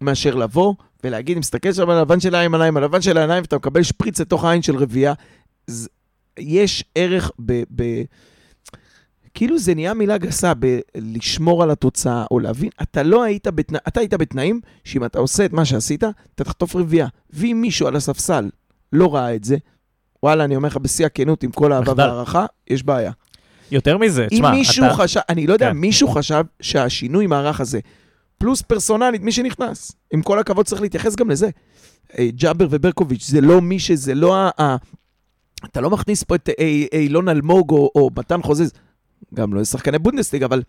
[0.00, 0.74] מאשר לבוא
[1.04, 4.44] ולהגיד, מסתכל שם על הלבן של העיניים, על הלבן של העיניים, ואתה מקבל שפריץ לתוך
[4.44, 5.12] העין של רביעייה.
[5.66, 5.88] ז-
[6.38, 7.62] יש ערך ב...
[7.76, 7.82] ב...
[9.34, 13.78] כאילו זה נהיה מילה גסה, בלשמור על התוצאה, או להבין, אתה לא היית, בתנא...
[13.88, 17.06] אתה היית בתנאים שאם אתה עושה את מה שעשית, אתה תחטוף רביעייה.
[17.30, 18.50] ואם מישהו על הספסל
[18.92, 19.56] לא ראה את זה,
[20.22, 22.02] וואלה, אני אומר לך בשיא הכנות, עם כל מחדל.
[22.02, 23.12] והערכה, יש בעיה.
[23.70, 24.94] יותר מזה, אם תשמע, מישהו אתה...
[24.94, 25.76] חשב, אני לא יודע, כן.
[25.76, 27.80] מישהו חשב שהשינוי מערך הזה,
[28.38, 31.50] פלוס פרסונלית, מי שנכנס, עם כל הכבוד צריך להתייחס גם לזה.
[32.18, 34.76] אה, ג'אבר וברקוביץ', זה לא מי שזה לא ה...
[35.64, 38.72] אתה לא מכניס פה את אה, אה, אילון אלמוג או, או מתן חוזז,
[39.34, 40.62] גם לא שחקני בונדסליגה, אבל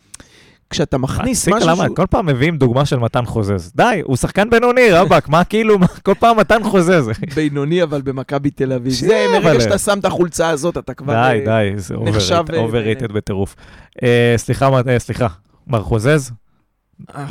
[0.69, 1.69] כשאתה מכניס משהו...
[1.69, 1.83] למה?
[1.85, 3.71] שהוא- כל פעם מביאים דוגמה של מתן חוזז.
[3.75, 7.09] די, הוא שחקן בינוני, רבאק, מה כאילו, מה- כל פעם מתן חוזז.
[7.35, 8.93] בינוני, אבל במכבי תל אביב.
[8.93, 11.13] זה, מרגע שאתה שם את החולצה הזאת, אתה כבר...
[11.13, 13.55] די, אה, די, זה נחשב, אה, overrated בטירוף.
[14.03, 15.27] אה, סליחה, אה, סליחה,
[15.67, 16.31] מר חוזז,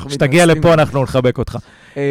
[0.06, 0.46] כשתגיע.
[0.46, 1.58] לפה אנחנו נחבק אותך.
[1.96, 2.02] אה,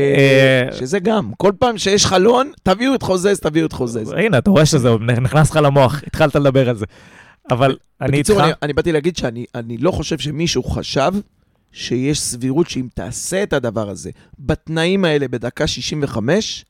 [0.71, 4.13] אה, שזה גם, כל פעם שיש חלון, תביאו את חוזז, תביאו את חוזז.
[4.17, 4.89] הנה, אתה רואה שזה
[5.21, 6.85] נכנס לך למוח, התחלת לדבר על זה.
[7.51, 11.11] אבל אני איתך, בקיצור, אני, אני באתי להגיד שאני אני לא חושב שמישהו חשב
[11.71, 16.65] שיש סבירות שאם תעשה את הדבר הזה בתנאים האלה בדקה 65,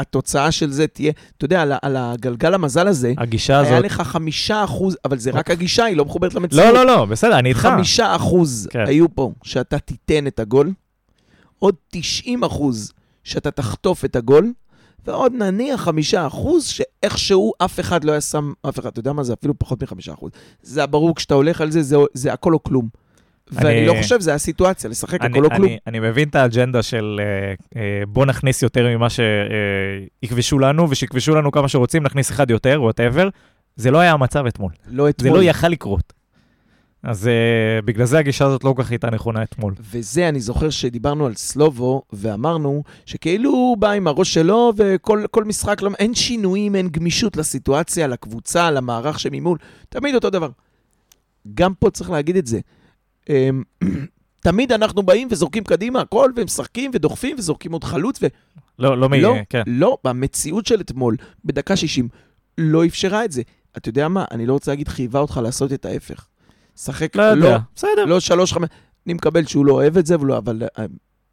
[0.00, 3.84] התוצאה של זה תהיה, אתה יודע, על, על הגלגל המזל הזה, הגישה היה הזאת...
[3.84, 6.64] לך חמישה אחוז, אבל זה רק הגישה, היא לא מחוברת למציאות.
[6.64, 7.60] לא, לא, לא, בסדר, אני איתך.
[7.60, 8.84] חמישה אחוז כן.
[8.86, 10.72] היו פה שאתה תיתן את הגול,
[11.58, 12.92] עוד 90 אחוז
[13.24, 14.52] שאתה תחטוף את הגול,
[15.06, 19.22] ועוד נניח חמישה אחוז שאיכשהו אף אחד לא היה שם, אף אחד, אתה יודע מה
[19.22, 19.32] זה?
[19.32, 20.30] אפילו פחות מחמישה אחוז.
[20.62, 22.88] זה הברור, כשאתה הולך על זה, זה, זה הכל או כלום.
[23.50, 25.64] ואני אני- לא חושב, זה הסיטואציה, לשחק הכל או כלום.
[25.64, 31.34] אני, אני מבין את האג'נדה של אה, אה, בוא נכניס יותר ממה שיכבשו לנו, ושיכבשו
[31.34, 33.28] לנו כמה שרוצים, נכניס אחד יותר, whatever.
[33.76, 34.72] זה לא היה המצב אתמול.
[34.88, 35.38] לא זה אתמול.
[35.38, 36.12] לא יכל לקרות.
[37.06, 39.74] אז אה, בגלל זה הגישה הזאת לא כל כך הייתה נכונה אתמול.
[39.80, 45.44] וזה, אני זוכר שדיברנו על סלובו, ואמרנו שכאילו הוא בא עם הראש שלו, וכל כל
[45.44, 50.48] משחק, לא, אין שינויים, אין גמישות לסיטואציה, לקבוצה, למערך שממול, תמיד אותו דבר.
[51.54, 52.60] גם פה צריך להגיד את זה.
[53.28, 53.62] אמ,
[54.46, 58.26] תמיד אנחנו באים וזורקים קדימה הכל, ומשחקים ודוחפים וזורקים עוד חלוץ, ו...
[58.78, 59.20] לא, לא מי...
[59.20, 59.62] לא, כן.
[59.66, 62.08] לא, במציאות של אתמול, בדקה 60,
[62.58, 63.42] לא אפשרה את זה.
[63.76, 64.24] אתה יודע מה?
[64.30, 66.26] אני לא רוצה להגיד חייבה אותך לעשות את ההפך.
[66.76, 67.58] שחק, לא יודע.
[67.76, 68.04] בסדר.
[68.04, 68.68] לא שלוש, חמש,
[69.06, 70.84] אני מקבל שהוא לא אוהב את זה, ולא, אבל אה,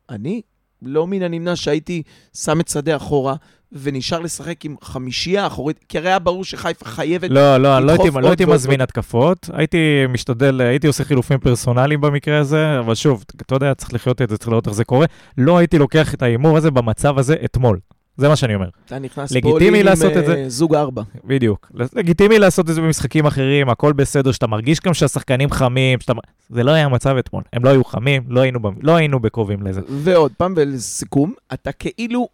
[0.10, 0.42] אני
[0.82, 2.04] לא מן הנמנע שהייתי
[2.38, 3.36] שם את שדה אחורה
[3.72, 7.30] ונשאר לשחק עם חמישייה אחורית, כי הרי היה ברור שחיפה חייבת...
[7.30, 9.78] לא, לא, לא הייתי, עוד לא הייתי מזמין התקפות, הייתי
[10.10, 14.38] משתדל, הייתי עושה חילופים פרסונליים במקרה הזה, אבל שוב, אתה יודע, צריך לחיות את זה,
[14.38, 15.06] צריך לראות איך זה קורה.
[15.38, 17.80] לא הייתי לוקח את ההימור הזה במצב הזה אתמול.
[18.18, 18.70] זה מה שאני אומר.
[18.86, 20.36] אתה נכנס לגיטימי פה לעשות עם את זה.
[20.36, 21.02] אה, זוג ארבע.
[21.26, 21.72] בדיוק.
[21.96, 26.14] לגיטימי לעשות את זה במשחקים אחרים, הכל בסדר, שאתה מרגיש גם שהשחקנים חמים, שאתה...
[26.50, 27.44] זה לא היה המצב אתמול.
[27.54, 29.82] הם לא היו חמים, לא היינו, במ- לא היינו בקרובים לזה.
[29.90, 32.28] ועוד פעם, ולסיכום, אתה כאילו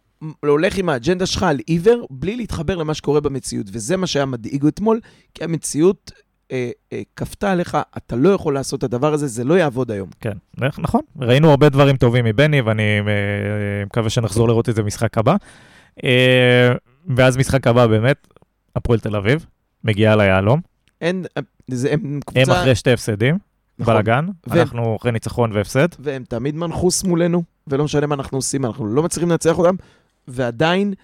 [0.46, 4.66] הולך עם האג'נדה שלך על עיוור, בלי להתחבר למה שקורה במציאות, וזה מה שהיה מדאיג
[4.66, 5.00] אתמול,
[5.34, 6.12] כי המציאות
[6.52, 10.08] אה, אה, כפתה עליך, אתה לא יכול לעשות את הדבר הזה, זה לא יעבוד היום.
[10.20, 10.32] כן,
[10.78, 11.00] נכון.
[11.20, 13.04] ראינו הרבה דברים טובים מבני, ואני אה,
[13.86, 15.36] מקווה שנחזור לראות את זה במשחק הבא.
[16.04, 16.72] אה,
[17.16, 18.26] ואז משחק הבא באמת,
[18.76, 19.46] הפועל תל אביב,
[19.84, 20.60] מגיעה ליהלום.
[21.00, 21.24] אין,
[21.68, 22.60] זה, הם הם קבוצה...
[22.60, 23.38] אחרי שתי הפסדים,
[23.78, 23.94] נכון.
[23.94, 24.26] בלאגן.
[24.46, 25.88] והם- אנחנו אחרי ניצחון והפסד.
[25.98, 29.74] והם תמיד מנחוס מולנו, ולא משנה מה אנחנו עושים, אנחנו לא מצליחים לנצח אותם,
[30.28, 30.94] ועדיין,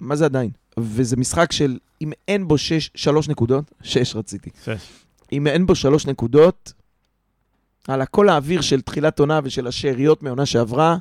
[0.00, 0.50] מה זה עדיין?
[0.80, 4.88] וזה משחק של, אם אין בו שש, שלוש נקודות, שש רציתי, שש.
[5.32, 6.72] אם אין בו שלוש נקודות,
[7.88, 10.96] על הכל האוויר של תחילת עונה ושל השאריות מעונה שעברה,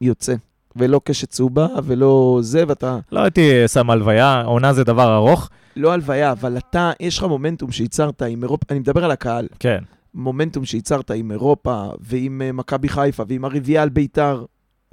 [0.00, 0.34] יוצא.
[0.76, 2.98] ולא קשת צהובה, ולא זה, ואתה...
[3.12, 5.50] לא הייתי שם הלוויה, עונה זה דבר ארוך.
[5.76, 9.78] לא הלוויה, אבל אתה, יש לך מומנטום שייצרת עם אירופה, אני מדבר על הקהל, כן.
[10.14, 14.44] מומנטום שייצרת עם אירופה, ועם אה, מכבי חיפה, ועם הרביעייה על ביתר.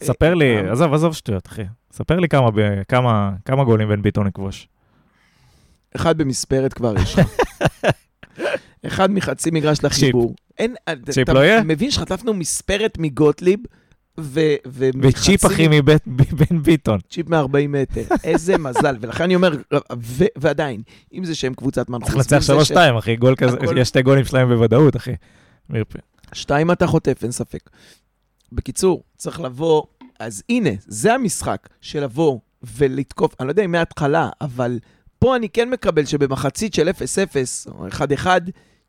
[0.04, 1.64] ספר לי, אה, עזוב, עזוב שטויות, אחי.
[1.92, 2.50] ספר לי כמה,
[2.88, 4.68] כמה, כמה גולים בן ביטון יכבוש.
[5.96, 7.28] אחד במספרת כבר יש לך.
[8.88, 10.36] אחד מחצי מגרש לחיבור.
[10.58, 10.76] אין,
[11.10, 11.64] צ'יפ אתה לא יהיה?
[11.64, 13.60] מבין שחטפנו מספרת מגוטליב,
[14.22, 14.39] ו...
[15.01, 15.97] וצ'יפ אחי מבן
[16.63, 16.99] ביטון.
[17.09, 18.01] צ'יפ מ-40 מטר.
[18.24, 18.97] איזה מזל.
[19.01, 19.51] ולכן אני אומר,
[20.01, 20.82] ו- ועדיין,
[21.13, 22.28] אם זה שהם קבוצת מנחוס...
[22.28, 25.11] צריך לנצח 3-2, אחי, גול כזה, הכל- יש שתי גולים שלהם בוודאות, אחי.
[26.34, 27.70] שתיים אתה חוטף, אין ספק.
[28.51, 29.84] בקיצור, צריך לבוא,
[30.20, 32.39] אז הנה, זה המשחק של לבוא
[32.78, 34.80] ולתקוף, אני לא יודע אם מההתחלה, אבל
[35.20, 36.91] פה אני כן מקבל שבמחצית של 0-0
[37.72, 38.28] או 1-1,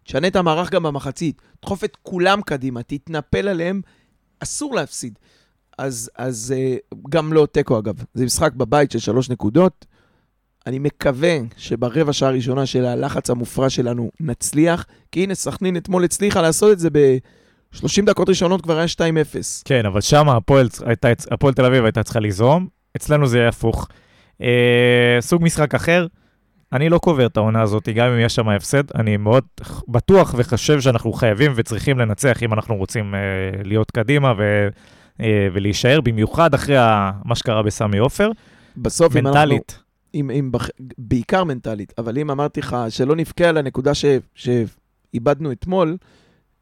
[0.05, 3.81] תשנה את המערך גם במחצית, דחוף את כולם קדימה, תתנפל עליהם,
[4.41, 5.19] אסור להפסיד.
[5.79, 6.77] אז, אז אה,
[7.09, 9.87] גם לא תיקו אגב, זה משחק בבית של שלוש נקודות.
[10.67, 16.43] אני מקווה שברבע שעה הראשונה של הלחץ המופרע שלנו נצליח, כי הנה, סכנין אתמול הצליחה
[16.43, 18.99] לעשות את זה ב-30 דקות ראשונות כבר היה 2-0.
[19.65, 20.69] כן, אבל שם הפועל
[21.31, 23.89] הפועל תל אביב הייתה צריכה ליזום, אצלנו זה יהיה הפוך.
[24.43, 26.07] אה, סוג משחק אחר,
[26.73, 29.45] אני לא קובר את העונה הזאת, גם אם יש שם הפסד, אני מאוד
[29.89, 33.21] בטוח וחושב שאנחנו חייבים וצריכים לנצח אם אנחנו רוצים אה,
[33.65, 34.69] להיות קדימה ו,
[35.21, 38.31] אה, ולהישאר, במיוחד אחרי ה, מה שקרה בסמי עופר,
[38.77, 39.41] בסוף, אם אנחנו...
[39.41, 39.79] מנטלית.
[40.15, 40.69] אם, אם בח...
[40.99, 44.05] בעיקר מנטלית, אבל אם אמרתי לך שלא נבכה על הנקודה ש...
[44.35, 44.49] ש...
[45.15, 45.97] איבדנו אתמול,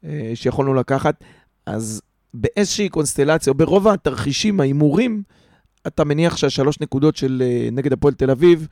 [0.05, 1.23] אה, שיכולנו לקחת,
[1.65, 2.01] אז
[2.33, 5.23] באיזושהי קונסטלציה, או ברוב התרחישים, ההימורים,
[5.87, 8.67] אתה מניח שהשלוש נקודות של אה, נגד הפועל תל אביב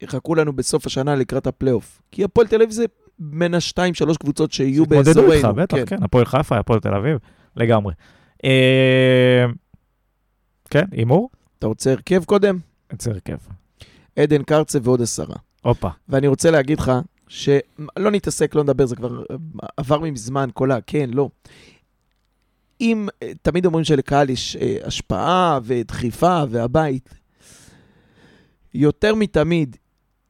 [0.00, 2.02] יחכו לנו בסוף השנה לקראת הפלייאוף.
[2.10, 2.84] כי הפועל תל אביב זה
[3.18, 5.32] בין השתיים, שלוש קבוצות שיהיו התמודדו באזורנו.
[5.32, 6.02] איתך, בטח, כן.
[6.02, 7.18] הפועל חיפה, הפועל תל אביב,
[7.56, 7.94] לגמרי.
[8.44, 9.44] אה,
[10.70, 11.30] כן, הימור?
[11.58, 12.58] אתה רוצה הרכב קודם?
[12.92, 13.36] יוצא הרכב.
[14.16, 15.36] עדן קרצה ועוד עשרה.
[15.62, 15.88] הופה.
[16.08, 16.92] ואני רוצה להגיד לך,
[17.28, 19.36] שלא נתעסק, לא נדבר, זה כבר אה,
[19.76, 20.78] עבר מזמן, כל ה...
[20.86, 21.28] כן, לא.
[22.80, 27.14] אם, אה, תמיד אומרים שלקהל יש השפעה ודחיפה והבית,
[28.74, 29.76] יותר מתמיד,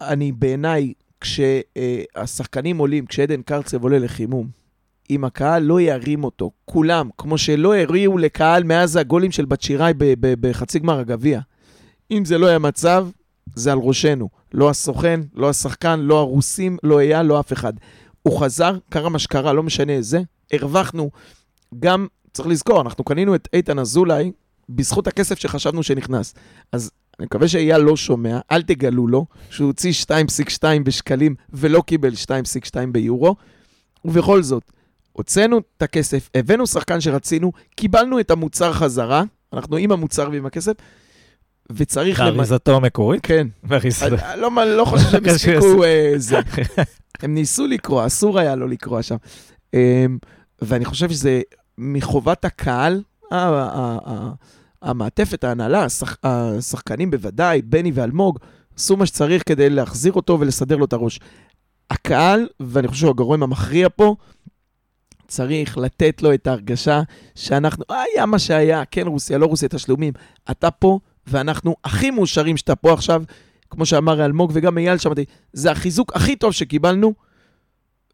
[0.00, 4.48] אני בעיניי, כשהשחקנים עולים, כשעדן קרצב עולה לחימום,
[5.10, 9.92] אם הקהל לא ירים אותו, כולם, כמו שלא הריעו לקהל מאז הגולים של בת שיראי
[10.20, 11.40] בחצי גמר הגביע.
[12.10, 13.08] אם זה לא היה מצב,
[13.54, 14.28] זה על ראשנו.
[14.54, 17.72] לא הסוכן, לא השחקן, לא הרוסים, לא אייל, לא אף אחד.
[18.22, 20.20] הוא חזר, קרה מה שקרה, לא משנה איזה,
[20.52, 21.10] הרווחנו.
[21.80, 24.32] גם, צריך לזכור, אנחנו קנינו את איתן אזולאי
[24.68, 26.34] בזכות הכסף שחשבנו שנכנס.
[26.72, 26.90] אז
[27.20, 32.28] אני מקווה שאייל לא שומע, אל תגלו לו שהוא הוציא 2.2 בשקלים ולא קיבל 2.2
[32.92, 33.36] ביורו.
[34.04, 34.72] ובכל זאת,
[35.12, 40.72] הוצאנו את הכסף, הבאנו שחקן שרצינו, קיבלנו את המוצר חזרה, אנחנו עם המוצר ועם הכסף,
[41.72, 42.20] וצריך...
[42.20, 43.20] למ- באריזתו המקורית?
[43.26, 43.46] כן.
[43.62, 44.06] באריזתו.
[44.06, 46.38] אני לא, לא חושב שהם הספיקו אה, זה.
[47.22, 49.16] הם ניסו לקרוא, אסור היה לא לקרוא שם.
[49.74, 50.18] אמ,
[50.62, 51.40] ואני חושב שזה
[51.78, 53.02] מחובת הקהל,
[54.82, 58.38] המעטפת, ההנהלה, השח- השחקנים בוודאי, בני ואלמוג,
[58.76, 61.20] עשו מה שצריך כדי להחזיר אותו ולסדר לו את הראש.
[61.90, 64.16] הקהל, ואני חושב שהוא הגורם המכריע פה,
[65.28, 67.02] צריך לתת לו את ההרגשה
[67.34, 70.12] שאנחנו, היה מה שהיה, כן רוסיה, לא רוסיה, תשלומים.
[70.50, 73.22] אתה פה, ואנחנו הכי מאושרים שאתה פה עכשיו,
[73.70, 77.14] כמו שאמר אלמוג וגם אייל שמעתי, זה החיזוק הכי טוב שקיבלנו,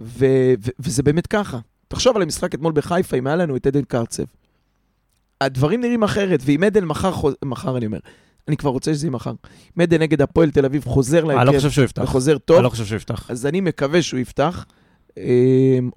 [0.01, 1.59] ו- ו- וזה באמת ככה.
[1.89, 4.23] תחשוב על המשחק אתמול בחיפה, אם היה לנו את עדן קרצב.
[5.45, 7.35] הדברים נראים אחרת, ואם עדן מחר, חוז...
[7.45, 7.99] מחר אני אומר,
[8.49, 9.33] אני כבר רוצה שזה יהיה מחר.
[9.77, 11.69] אם עדן נגד הפועל תל אביב חוזר אני לא להרכב.
[12.03, 13.31] וחוזר אני טוב, לא חושב שהוא יפתח.
[13.31, 14.67] אז אני מקווה שהוא יפתח.
[15.19, 15.25] אה,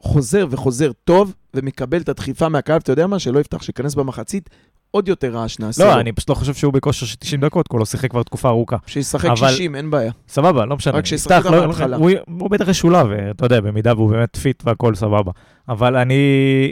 [0.01, 3.19] חוזר וחוזר טוב, ומקבל את הדחיפה מהקהל, אתה יודע מה?
[3.19, 4.49] שלא יפתח, שייכנס במחצית,
[4.91, 5.99] עוד יותר רעש נעשה לא.
[5.99, 8.49] אני פשוט לא חושב שהוא בכושר של 90 דקות, כי הוא לא שיחק כבר תקופה
[8.49, 8.77] ארוכה.
[8.87, 10.11] שישחק אבל- 60, אין בעיה.
[10.27, 10.93] סבבה, לא משנה.
[10.97, 11.97] רק שישחק אותה לא- בהתחלה.
[11.97, 12.09] הוא
[12.39, 15.31] הוא בטח ישולב, אתה יודע, במידה והוא באמת fit והכל סבבה.
[15.69, 16.23] אבל אני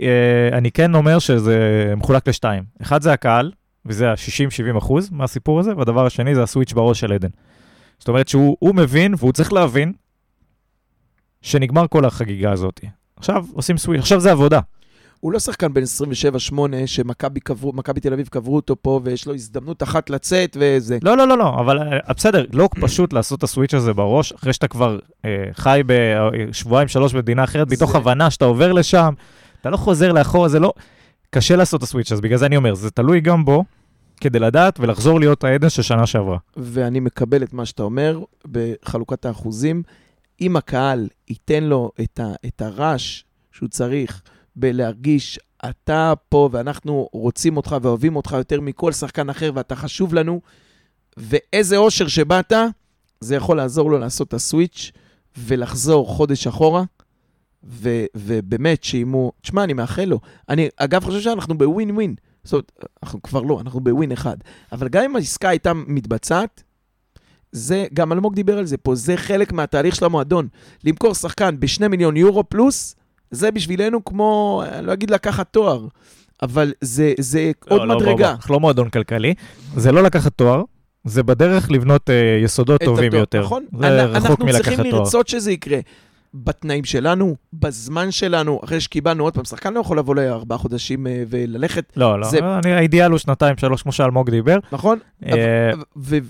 [0.04, 1.58] אה, אני כן אומר שזה
[1.98, 2.64] מחולק לשתיים.
[2.82, 3.52] אחד זה הקהל,
[3.86, 7.30] וזה ה-60-70 אחוז מהסיפור הזה, והדבר השני זה ה switch בראש של עדן.
[8.00, 9.94] זאת אומרת שהוא הוא מבין, והוא צריך להבין,
[11.44, 12.80] שנגמר כל החגיגה הזאת.
[13.18, 14.60] עכשיו עושים סוויץ', עכשיו זה עבודה.
[15.20, 15.82] הוא לא שחקן בן
[16.52, 17.39] 27-8, שמכבי
[18.02, 20.98] תל אביב קברו אותו פה, ויש לו הזדמנות אחת לצאת וזה.
[21.02, 24.54] לא, לא, לא, לא, אבל אה, בסדר, לא פשוט לעשות את הסוויץ' הזה בראש, אחרי
[24.54, 29.14] שאתה כבר אה, חי בשבועיים, שלוש במדינה אחרת, מתוך זה- הבנה שאתה עובר לשם,
[29.62, 30.74] אתה לא חוזר לאחורה, זה לא...
[31.30, 33.64] קשה לעשות את הסוויץ', אז בגלל זה אני אומר, זה תלוי גם בו,
[34.22, 36.38] כדי לדעת ולחזור להיות העדן של שנה שעברה.
[36.58, 38.20] ואני מקבל את מה שאתה אומר
[38.52, 39.84] בחלוקת האחוזים.
[40.41, 44.21] אם הקהל ייתן לו את, ה, את הרעש שהוא צריך
[44.55, 50.41] בלהרגיש, אתה פה ואנחנו רוצים אותך ואוהבים אותך יותר מכל שחקן אחר ואתה חשוב לנו,
[51.17, 52.53] ואיזה אושר שבאת,
[53.19, 54.91] זה יכול לעזור לו לעשות את הסוויץ'
[55.38, 56.84] ולחזור חודש אחורה.
[57.63, 59.31] ו, ובאמת, שאם הוא...
[59.41, 60.19] תשמע, אני מאחל לו.
[60.49, 62.15] אני, אגב, חושב שאנחנו בווין ווין.
[62.43, 62.71] זאת אומרת,
[63.03, 64.38] אנחנו כבר לא, אנחנו בווין אחד.
[64.71, 66.63] אבל גם אם העסקה הייתה מתבצעת,
[67.56, 70.47] זה, גם אלמוג דיבר על זה פה, זה חלק מהתהליך של המועדון.
[70.84, 72.95] למכור שחקן בשני מיליון יורו פלוס,
[73.32, 75.88] זה בשבילנו כמו, אני לא אגיד לקחת תואר,
[76.41, 78.32] אבל זה, זה עוד לא, לא, בוא, בוא, מדרגה.
[78.32, 79.34] אנחנו לא מועדון כלכלי,
[79.76, 80.62] זה לא לקחת תואר,
[81.06, 83.41] זה בדרך לבנות אה, יסודות טובים התואר, יותר.
[83.41, 83.66] נכון?
[83.80, 85.01] זה אנ- רחוק אנחנו מלקחת צריכים תואר.
[85.04, 85.80] לרצות שזה יקרה.
[86.36, 91.24] בתנאים שלנו, בזמן שלנו, אחרי שקיבלנו עוד פעם, שחקן לא יכול לבוא לארבעה חודשים אה,
[91.30, 94.58] וללכת, לא, לא, זה- אני, האידיאל הוא שנתיים, שלוש, כמו שאלמוג דיבר.
[94.72, 94.99] נכון?
[95.26, 95.72] אה,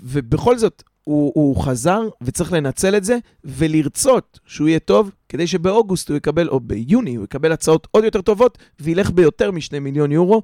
[0.06, 6.10] ובכל זאת, הוא, הוא חזר, וצריך לנצל את זה, ולרצות שהוא יהיה טוב, כדי שבאוגוסט
[6.10, 10.42] הוא יקבל, או ביוני, הוא יקבל הצעות עוד יותר טובות, וילך ביותר משני מיליון יורו,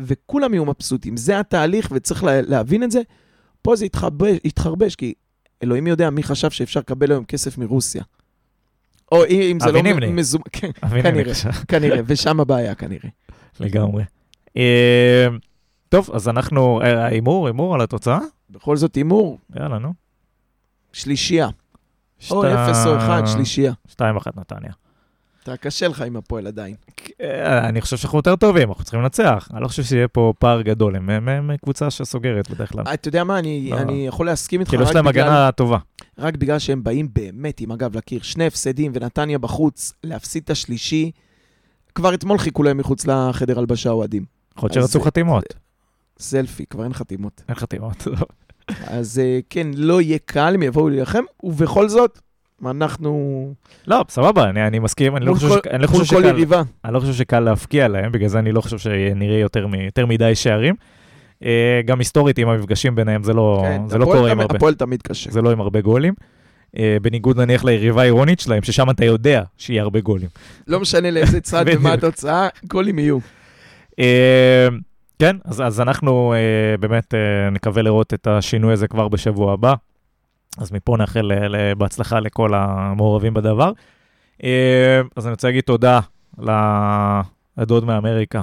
[0.00, 1.16] וכולם יהיו מבסוטים.
[1.16, 3.00] זה התהליך, וצריך לה, להבין את זה.
[3.62, 5.14] פה זה התחרבש, התחרבש, כי
[5.62, 8.02] אלוהים יודע מי חשב שאפשר לקבל היום כסף מרוסיה.
[9.12, 9.82] או אם זה לא.
[10.12, 10.70] מזומן, כן,
[11.02, 11.32] כנראה.
[11.68, 13.08] כנראה, ושם הבעיה כנראה.
[13.60, 14.04] לגמרי.
[14.56, 15.26] אה,
[15.88, 18.18] טוב, אז אנחנו, אה, הימור, הימור על התוצאה?
[18.52, 19.92] בכל זאת הימור, יאללה, נו.
[20.92, 21.48] שלישייה.
[22.30, 23.72] או אפס או אחד, שלישייה.
[23.88, 24.72] שתיים אחת נתניה.
[25.42, 26.74] אתה קשה לך עם הפועל עדיין.
[27.20, 29.48] אה, אני חושב שאנחנו יותר טובים, אנחנו צריכים לנצח.
[29.52, 32.84] אני לא חושב שיהיה פה פער גדול, הם- הם הם קבוצה שסוגרת בדרך כלל.
[32.94, 33.78] אתה יודע מה, אני, לא.
[33.78, 35.06] אני יכול להסכים איתך כאילו, יש להם.
[35.06, 35.78] הגנה טובה.
[36.18, 38.22] רק בגלל שהם באים באמת עם הגב לקיר.
[38.22, 41.10] שני הפסדים ונתניה בחוץ, להפסיד את השלישי.
[41.94, 44.24] כבר אתמול חיכו להם מחוץ לחדר הלבשה אוהדים.
[44.56, 45.44] יכול להיות שרצו חתימות.
[46.18, 47.42] סלפי, כבר אין חתימות.
[47.48, 48.06] אין חתימות.
[48.86, 52.18] אז אה, כן, לא יהיה קל, הם יבואו להילחם, ובכל זאת,
[52.66, 53.52] אנחנו
[53.86, 56.62] לא, סבבה, אני אני מסכים, אני לא חושב כל- ש- אני לא חושב שקל- יריבה.
[56.84, 60.06] אני לא חושב שקל להפקיע להם, בגלל זה אני לא חושב שנראה יותר מ- יותר
[60.06, 60.74] מדי שערים.
[61.44, 64.56] אה, גם היסטורית עם המפגשים ביניהם זה לא כן, זה לא קורה עם תמיד- הרבה.
[64.56, 65.30] הפועל תמיד קשה.
[65.30, 66.14] זה לא עם הרבה גולים.
[66.78, 70.28] אה, בניגוד נניח ליריבה העירונית שלהם, ששם אתה יודע שיהיה הרבה גולים.
[70.66, 71.64] לא משנה לאיזה צד.
[71.66, 73.18] ומה התוצאה, גולים יהיו.
[75.18, 76.38] כן, אז, אז אנחנו אה,
[76.80, 79.74] באמת אה, נקווה לראות את השינוי הזה כבר בשבוע הבא.
[80.58, 83.72] אז מפה נאחל ל- בהצלחה לכל המעורבים בדבר.
[84.44, 86.00] אה, אז אני רוצה להגיד תודה
[86.38, 88.42] לדוד מאמריקה,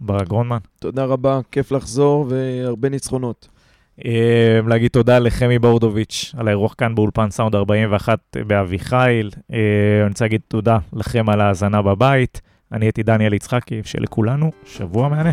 [0.00, 0.58] ברק גרונמן.
[0.80, 3.48] תודה רבה, כיף לחזור והרבה ניצחונות.
[4.04, 9.30] אה, להגיד תודה לחמי בורדוביץ' על האירוח כאן באולפן סאונד 41 באביחיל.
[9.52, 9.58] אה,
[10.02, 12.40] אני רוצה להגיד תודה לכם על ההאזנה בבית.
[12.72, 15.30] אני הייתי דניאל יצחקי, שלכולנו שבוע מהנה.